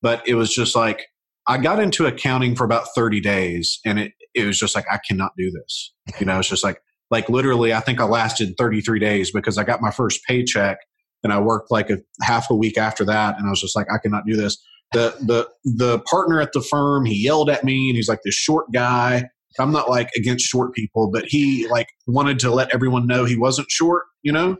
But 0.01 0.27
it 0.27 0.33
was 0.33 0.53
just 0.53 0.75
like 0.75 1.05
I 1.49 1.57
got 1.57 1.79
into 1.79 2.05
accounting 2.05 2.55
for 2.55 2.63
about 2.63 2.87
30 2.95 3.19
days 3.19 3.79
and 3.85 3.99
it 3.99 4.13
it 4.35 4.45
was 4.45 4.57
just 4.57 4.75
like 4.75 4.85
I 4.89 4.99
cannot 5.05 5.31
do 5.37 5.51
this. 5.51 5.93
You 6.19 6.25
know, 6.25 6.39
it's 6.39 6.47
just 6.47 6.63
like 6.63 6.81
like 7.11 7.29
literally 7.29 7.73
i 7.73 7.79
think 7.79 7.99
i 7.99 8.03
lasted 8.03 8.53
33 8.57 8.99
days 8.99 9.31
because 9.31 9.57
i 9.57 9.63
got 9.63 9.81
my 9.81 9.91
first 9.91 10.23
paycheck 10.25 10.77
and 11.23 11.33
i 11.33 11.39
worked 11.39 11.71
like 11.71 11.89
a 11.89 11.97
half 12.21 12.49
a 12.49 12.55
week 12.55 12.77
after 12.77 13.03
that 13.03 13.37
and 13.37 13.47
i 13.47 13.49
was 13.49 13.61
just 13.61 13.75
like 13.75 13.87
i 13.93 13.97
cannot 13.97 14.23
do 14.25 14.35
this. 14.35 14.57
The 14.91 15.15
the 15.21 15.47
the 15.63 15.99
partner 16.09 16.41
at 16.41 16.51
the 16.53 16.61
firm 16.61 17.05
he 17.05 17.23
yelled 17.23 17.49
at 17.49 17.63
me 17.63 17.89
and 17.89 17.95
he's 17.95 18.09
like 18.09 18.21
this 18.23 18.33
short 18.33 18.71
guy. 18.73 19.25
I'm 19.59 19.71
not 19.71 19.87
like 19.89 20.09
against 20.15 20.45
short 20.45 20.73
people 20.73 21.11
but 21.11 21.25
he 21.27 21.67
like 21.67 21.89
wanted 22.07 22.39
to 22.39 22.51
let 22.51 22.73
everyone 22.73 23.05
know 23.05 23.25
he 23.25 23.37
wasn't 23.37 23.69
short 23.69 24.05
you 24.23 24.31
know? 24.31 24.57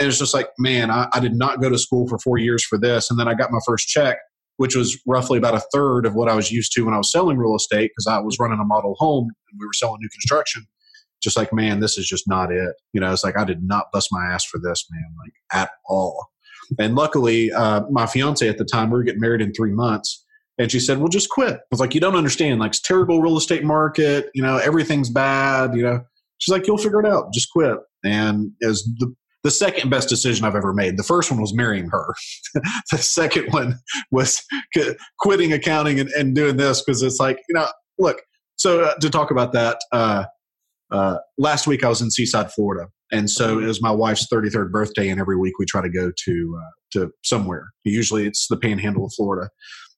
And 0.00 0.08
it's 0.08 0.18
just 0.18 0.34
like 0.34 0.48
man 0.58 0.90
I, 0.90 1.08
I 1.12 1.20
did 1.20 1.34
not 1.34 1.60
go 1.60 1.70
to 1.70 1.78
school 1.78 2.08
for 2.08 2.18
four 2.18 2.38
years 2.38 2.64
for 2.64 2.78
this 2.78 3.10
and 3.10 3.20
then 3.20 3.28
i 3.28 3.34
got 3.34 3.52
my 3.52 3.60
first 3.64 3.86
check 3.86 4.18
which 4.58 4.76
was 4.76 5.00
roughly 5.06 5.38
about 5.38 5.54
a 5.54 5.62
third 5.72 6.06
of 6.06 6.14
what 6.14 6.28
i 6.28 6.34
was 6.34 6.52
used 6.52 6.72
to 6.72 6.84
when 6.84 6.94
i 6.94 6.98
was 6.98 7.10
selling 7.10 7.38
real 7.38 7.56
estate 7.56 7.90
because 7.90 8.06
i 8.06 8.18
was 8.20 8.38
running 8.38 8.60
a 8.60 8.64
model 8.64 8.94
home 8.98 9.24
and 9.50 9.58
we 9.58 9.66
were 9.66 9.72
selling 9.72 9.98
new 10.00 10.08
construction 10.10 10.64
just 11.22 11.36
like, 11.36 11.52
man, 11.52 11.80
this 11.80 11.98
is 11.98 12.06
just 12.06 12.28
not 12.28 12.52
it. 12.52 12.74
You 12.92 13.00
know, 13.00 13.12
it's 13.12 13.24
like 13.24 13.36
I 13.36 13.44
did 13.44 13.62
not 13.62 13.86
bust 13.92 14.08
my 14.10 14.26
ass 14.26 14.44
for 14.44 14.60
this, 14.62 14.86
man, 14.90 15.04
like 15.18 15.32
at 15.52 15.70
all. 15.86 16.28
And 16.78 16.94
luckily, 16.94 17.52
uh, 17.52 17.82
my 17.90 18.06
fiance 18.06 18.46
at 18.46 18.58
the 18.58 18.64
time, 18.64 18.90
we 18.90 18.98
were 18.98 19.02
getting 19.02 19.20
married 19.20 19.40
in 19.40 19.52
three 19.52 19.72
months. 19.72 20.24
And 20.58 20.70
she 20.70 20.80
said, 20.80 20.98
well, 20.98 21.08
just 21.08 21.30
quit. 21.30 21.54
I 21.54 21.64
was 21.70 21.80
like, 21.80 21.94
you 21.94 22.00
don't 22.00 22.16
understand. 22.16 22.60
Like, 22.60 22.70
it's 22.70 22.80
terrible 22.80 23.22
real 23.22 23.36
estate 23.36 23.64
market. 23.64 24.28
You 24.34 24.42
know, 24.42 24.58
everything's 24.58 25.08
bad. 25.08 25.74
You 25.74 25.82
know, 25.82 26.00
she's 26.38 26.52
like, 26.52 26.66
you'll 26.66 26.78
figure 26.78 27.00
it 27.00 27.06
out. 27.06 27.32
Just 27.32 27.50
quit. 27.50 27.78
And 28.04 28.50
as 28.62 28.82
the, 28.98 29.14
the 29.44 29.50
second 29.50 29.90
best 29.90 30.08
decision 30.08 30.44
I've 30.44 30.56
ever 30.56 30.72
made. 30.72 30.96
The 30.96 31.04
first 31.04 31.30
one 31.30 31.40
was 31.40 31.54
marrying 31.54 31.88
her. 31.90 32.14
the 32.90 32.98
second 32.98 33.52
one 33.52 33.78
was 34.10 34.42
quitting 35.20 35.52
accounting 35.52 36.00
and, 36.00 36.08
and 36.10 36.34
doing 36.34 36.56
this 36.56 36.82
because 36.82 37.02
it's 37.02 37.20
like, 37.20 37.38
you 37.48 37.54
know, 37.54 37.68
look, 37.98 38.22
so 38.56 38.82
uh, 38.82 38.94
to 38.96 39.08
talk 39.08 39.30
about 39.30 39.52
that, 39.52 39.78
uh, 39.92 40.24
uh, 40.90 41.18
last 41.36 41.66
week 41.66 41.84
I 41.84 41.88
was 41.88 42.00
in 42.00 42.10
Seaside, 42.10 42.50
Florida, 42.52 42.88
and 43.12 43.30
so 43.30 43.54
mm-hmm. 43.54 43.64
it 43.64 43.68
was 43.68 43.82
my 43.82 43.90
wife's 43.90 44.26
33rd 44.32 44.70
birthday, 44.70 45.08
and 45.08 45.20
every 45.20 45.36
week 45.36 45.58
we 45.58 45.66
try 45.66 45.80
to 45.80 45.90
go 45.90 46.10
to 46.24 46.58
uh, 46.58 46.70
to 46.92 47.10
somewhere. 47.24 47.66
Usually 47.84 48.26
it's 48.26 48.48
the 48.48 48.56
Panhandle 48.56 49.04
of 49.04 49.12
Florida, 49.14 49.50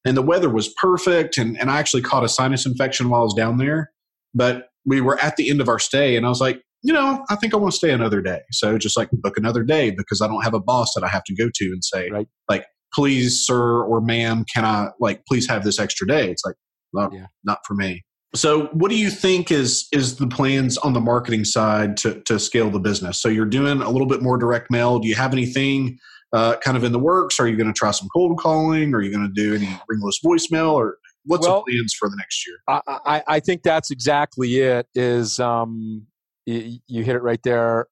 and 0.05 0.17
the 0.17 0.23
weather 0.23 0.51
was 0.51 0.73
perfect, 0.81 1.39
and 1.39 1.59
and 1.59 1.71
I 1.71 1.79
actually 1.79 2.03
caught 2.03 2.25
a 2.25 2.29
sinus 2.29 2.67
infection 2.67 3.09
while 3.09 3.21
I 3.21 3.25
was 3.25 3.35
down 3.35 3.59
there, 3.59 3.93
but 4.35 4.67
we 4.85 5.01
were 5.01 5.19
at 5.21 5.37
the 5.37 5.49
end 5.49 5.61
of 5.61 5.69
our 5.69 5.79
stay, 5.79 6.17
and 6.17 6.27
I 6.27 6.29
was 6.29 6.41
like, 6.41 6.61
you 6.83 6.93
know, 6.93 7.25
I 7.29 7.37
think 7.37 7.55
I 7.55 7.57
want 7.57 7.73
to 7.73 7.77
stay 7.77 7.91
another 7.91 8.23
day, 8.23 8.41
so 8.53 8.79
just 8.79 8.97
like 8.97 9.11
book 9.13 9.37
another 9.37 9.63
day 9.63 9.91
because 9.91 10.21
I 10.21 10.27
don't 10.27 10.43
have 10.43 10.55
a 10.55 10.61
boss 10.61 10.95
that 10.95 11.05
I 11.05 11.09
have 11.09 11.25
to 11.25 11.35
go 11.35 11.51
to 11.53 11.65
and 11.67 11.85
say 11.85 12.09
right. 12.11 12.29
like, 12.49 12.67
please, 12.95 13.45
sir 13.45 13.83
or 13.83 14.01
ma'am, 14.01 14.45
can 14.53 14.65
I 14.65 14.89
like 14.99 15.25
please 15.27 15.49
have 15.49 15.65
this 15.65 15.79
extra 15.79 16.07
day? 16.07 16.31
It's 16.31 16.43
like, 16.45 16.57
well, 16.93 17.11
yeah. 17.13 17.27
not 17.45 17.59
for 17.67 17.75
me. 17.75 18.05
So, 18.35 18.67
what 18.67 18.91
do 18.91 18.97
you 18.97 19.11
think 19.11 19.51
is 19.51 19.89
is 19.93 20.17
the 20.17 20.29
plans 20.29 20.79
on 20.79 20.93
the 20.93 21.01
marketing 21.01 21.45
side 21.45 21.97
to 21.99 22.21
to 22.23 22.39
scale 22.39 22.71
the 22.71 22.79
business? 22.79 23.21
So, 23.21 23.29
you're 23.29 23.45
doing 23.45 23.83
a 23.83 23.91
little 23.91 24.07
bit 24.07 24.23
more 24.23 24.39
direct 24.39 24.71
mail. 24.71 25.01
Do 25.01 25.09
you 25.09 25.17
have 25.17 25.33
anything 25.33 25.99
uh, 26.33 26.57
kind 26.57 26.77
of 26.77 26.85
in 26.85 26.93
the 26.93 26.99
works? 26.99 27.41
Are 27.41 27.49
you 27.49 27.57
going 27.57 27.73
to 27.73 27.77
try 27.77 27.91
some 27.91 28.09
cold 28.15 28.39
calling? 28.39 28.95
Are 28.95 29.03
you 29.03 29.11
going 29.13 29.27
to 29.27 29.43
do 29.43 29.55
any 29.55 29.69
ringless 29.89 30.21
voicemail? 30.25 30.75
Or 30.75 30.99
what's 31.25 31.47
well, 31.47 31.65
the 31.67 31.73
plans 31.73 31.95
for 31.99 32.09
the 32.09 32.17
next 32.17 32.47
year? 32.47 32.57
I, 32.69 32.81
I, 32.87 33.23
I 33.27 33.41
think 33.41 33.65
that's 33.65 33.91
exactly 33.91 34.59
it. 34.59 34.87
Is 34.95 35.41
um, 35.41 36.07
you, 36.53 36.79
you 36.87 37.05
hit 37.05 37.17
it 37.17 37.23
right 37.23 37.43
there 37.45 37.87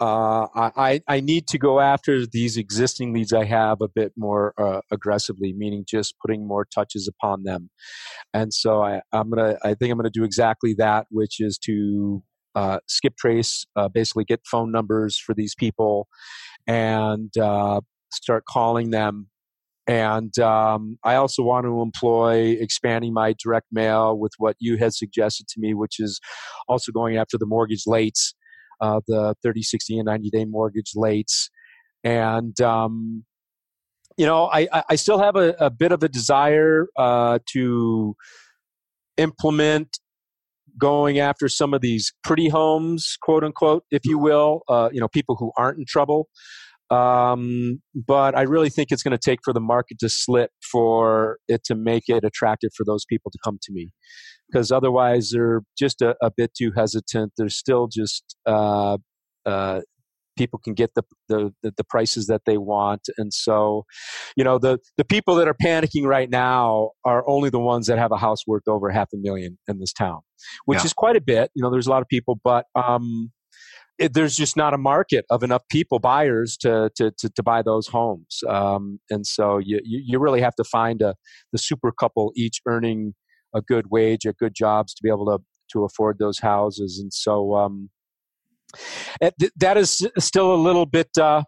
uh, 0.00 0.46
I, 0.54 1.02
I 1.06 1.20
need 1.20 1.46
to 1.48 1.58
go 1.58 1.78
after 1.78 2.26
these 2.26 2.56
existing 2.56 3.12
leads 3.12 3.34
I 3.34 3.44
have 3.44 3.82
a 3.82 3.88
bit 3.88 4.12
more 4.16 4.54
uh, 4.58 4.80
aggressively, 4.90 5.52
meaning 5.52 5.84
just 5.86 6.14
putting 6.24 6.48
more 6.48 6.64
touches 6.64 7.06
upon 7.06 7.42
them. 7.42 7.68
And 8.32 8.52
so 8.54 8.82
I, 8.82 9.02
I'm 9.12 9.28
gonna, 9.28 9.58
I 9.62 9.74
think 9.74 9.92
I'm 9.92 9.98
gonna 9.98 10.08
do 10.08 10.24
exactly 10.24 10.74
that, 10.78 11.06
which 11.10 11.38
is 11.38 11.58
to 11.66 12.22
uh, 12.54 12.78
skip 12.88 13.14
trace, 13.18 13.66
uh, 13.76 13.88
basically 13.88 14.24
get 14.24 14.40
phone 14.50 14.72
numbers 14.72 15.18
for 15.18 15.34
these 15.34 15.54
people, 15.54 16.08
and 16.66 17.36
uh, 17.36 17.80
start 18.10 18.44
calling 18.48 18.90
them. 18.90 19.28
And 19.86 20.38
um, 20.38 20.98
I 21.02 21.16
also 21.16 21.42
want 21.42 21.64
to 21.64 21.80
employ 21.82 22.56
expanding 22.60 23.12
my 23.12 23.34
direct 23.42 23.66
mail 23.72 24.16
with 24.16 24.32
what 24.38 24.56
you 24.60 24.76
had 24.76 24.94
suggested 24.94 25.48
to 25.48 25.60
me, 25.60 25.74
which 25.74 25.98
is 25.98 26.20
also 26.68 26.92
going 26.92 27.16
after 27.16 27.38
the 27.38 27.46
mortgage 27.46 27.84
lates 27.88 28.32
uh, 28.80 29.00
the 29.06 29.34
30, 29.42 29.62
60, 29.62 29.98
and 29.98 30.06
90 30.06 30.30
day 30.30 30.44
mortgage 30.44 30.92
lates. 30.96 31.48
And, 32.02 32.58
um, 32.60 33.24
you 34.16 34.26
know, 34.26 34.46
I, 34.52 34.68
I 34.88 34.96
still 34.96 35.18
have 35.18 35.36
a, 35.36 35.54
a 35.58 35.70
bit 35.70 35.92
of 35.92 36.02
a 36.02 36.08
desire 36.08 36.86
uh, 36.96 37.38
to 37.52 38.16
implement 39.16 39.98
going 40.78 41.18
after 41.18 41.48
some 41.48 41.74
of 41.74 41.80
these 41.80 42.12
pretty 42.24 42.48
homes, 42.48 43.16
quote 43.20 43.44
unquote, 43.44 43.84
if 43.90 44.04
you 44.04 44.18
will, 44.18 44.62
uh, 44.68 44.88
you 44.92 45.00
know, 45.00 45.08
people 45.08 45.36
who 45.36 45.52
aren't 45.56 45.78
in 45.78 45.84
trouble. 45.86 46.28
Um, 46.90 47.80
but 47.94 48.36
I 48.36 48.42
really 48.42 48.68
think 48.68 48.90
it's 48.90 49.04
going 49.04 49.16
to 49.16 49.30
take 49.30 49.38
for 49.44 49.52
the 49.52 49.60
market 49.60 50.00
to 50.00 50.08
slip 50.08 50.50
for 50.72 51.38
it 51.46 51.62
to 51.64 51.76
make 51.76 52.04
it 52.08 52.24
attractive 52.24 52.70
for 52.76 52.84
those 52.84 53.04
people 53.04 53.30
to 53.30 53.38
come 53.44 53.58
to 53.62 53.72
me 53.72 53.92
because 54.50 54.72
otherwise 54.72 55.30
they're 55.32 55.62
just 55.78 56.02
a, 56.02 56.16
a, 56.20 56.30
bit 56.36 56.52
too 56.54 56.72
hesitant. 56.76 57.32
They're 57.36 57.48
still 57.48 57.88
just 57.88 58.36
uh, 58.46 58.98
uh, 59.46 59.80
people 60.36 60.58
can 60.58 60.74
get 60.74 60.90
the, 60.94 61.02
the, 61.28 61.52
the 61.62 61.84
prices 61.84 62.26
that 62.26 62.42
they 62.46 62.58
want, 62.58 63.02
and 63.18 63.32
so 63.32 63.84
you 64.36 64.44
know 64.44 64.58
the 64.58 64.78
the 64.96 65.04
people 65.04 65.34
that 65.36 65.48
are 65.48 65.56
panicking 65.62 66.06
right 66.06 66.30
now 66.30 66.90
are 67.04 67.24
only 67.28 67.50
the 67.50 67.60
ones 67.60 67.86
that 67.86 67.98
have 67.98 68.12
a 68.12 68.16
house 68.16 68.46
worth 68.46 68.66
over 68.66 68.90
half 68.90 69.08
a 69.14 69.16
million 69.16 69.58
in 69.68 69.78
this 69.78 69.92
town, 69.92 70.20
which 70.64 70.80
yeah. 70.80 70.86
is 70.86 70.92
quite 70.92 71.16
a 71.16 71.20
bit. 71.20 71.50
You 71.54 71.62
know, 71.62 71.70
there's 71.70 71.86
a 71.86 71.90
lot 71.90 72.02
of 72.02 72.08
people, 72.08 72.40
but 72.42 72.64
um, 72.74 73.30
it, 74.00 74.14
there's 74.14 74.36
just 74.36 74.56
not 74.56 74.74
a 74.74 74.78
market 74.78 75.26
of 75.30 75.42
enough 75.42 75.62
people 75.70 75.98
buyers 75.98 76.56
to 76.62 76.90
to 76.96 77.12
to, 77.18 77.28
to 77.28 77.42
buy 77.42 77.62
those 77.62 77.86
homes, 77.86 78.40
um, 78.48 78.98
and 79.10 79.26
so 79.26 79.58
you, 79.58 79.78
you, 79.84 80.02
you 80.06 80.18
really 80.18 80.40
have 80.40 80.54
to 80.56 80.64
find 80.64 81.02
a 81.02 81.14
the 81.52 81.58
super 81.58 81.92
couple 81.92 82.32
each 82.34 82.60
earning 82.66 83.14
a 83.54 83.60
good 83.60 83.86
wage, 83.90 84.24
a 84.24 84.32
good 84.32 84.54
jobs 84.54 84.94
to 84.94 85.02
be 85.02 85.10
able 85.10 85.26
to 85.26 85.38
to 85.72 85.84
afford 85.84 86.18
those 86.18 86.38
houses, 86.38 86.98
and 87.00 87.12
so 87.12 87.54
um, 87.54 87.90
that 89.56 89.76
is 89.76 90.06
still 90.18 90.54
a 90.54 90.56
little 90.56 90.86
bit 90.86 91.10
uh, 91.18 91.42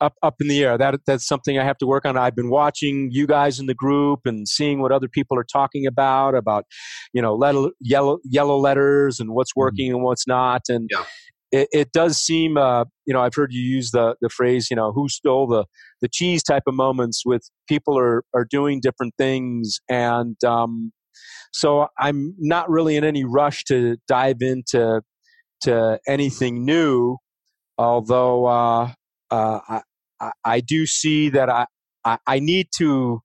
up 0.00 0.14
up 0.22 0.36
in 0.40 0.48
the 0.48 0.62
air. 0.62 0.78
That 0.78 1.00
that's 1.06 1.26
something 1.26 1.58
I 1.58 1.64
have 1.64 1.78
to 1.78 1.86
work 1.86 2.04
on. 2.04 2.16
I've 2.16 2.36
been 2.36 2.50
watching 2.50 3.08
you 3.10 3.26
guys 3.26 3.58
in 3.58 3.66
the 3.66 3.74
group 3.74 4.20
and 4.24 4.46
seeing 4.46 4.80
what 4.80 4.92
other 4.92 5.08
people 5.08 5.38
are 5.38 5.46
talking 5.52 5.86
about 5.86 6.34
about 6.34 6.64
you 7.12 7.20
know 7.20 7.34
letter, 7.34 7.70
yellow 7.80 8.18
yellow 8.24 8.58
letters 8.58 9.18
and 9.18 9.30
what's 9.30 9.52
mm-hmm. 9.52 9.60
working 9.60 9.88
mm-hmm. 9.88 9.96
and 9.96 10.04
what's 10.04 10.26
not, 10.26 10.62
and. 10.68 10.88
Yeah. 10.92 11.04
It, 11.52 11.68
it, 11.72 11.92
does 11.92 12.18
seem, 12.18 12.56
uh, 12.58 12.84
you 13.06 13.14
know, 13.14 13.20
I've 13.20 13.34
heard 13.34 13.52
you 13.52 13.62
use 13.62 13.90
the 13.92 14.16
the 14.20 14.28
phrase, 14.28 14.68
you 14.70 14.76
know, 14.76 14.92
who 14.92 15.08
stole 15.08 15.46
the 15.46 15.64
the 16.00 16.08
cheese 16.08 16.42
type 16.42 16.64
of 16.66 16.74
moments 16.74 17.22
with 17.26 17.48
people 17.68 17.98
are 17.98 18.24
are 18.34 18.44
doing 18.44 18.80
different 18.80 19.14
things, 19.18 19.80
and 19.88 20.36
um, 20.44 20.92
So 21.52 21.88
I'm 21.98 22.34
not 22.38 22.70
really 22.70 22.96
in 22.96 23.04
any 23.04 23.24
rush 23.24 23.64
to 23.64 23.96
dive 24.08 24.38
into 24.42 25.02
to 25.62 25.98
anything 26.06 26.64
new, 26.64 27.18
although 27.78 28.46
uh, 28.46 28.92
uh, 29.30 29.80
I, 30.20 30.32
I 30.44 30.60
do 30.60 30.86
see 30.86 31.30
that 31.30 31.48
I, 31.48 31.66
I, 32.04 32.18
I 32.26 32.38
need 32.40 32.68
to 32.78 33.20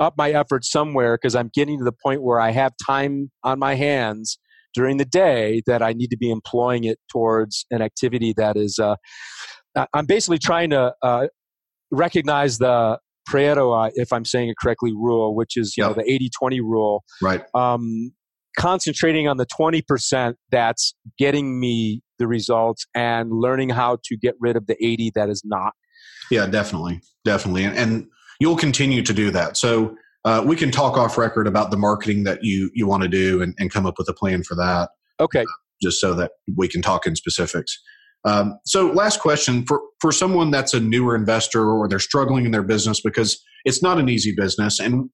up 0.00 0.14
my 0.16 0.30
efforts 0.32 0.70
somewhere 0.70 1.16
because 1.16 1.34
I'm 1.36 1.50
getting 1.54 1.78
to 1.78 1.84
the 1.84 1.92
point 2.04 2.22
where 2.22 2.40
I 2.40 2.50
have 2.52 2.72
time 2.86 3.30
on 3.44 3.58
my 3.58 3.74
hands 3.76 4.38
during 4.74 4.96
the 4.96 5.04
day 5.04 5.62
that 5.66 5.82
I 5.82 5.92
need 5.92 6.08
to 6.08 6.16
be 6.16 6.30
employing 6.30 6.84
it 6.84 6.98
towards 7.10 7.66
an 7.70 7.82
activity 7.82 8.34
that 8.36 8.56
is. 8.56 8.78
Uh, 8.78 8.96
I'm 9.94 10.06
basically 10.06 10.38
trying 10.38 10.70
to 10.70 10.94
uh, 11.02 11.28
recognize 11.90 12.58
the 12.58 12.98
Pareto, 13.28 13.86
uh, 13.86 13.90
if 13.94 14.12
I'm 14.12 14.24
saying 14.24 14.48
it 14.48 14.56
correctly, 14.60 14.92
rule, 14.92 15.34
which 15.34 15.56
is 15.56 15.74
you 15.76 15.84
yep. 15.84 15.96
know 15.96 16.02
the 16.02 16.30
80-20 16.42 16.60
rule. 16.60 17.04
Right. 17.22 17.42
Um, 17.54 18.12
concentrating 18.58 19.28
on 19.28 19.36
the 19.36 19.46
20% 19.46 20.34
that's 20.50 20.94
getting 21.18 21.60
me 21.60 22.02
the 22.18 22.26
results 22.26 22.86
and 22.94 23.30
learning 23.30 23.70
how 23.70 23.98
to 24.04 24.16
get 24.16 24.34
rid 24.40 24.56
of 24.56 24.66
the 24.66 24.76
80 24.84 25.12
that 25.14 25.30
is 25.30 25.42
not. 25.44 25.72
Yeah, 26.30 26.46
definitely, 26.46 27.00
definitely, 27.24 27.64
and, 27.64 27.76
and 27.76 28.06
you'll 28.40 28.56
continue 28.56 29.02
to 29.02 29.12
do 29.12 29.30
that. 29.30 29.56
So 29.56 29.96
uh, 30.24 30.42
we 30.46 30.56
can 30.56 30.70
talk 30.70 30.96
off 30.96 31.16
record 31.16 31.46
about 31.46 31.70
the 31.70 31.76
marketing 31.76 32.24
that 32.24 32.42
you 32.42 32.70
you 32.74 32.86
want 32.86 33.02
to 33.02 33.08
do 33.08 33.42
and, 33.42 33.54
and 33.58 33.70
come 33.70 33.86
up 33.86 33.94
with 33.98 34.08
a 34.08 34.14
plan 34.14 34.42
for 34.42 34.54
that. 34.54 34.90
Okay. 35.18 35.42
Uh, 35.42 35.46
just 35.82 36.00
so 36.00 36.12
that 36.14 36.32
we 36.56 36.68
can 36.68 36.82
talk 36.82 37.06
in 37.06 37.16
specifics. 37.16 37.80
Um, 38.24 38.58
so, 38.66 38.88
last 38.88 39.20
question 39.20 39.64
for 39.66 39.80
for 40.00 40.12
someone 40.12 40.50
that's 40.50 40.74
a 40.74 40.80
newer 40.80 41.14
investor 41.14 41.70
or 41.70 41.88
they're 41.88 41.98
struggling 41.98 42.44
in 42.44 42.50
their 42.50 42.62
business 42.62 43.00
because 43.00 43.42
it's 43.64 43.82
not 43.82 43.98
an 43.98 44.08
easy 44.08 44.34
business, 44.36 44.78
and 44.78 45.08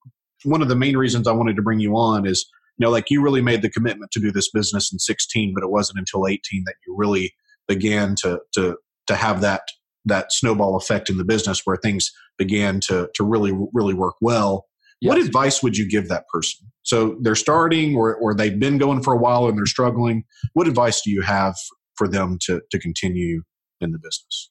one 0.45 0.61
of 0.63 0.69
the 0.69 0.77
main 0.77 0.97
reasons 0.97 1.29
I 1.29 1.33
wanted 1.33 1.57
to 1.57 1.63
bring 1.63 1.79
you 1.79 1.97
on 1.97 2.27
is 2.27 2.45
you 2.79 2.85
know 2.85 2.91
like 2.91 3.11
you 3.11 3.23
really 3.23 3.43
made 3.43 3.63
the 3.63 3.71
commitment 3.71 4.11
to 4.13 4.21
do 4.21 4.33
this 4.33 4.51
business 4.51 4.93
in 4.93 4.99
16, 4.99 5.53
but 5.55 5.63
it 5.63 5.71
wasn't 5.71 6.01
until 6.01 6.27
18 6.27 6.65
that 6.67 6.75
you 6.87 6.97
really 6.97 7.33
began 7.69 8.17
to 8.23 8.41
to 8.55 8.77
to 9.07 9.15
have 9.15 9.41
that 9.41 9.63
that 10.05 10.33
snowball 10.33 10.77
effect 10.77 11.09
in 11.09 11.17
the 11.17 11.25
business 11.25 11.63
where 11.65 11.77
things 11.77 12.11
began 12.39 12.81
to 12.81 13.09
to 13.15 13.23
really 13.23 13.53
really 13.73 13.95
work 13.95 14.17
well. 14.21 14.67
Yes. 15.01 15.11
What 15.11 15.19
advice 15.19 15.63
would 15.63 15.77
you 15.77 15.89
give 15.89 16.09
that 16.09 16.25
person? 16.33 16.67
So 16.83 17.17
they're 17.21 17.35
starting 17.35 17.97
or, 17.97 18.15
or 18.15 18.35
they've 18.35 18.59
been 18.59 18.79
going 18.79 19.03
for 19.03 19.13
a 19.13 19.19
while 19.19 19.47
and 19.47 19.59
they're 19.59 19.67
struggling. 19.67 20.25
What 20.55 20.67
advice 20.67 21.03
do 21.03 21.11
you 21.11 21.23
have 21.23 21.57
for 21.97 22.09
them 22.09 22.39
to, 22.43 22.63
to 22.71 22.79
continue 22.79 23.43
in 23.81 23.93
the 23.93 23.99
business? 23.99 24.51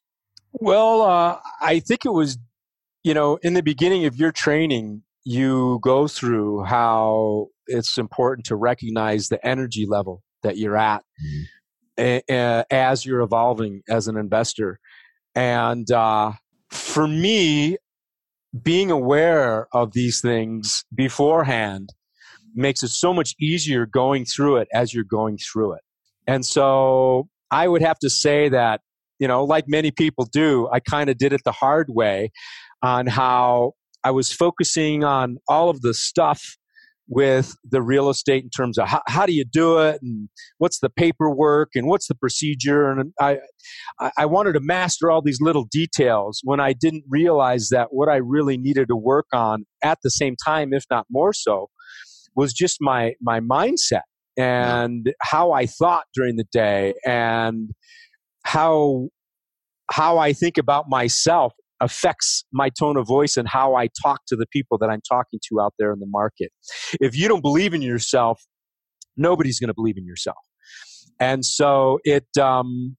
Well, 0.54 1.02
uh, 1.02 1.40
I 1.62 1.80
think 1.80 2.06
it 2.06 2.14
was, 2.14 2.38
you 3.04 3.14
know, 3.14 3.38
in 3.42 3.54
the 3.54 3.64
beginning 3.64 4.06
of 4.06 4.16
your 4.18 4.32
training, 4.32 5.04
you 5.24 5.80
go 5.82 6.08
through 6.08 6.64
how 6.66 7.48
it's 7.68 7.98
important 7.98 8.46
to 8.48 8.56
recognize 8.56 9.30
the 9.30 9.44
energy 9.46 9.86
level 9.88 10.22
that 10.44 10.58
you're 10.58 10.78
at 10.78 11.04
mm-hmm. 11.24 11.42
a, 12.00 12.22
a, 12.30 12.66
as 12.72 13.06
you're 13.06 13.22
evolving 13.22 13.82
as 13.90 14.08
an 14.08 14.18
investor. 14.18 14.80
And 15.34 15.90
uh, 15.92 16.34
for 16.70 17.08
me, 17.08 17.78
being 18.64 18.92
aware 18.92 19.68
of 19.74 19.94
these 19.94 20.22
things 20.22 20.86
beforehand 20.94 21.90
makes 22.56 22.84
it 22.84 22.90
so 22.90 23.14
much 23.14 23.36
easier 23.40 23.86
going 23.86 24.26
through 24.26 24.58
it 24.58 24.68
as 24.74 24.94
you're 24.94 25.04
going 25.04 25.38
through 25.38 25.74
it. 25.74 25.82
And 26.28 26.46
so 26.46 27.28
I 27.52 27.68
would 27.68 27.82
have 27.82 28.00
to 28.00 28.10
say 28.10 28.50
that, 28.50 28.82
you 29.20 29.28
know, 29.28 29.44
like 29.44 29.66
many 29.68 29.92
people 29.92 30.26
do, 30.26 30.70
I 30.72 30.80
kind 30.80 31.10
of 31.10 31.18
did 31.18 31.34
it 31.34 31.42
the 31.44 31.52
hard 31.52 31.88
way 31.90 32.32
on 32.82 33.08
how 33.08 33.74
I 34.04 34.12
was 34.12 34.32
focusing 34.32 35.04
on 35.04 35.38
all 35.48 35.70
of 35.70 35.82
the 35.82 35.94
stuff 35.94 36.58
with 37.08 37.56
the 37.64 37.82
real 37.82 38.10
estate 38.10 38.44
in 38.44 38.50
terms 38.50 38.78
of 38.78 38.88
how, 38.88 39.02
how 39.08 39.26
do 39.26 39.34
you 39.34 39.46
do 39.46 39.78
it 39.78 40.02
and 40.02 40.28
what's 40.58 40.80
the 40.80 40.90
paperwork 40.90 41.70
and 41.76 41.88
what's 41.88 42.08
the 42.08 42.16
procedure? 42.16 42.90
And 42.90 43.14
I, 43.20 43.40
I 44.18 44.26
wanted 44.26 44.54
to 44.54 44.60
master 44.60 45.12
all 45.12 45.22
these 45.22 45.42
little 45.42 45.66
details 45.72 46.42
when 46.44 46.60
i 46.60 46.74
didn't 46.74 47.04
realize 47.10 47.70
that 47.70 47.90
what 47.92 48.10
i 48.10 48.16
really 48.16 48.58
needed 48.58 48.88
to 48.88 48.96
work 48.96 49.28
on 49.34 49.66
at 49.84 50.00
the 50.04 50.10
same 50.10 50.36
time 50.44 50.74
if 50.74 50.84
not 50.90 51.06
more 51.10 51.34
so 51.34 51.70
was 52.36 52.54
just 52.54 52.78
my 52.82 53.14
my 53.22 53.40
mindset 53.40 54.02
and 54.38 55.14
how 55.22 55.52
i 55.52 55.66
thought 55.66 56.06
during 56.14 56.36
the 56.36 56.46
day 56.52 56.94
and 57.06 57.72
how 58.44 59.08
how 59.92 60.18
i 60.18 60.34
think 60.34 60.58
about 60.58 60.90
myself 60.90 61.54
affects 61.82 62.46
my 62.54 62.70
tone 62.70 62.98
of 62.98 63.08
voice 63.08 63.38
and 63.38 63.48
how 63.48 63.76
I 63.76 63.90
talk 64.02 64.22
to 64.28 64.36
the 64.36 64.46
people 64.48 64.78
that 64.80 64.90
I'm 64.90 65.02
talking 65.08 65.40
to 65.50 65.62
out 65.62 65.74
there 65.78 65.92
in 65.92 66.00
the 66.00 66.08
market. 66.08 66.52
If 67.02 67.16
you 67.16 67.28
don't 67.28 67.42
believe 67.42 67.74
in 67.74 67.82
yourself, 67.82 68.42
nobody's 69.18 69.60
going 69.60 69.68
to 69.70 69.74
believe 69.74 69.98
in 69.98 70.06
yourself. 70.06 70.38
And 71.20 71.46
so 71.46 72.00
it 72.04 72.26
um, 72.40 72.98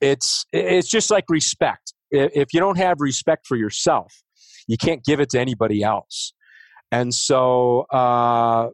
it's 0.00 0.44
it's 0.52 0.88
just 0.88 1.10
like 1.10 1.24
respect. 1.28 1.92
If 2.10 2.52
you 2.52 2.60
don't 2.60 2.78
have 2.78 2.96
respect 3.00 3.46
for 3.46 3.56
yourself, 3.56 4.12
you 4.66 4.76
can't 4.76 5.04
give 5.04 5.20
it 5.20 5.30
to 5.30 5.40
anybody 5.40 5.82
else. 5.82 6.32
And 6.92 7.14
so 7.14 7.86
uh, 7.92 8.68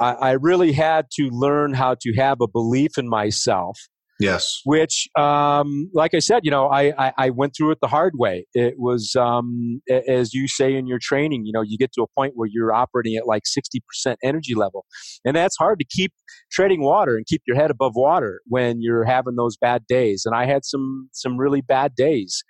I, 0.00 0.12
I 0.12 0.30
really 0.32 0.72
had 0.72 1.06
to 1.16 1.28
learn 1.30 1.74
how 1.74 1.96
to 2.00 2.14
have 2.14 2.40
a 2.40 2.48
belief 2.48 2.96
in 2.96 3.08
myself 3.08 3.78
Yes. 4.20 4.60
Which, 4.64 5.08
um, 5.16 5.90
like 5.94 6.12
I 6.12 6.18
said, 6.18 6.40
you 6.42 6.50
know, 6.50 6.66
I, 6.66 6.92
I, 6.98 7.12
I, 7.16 7.30
went 7.30 7.54
through 7.56 7.70
it 7.70 7.78
the 7.80 7.86
hard 7.86 8.14
way. 8.16 8.46
It 8.52 8.74
was, 8.76 9.14
um, 9.14 9.80
as 10.08 10.34
you 10.34 10.48
say 10.48 10.74
in 10.74 10.88
your 10.88 10.98
training, 11.00 11.46
you 11.46 11.52
know, 11.52 11.62
you 11.62 11.78
get 11.78 11.92
to 11.92 12.02
a 12.02 12.06
point 12.16 12.32
where 12.34 12.48
you're 12.50 12.72
operating 12.72 13.14
at 13.16 13.28
like 13.28 13.44
60% 13.44 14.16
energy 14.24 14.56
level. 14.56 14.86
And 15.24 15.36
that's 15.36 15.56
hard 15.56 15.78
to 15.78 15.84
keep 15.88 16.12
treading 16.50 16.82
water 16.82 17.16
and 17.16 17.26
keep 17.26 17.42
your 17.46 17.56
head 17.56 17.70
above 17.70 17.92
water 17.94 18.40
when 18.46 18.82
you're 18.82 19.04
having 19.04 19.36
those 19.36 19.56
bad 19.56 19.86
days. 19.86 20.24
And 20.26 20.34
I 20.34 20.46
had 20.46 20.64
some, 20.64 21.10
some 21.12 21.38
really 21.38 21.60
bad 21.60 21.94
days 21.94 22.42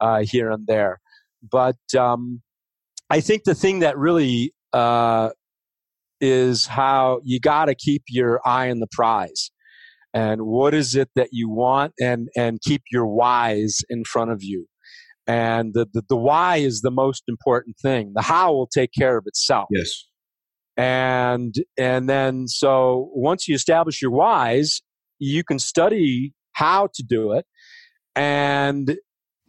uh, 0.00 0.22
here 0.22 0.50
and 0.50 0.64
there. 0.68 1.00
But 1.50 1.76
um, 1.98 2.40
I 3.10 3.20
think 3.20 3.42
the 3.44 3.54
thing 3.54 3.80
that 3.80 3.98
really 3.98 4.54
uh, 4.72 5.30
is 6.20 6.66
how 6.66 7.20
you 7.24 7.40
got 7.40 7.64
to 7.64 7.74
keep 7.74 8.04
your 8.08 8.40
eye 8.44 8.70
on 8.70 8.78
the 8.78 8.88
prize 8.92 9.50
and 10.16 10.40
what 10.46 10.72
is 10.72 10.96
it 10.96 11.10
that 11.14 11.28
you 11.30 11.50
want 11.50 11.92
and 12.00 12.28
and 12.34 12.58
keep 12.62 12.82
your 12.90 13.06
whys 13.06 13.84
in 13.90 14.02
front 14.04 14.30
of 14.30 14.42
you. 14.42 14.66
And 15.26 15.74
the, 15.74 15.86
the, 15.92 16.02
the 16.08 16.16
why 16.16 16.56
is 16.56 16.80
the 16.80 16.90
most 16.90 17.24
important 17.28 17.76
thing. 17.82 18.12
The 18.14 18.22
how 18.22 18.52
will 18.52 18.68
take 18.68 18.90
care 18.96 19.18
of 19.18 19.24
itself. 19.26 19.66
Yes. 19.70 20.04
And 20.78 21.54
and 21.76 22.08
then 22.08 22.48
so 22.48 23.10
once 23.12 23.46
you 23.46 23.54
establish 23.54 24.00
your 24.00 24.10
whys 24.10 24.80
you 25.18 25.44
can 25.44 25.58
study 25.58 26.32
how 26.52 26.88
to 26.94 27.02
do 27.02 27.32
it 27.32 27.44
and 28.14 28.96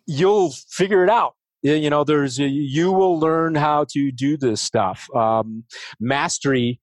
you'll 0.05 0.51
figure 0.69 1.03
it 1.03 1.09
out. 1.09 1.33
You 1.63 1.89
know 1.89 2.03
there's 2.03 2.39
a, 2.39 2.47
you 2.47 2.91
will 2.91 3.17
learn 3.19 3.55
how 3.55 3.85
to 3.91 4.11
do 4.11 4.35
this 4.35 4.61
stuff. 4.61 5.07
Um, 5.15 5.63
mastery 5.99 6.81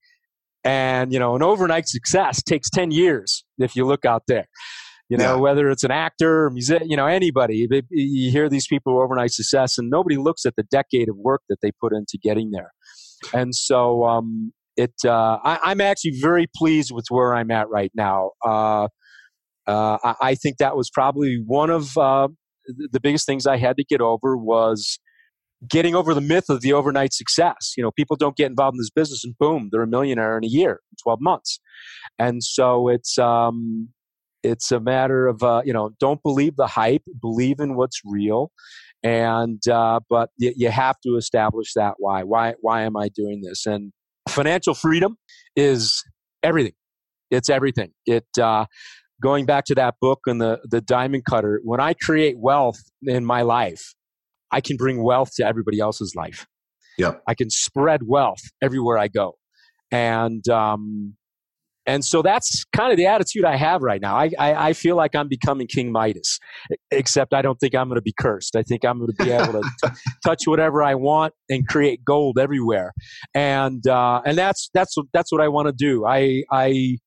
and, 0.63 1.13
you 1.13 1.19
know, 1.19 1.35
an 1.35 1.43
overnight 1.43 1.87
success 1.87 2.41
takes 2.41 2.71
10 2.71 2.89
years 2.89 3.44
if 3.59 3.75
you 3.75 3.85
look 3.85 4.05
out 4.05 4.23
there. 4.27 4.47
You 5.07 5.17
know, 5.17 5.35
yeah. 5.35 5.39
whether 5.39 5.69
it's 5.69 5.83
an 5.83 5.91
actor, 5.91 6.49
music, 6.49 6.81
you 6.85 6.97
know, 6.97 7.05
anybody, 7.05 7.67
you 7.91 8.31
hear 8.31 8.49
these 8.49 8.65
people 8.65 8.93
who 8.93 9.01
overnight 9.03 9.31
success, 9.31 9.77
and 9.77 9.87
nobody 9.87 10.17
looks 10.17 10.47
at 10.47 10.55
the 10.55 10.63
decade 10.63 11.09
of 11.09 11.15
work 11.15 11.41
that 11.47 11.57
they 11.61 11.71
put 11.79 11.93
into 11.93 12.17
getting 12.21 12.49
there. 12.49 12.71
And 13.31 13.53
so, 13.53 14.03
um, 14.05 14.51
it, 14.75 14.93
uh, 15.05 15.37
I, 15.43 15.71
am 15.71 15.79
actually 15.79 16.19
very 16.19 16.47
pleased 16.55 16.91
with 16.91 17.05
where 17.09 17.35
I'm 17.35 17.51
at 17.51 17.69
right 17.69 17.91
now. 17.93 18.31
Uh, 18.43 18.87
uh, 19.67 19.97
I, 20.03 20.15
I, 20.21 20.35
think 20.35 20.57
that 20.57 20.75
was 20.75 20.89
probably 20.89 21.41
one 21.45 21.69
of 21.69 21.95
uh, 21.97 22.27
the 22.91 22.99
biggest 22.99 23.25
things 23.25 23.45
I 23.45 23.57
had 23.57 23.77
to 23.77 23.83
get 23.83 24.01
over 24.01 24.35
was 24.35 24.99
getting 25.69 25.95
over 25.95 26.13
the 26.13 26.21
myth 26.21 26.45
of 26.49 26.61
the 26.61 26.73
overnight 26.73 27.13
success. 27.13 27.73
You 27.77 27.83
know, 27.83 27.91
people 27.91 28.15
don't 28.15 28.35
get 28.35 28.47
involved 28.47 28.75
in 28.75 28.79
this 28.79 28.89
business 28.89 29.23
and 29.23 29.37
boom, 29.37 29.69
they're 29.71 29.83
a 29.83 29.87
millionaire 29.87 30.37
in 30.37 30.43
a 30.43 30.47
year, 30.47 30.81
12 31.03 31.19
months. 31.21 31.59
And 32.19 32.43
so 32.43 32.87
it's, 32.87 33.17
um, 33.17 33.89
it's 34.43 34.71
a 34.71 34.79
matter 34.79 35.27
of, 35.27 35.41
uh, 35.43 35.61
you 35.65 35.73
know, 35.73 35.91
don't 35.99 36.21
believe 36.21 36.55
the 36.55 36.67
hype, 36.67 37.01
believe 37.19 37.59
in 37.59 37.75
what's 37.75 37.99
real. 38.05 38.51
And, 39.03 39.65
uh, 39.67 40.01
but 40.09 40.29
y- 40.39 40.53
you 40.55 40.69
have 40.69 40.95
to 41.05 41.15
establish 41.15 41.73
that 41.75 41.95
why. 41.97 42.23
Why, 42.23 42.53
why 42.61 42.83
am 42.83 42.95
I 42.95 43.09
doing 43.09 43.41
this? 43.41 43.65
And 43.65 43.91
financial 44.29 44.73
freedom 44.73 45.17
is 45.55 46.03
everything. 46.43 46.73
It's 47.31 47.49
everything. 47.49 47.91
It, 48.05 48.25
uh, 48.39 48.65
going 49.21 49.45
back 49.45 49.65
to 49.65 49.75
that 49.75 49.95
book 49.99 50.19
and 50.27 50.39
the, 50.39 50.59
the 50.69 50.81
diamond 50.81 51.25
cutter, 51.25 51.59
when 51.63 51.79
I 51.79 51.93
create 51.93 52.37
wealth 52.37 52.79
in 53.03 53.25
my 53.25 53.41
life, 53.41 53.95
I 54.51 54.61
can 54.61 54.77
bring 54.77 55.03
wealth 55.03 55.31
to 55.35 55.45
everybody 55.45 55.79
else's 55.79 56.13
life. 56.15 56.45
Yeah. 56.97 57.15
I 57.27 57.33
can 57.33 57.49
spread 57.49 58.01
wealth 58.05 58.41
everywhere 58.61 58.97
I 58.97 59.07
go. 59.09 59.33
And 59.91 60.47
um, 60.49 61.15
And 61.87 62.03
so 62.03 62.21
that's 62.21 62.63
kind 62.75 62.91
of 62.91 62.97
the 62.97 63.05
attitude 63.05 63.45
I 63.45 63.57
have 63.57 63.83
right 63.83 64.01
now. 64.01 64.15
I, 64.15 64.31
I, 64.39 64.69
I 64.69 64.73
feel 64.73 64.95
like 64.95 65.15
I'm 65.15 65.27
becoming 65.27 65.67
King 65.67 65.91
Midas, 65.91 66.39
except 66.89 67.33
I 67.33 67.41
don't 67.43 67.59
think 67.59 67.75
I'm 67.75 67.87
going 67.87 67.97
to 67.97 68.01
be 68.01 68.13
cursed. 68.19 68.55
I 68.55 68.63
think 68.63 68.83
I'm 68.83 68.97
going 68.97 69.11
to 69.15 69.23
be 69.23 69.31
able 69.31 69.53
to 69.53 69.69
t- 69.83 69.89
touch 70.25 70.43
whatever 70.45 70.81
I 70.81 70.95
want 70.95 71.33
and 71.49 71.67
create 71.67 71.99
gold 72.03 72.39
everywhere. 72.39 72.91
And 73.35 73.85
uh, 73.87 74.21
and 74.25 74.37
that's 74.37 74.69
that's 74.73 74.95
that's 75.13 75.31
what 75.31 75.41
I 75.41 75.47
want 75.47 75.67
to 75.67 75.73
do. 75.77 76.05
I 76.05 76.43
I 76.51 76.97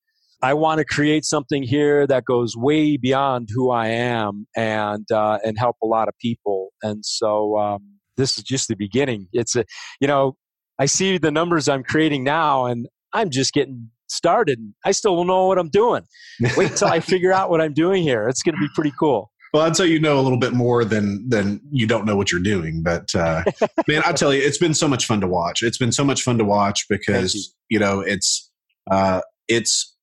I 0.42 0.54
want 0.54 0.78
to 0.78 0.84
create 0.84 1.24
something 1.24 1.64
here 1.64 2.06
that 2.06 2.24
goes 2.24 2.56
way 2.56 2.96
beyond 2.96 3.48
who 3.52 3.70
I 3.70 3.88
am 3.88 4.46
and 4.56 5.10
uh, 5.10 5.38
and 5.44 5.58
help 5.58 5.76
a 5.82 5.86
lot 5.86 6.06
of 6.06 6.14
people. 6.20 6.67
And 6.82 7.04
so 7.04 7.58
um, 7.58 7.82
this 8.16 8.38
is 8.38 8.44
just 8.44 8.68
the 8.68 8.76
beginning. 8.76 9.28
It's 9.32 9.56
a 9.56 9.64
you 10.00 10.08
know 10.08 10.36
I 10.78 10.86
see 10.86 11.18
the 11.18 11.30
numbers 11.30 11.68
I'm 11.68 11.82
creating 11.82 12.24
now, 12.24 12.66
and 12.66 12.88
I'm 13.12 13.30
just 13.30 13.52
getting 13.52 13.90
started. 14.08 14.60
I 14.84 14.92
still 14.92 15.16
don't 15.16 15.26
know 15.26 15.46
what 15.46 15.58
I'm 15.58 15.70
doing. 15.70 16.02
Wait 16.56 16.70
until 16.70 16.88
I 16.88 17.00
figure 17.00 17.32
out 17.32 17.50
what 17.50 17.60
I'm 17.60 17.74
doing 17.74 18.02
here. 18.02 18.28
It's 18.28 18.42
going 18.42 18.54
to 18.54 18.60
be 18.60 18.68
pretty 18.74 18.92
cool. 18.98 19.30
Well, 19.52 19.62
I'd 19.62 19.76
say 19.76 19.86
you 19.86 19.98
know 19.98 20.20
a 20.20 20.22
little 20.22 20.38
bit 20.38 20.52
more 20.52 20.84
than 20.84 21.26
than 21.28 21.60
you 21.70 21.86
don't 21.86 22.04
know 22.04 22.16
what 22.16 22.30
you're 22.30 22.40
doing. 22.40 22.82
But 22.82 23.14
uh, 23.14 23.44
man, 23.88 24.02
I 24.04 24.12
tell 24.12 24.32
you, 24.32 24.42
it's 24.42 24.58
been 24.58 24.74
so 24.74 24.86
much 24.86 25.06
fun 25.06 25.20
to 25.20 25.26
watch. 25.26 25.62
It's 25.62 25.78
been 25.78 25.92
so 25.92 26.04
much 26.04 26.22
fun 26.22 26.38
to 26.38 26.44
watch 26.44 26.86
because 26.88 27.34
you. 27.34 27.42
you. 27.70 27.78
know 27.78 28.00
it's 28.00 28.50
uh, 28.90 29.20
it's. 29.48 29.94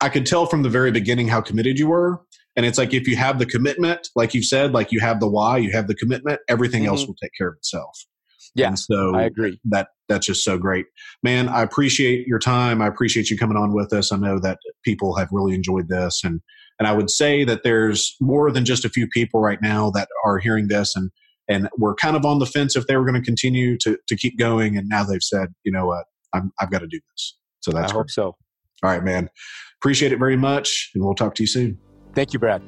I 0.00 0.08
could 0.08 0.26
tell 0.26 0.46
from 0.46 0.62
the 0.62 0.68
very 0.68 0.90
beginning 0.90 1.28
how 1.28 1.40
committed 1.40 1.78
you 1.78 1.86
were, 1.86 2.20
and 2.56 2.66
it's 2.66 2.78
like 2.78 2.92
if 2.92 3.08
you 3.08 3.16
have 3.16 3.38
the 3.38 3.46
commitment, 3.46 4.08
like 4.14 4.34
you 4.34 4.42
said, 4.42 4.72
like 4.72 4.92
you 4.92 5.00
have 5.00 5.20
the 5.20 5.28
why, 5.28 5.58
you 5.58 5.72
have 5.72 5.88
the 5.88 5.94
commitment, 5.94 6.40
everything 6.48 6.82
mm-hmm. 6.82 6.90
else 6.90 7.06
will 7.06 7.16
take 7.20 7.32
care 7.36 7.48
of 7.48 7.56
itself. 7.56 7.98
Yeah, 8.54 8.68
and 8.68 8.78
so 8.78 9.14
I 9.14 9.22
agree. 9.22 9.58
That 9.64 9.88
that's 10.08 10.26
just 10.26 10.44
so 10.44 10.58
great, 10.58 10.84
man. 11.22 11.48
I 11.48 11.62
appreciate 11.62 12.26
your 12.26 12.38
time. 12.38 12.82
I 12.82 12.86
appreciate 12.86 13.30
you 13.30 13.38
coming 13.38 13.56
on 13.56 13.72
with 13.72 13.94
us. 13.94 14.12
I 14.12 14.16
know 14.16 14.38
that 14.40 14.58
people 14.84 15.16
have 15.16 15.28
really 15.32 15.54
enjoyed 15.54 15.88
this, 15.88 16.20
and 16.22 16.40
and 16.78 16.86
I 16.86 16.92
would 16.92 17.10
say 17.10 17.44
that 17.44 17.62
there's 17.62 18.14
more 18.20 18.50
than 18.50 18.66
just 18.66 18.84
a 18.84 18.90
few 18.90 19.08
people 19.08 19.40
right 19.40 19.58
now 19.62 19.90
that 19.92 20.08
are 20.24 20.38
hearing 20.38 20.68
this, 20.68 20.94
and 20.94 21.10
and 21.48 21.70
we're 21.78 21.94
kind 21.94 22.14
of 22.14 22.26
on 22.26 22.40
the 22.40 22.46
fence 22.46 22.76
if 22.76 22.86
they 22.86 22.96
were 22.96 23.06
going 23.06 23.20
to 23.20 23.24
continue 23.24 23.78
to 23.78 23.96
to 24.06 24.16
keep 24.16 24.38
going, 24.38 24.76
and 24.76 24.86
now 24.86 25.02
they've 25.02 25.22
said, 25.22 25.48
you 25.64 25.72
know 25.72 25.86
what, 25.86 26.04
I'm, 26.34 26.52
I've 26.60 26.70
got 26.70 26.80
to 26.80 26.86
do 26.86 27.00
this. 27.10 27.38
So 27.60 27.70
that's 27.70 27.90
I 27.90 27.94
great. 27.94 28.00
hope 28.00 28.10
so. 28.10 28.24
All 28.82 28.90
right, 28.90 29.02
man. 29.02 29.30
Appreciate 29.80 30.12
it 30.12 30.18
very 30.18 30.36
much, 30.36 30.90
and 30.94 31.02
we'll 31.02 31.14
talk 31.14 31.34
to 31.36 31.42
you 31.42 31.46
soon. 31.46 31.78
Thank 32.14 32.32
you, 32.32 32.38
Brad. 32.38 32.62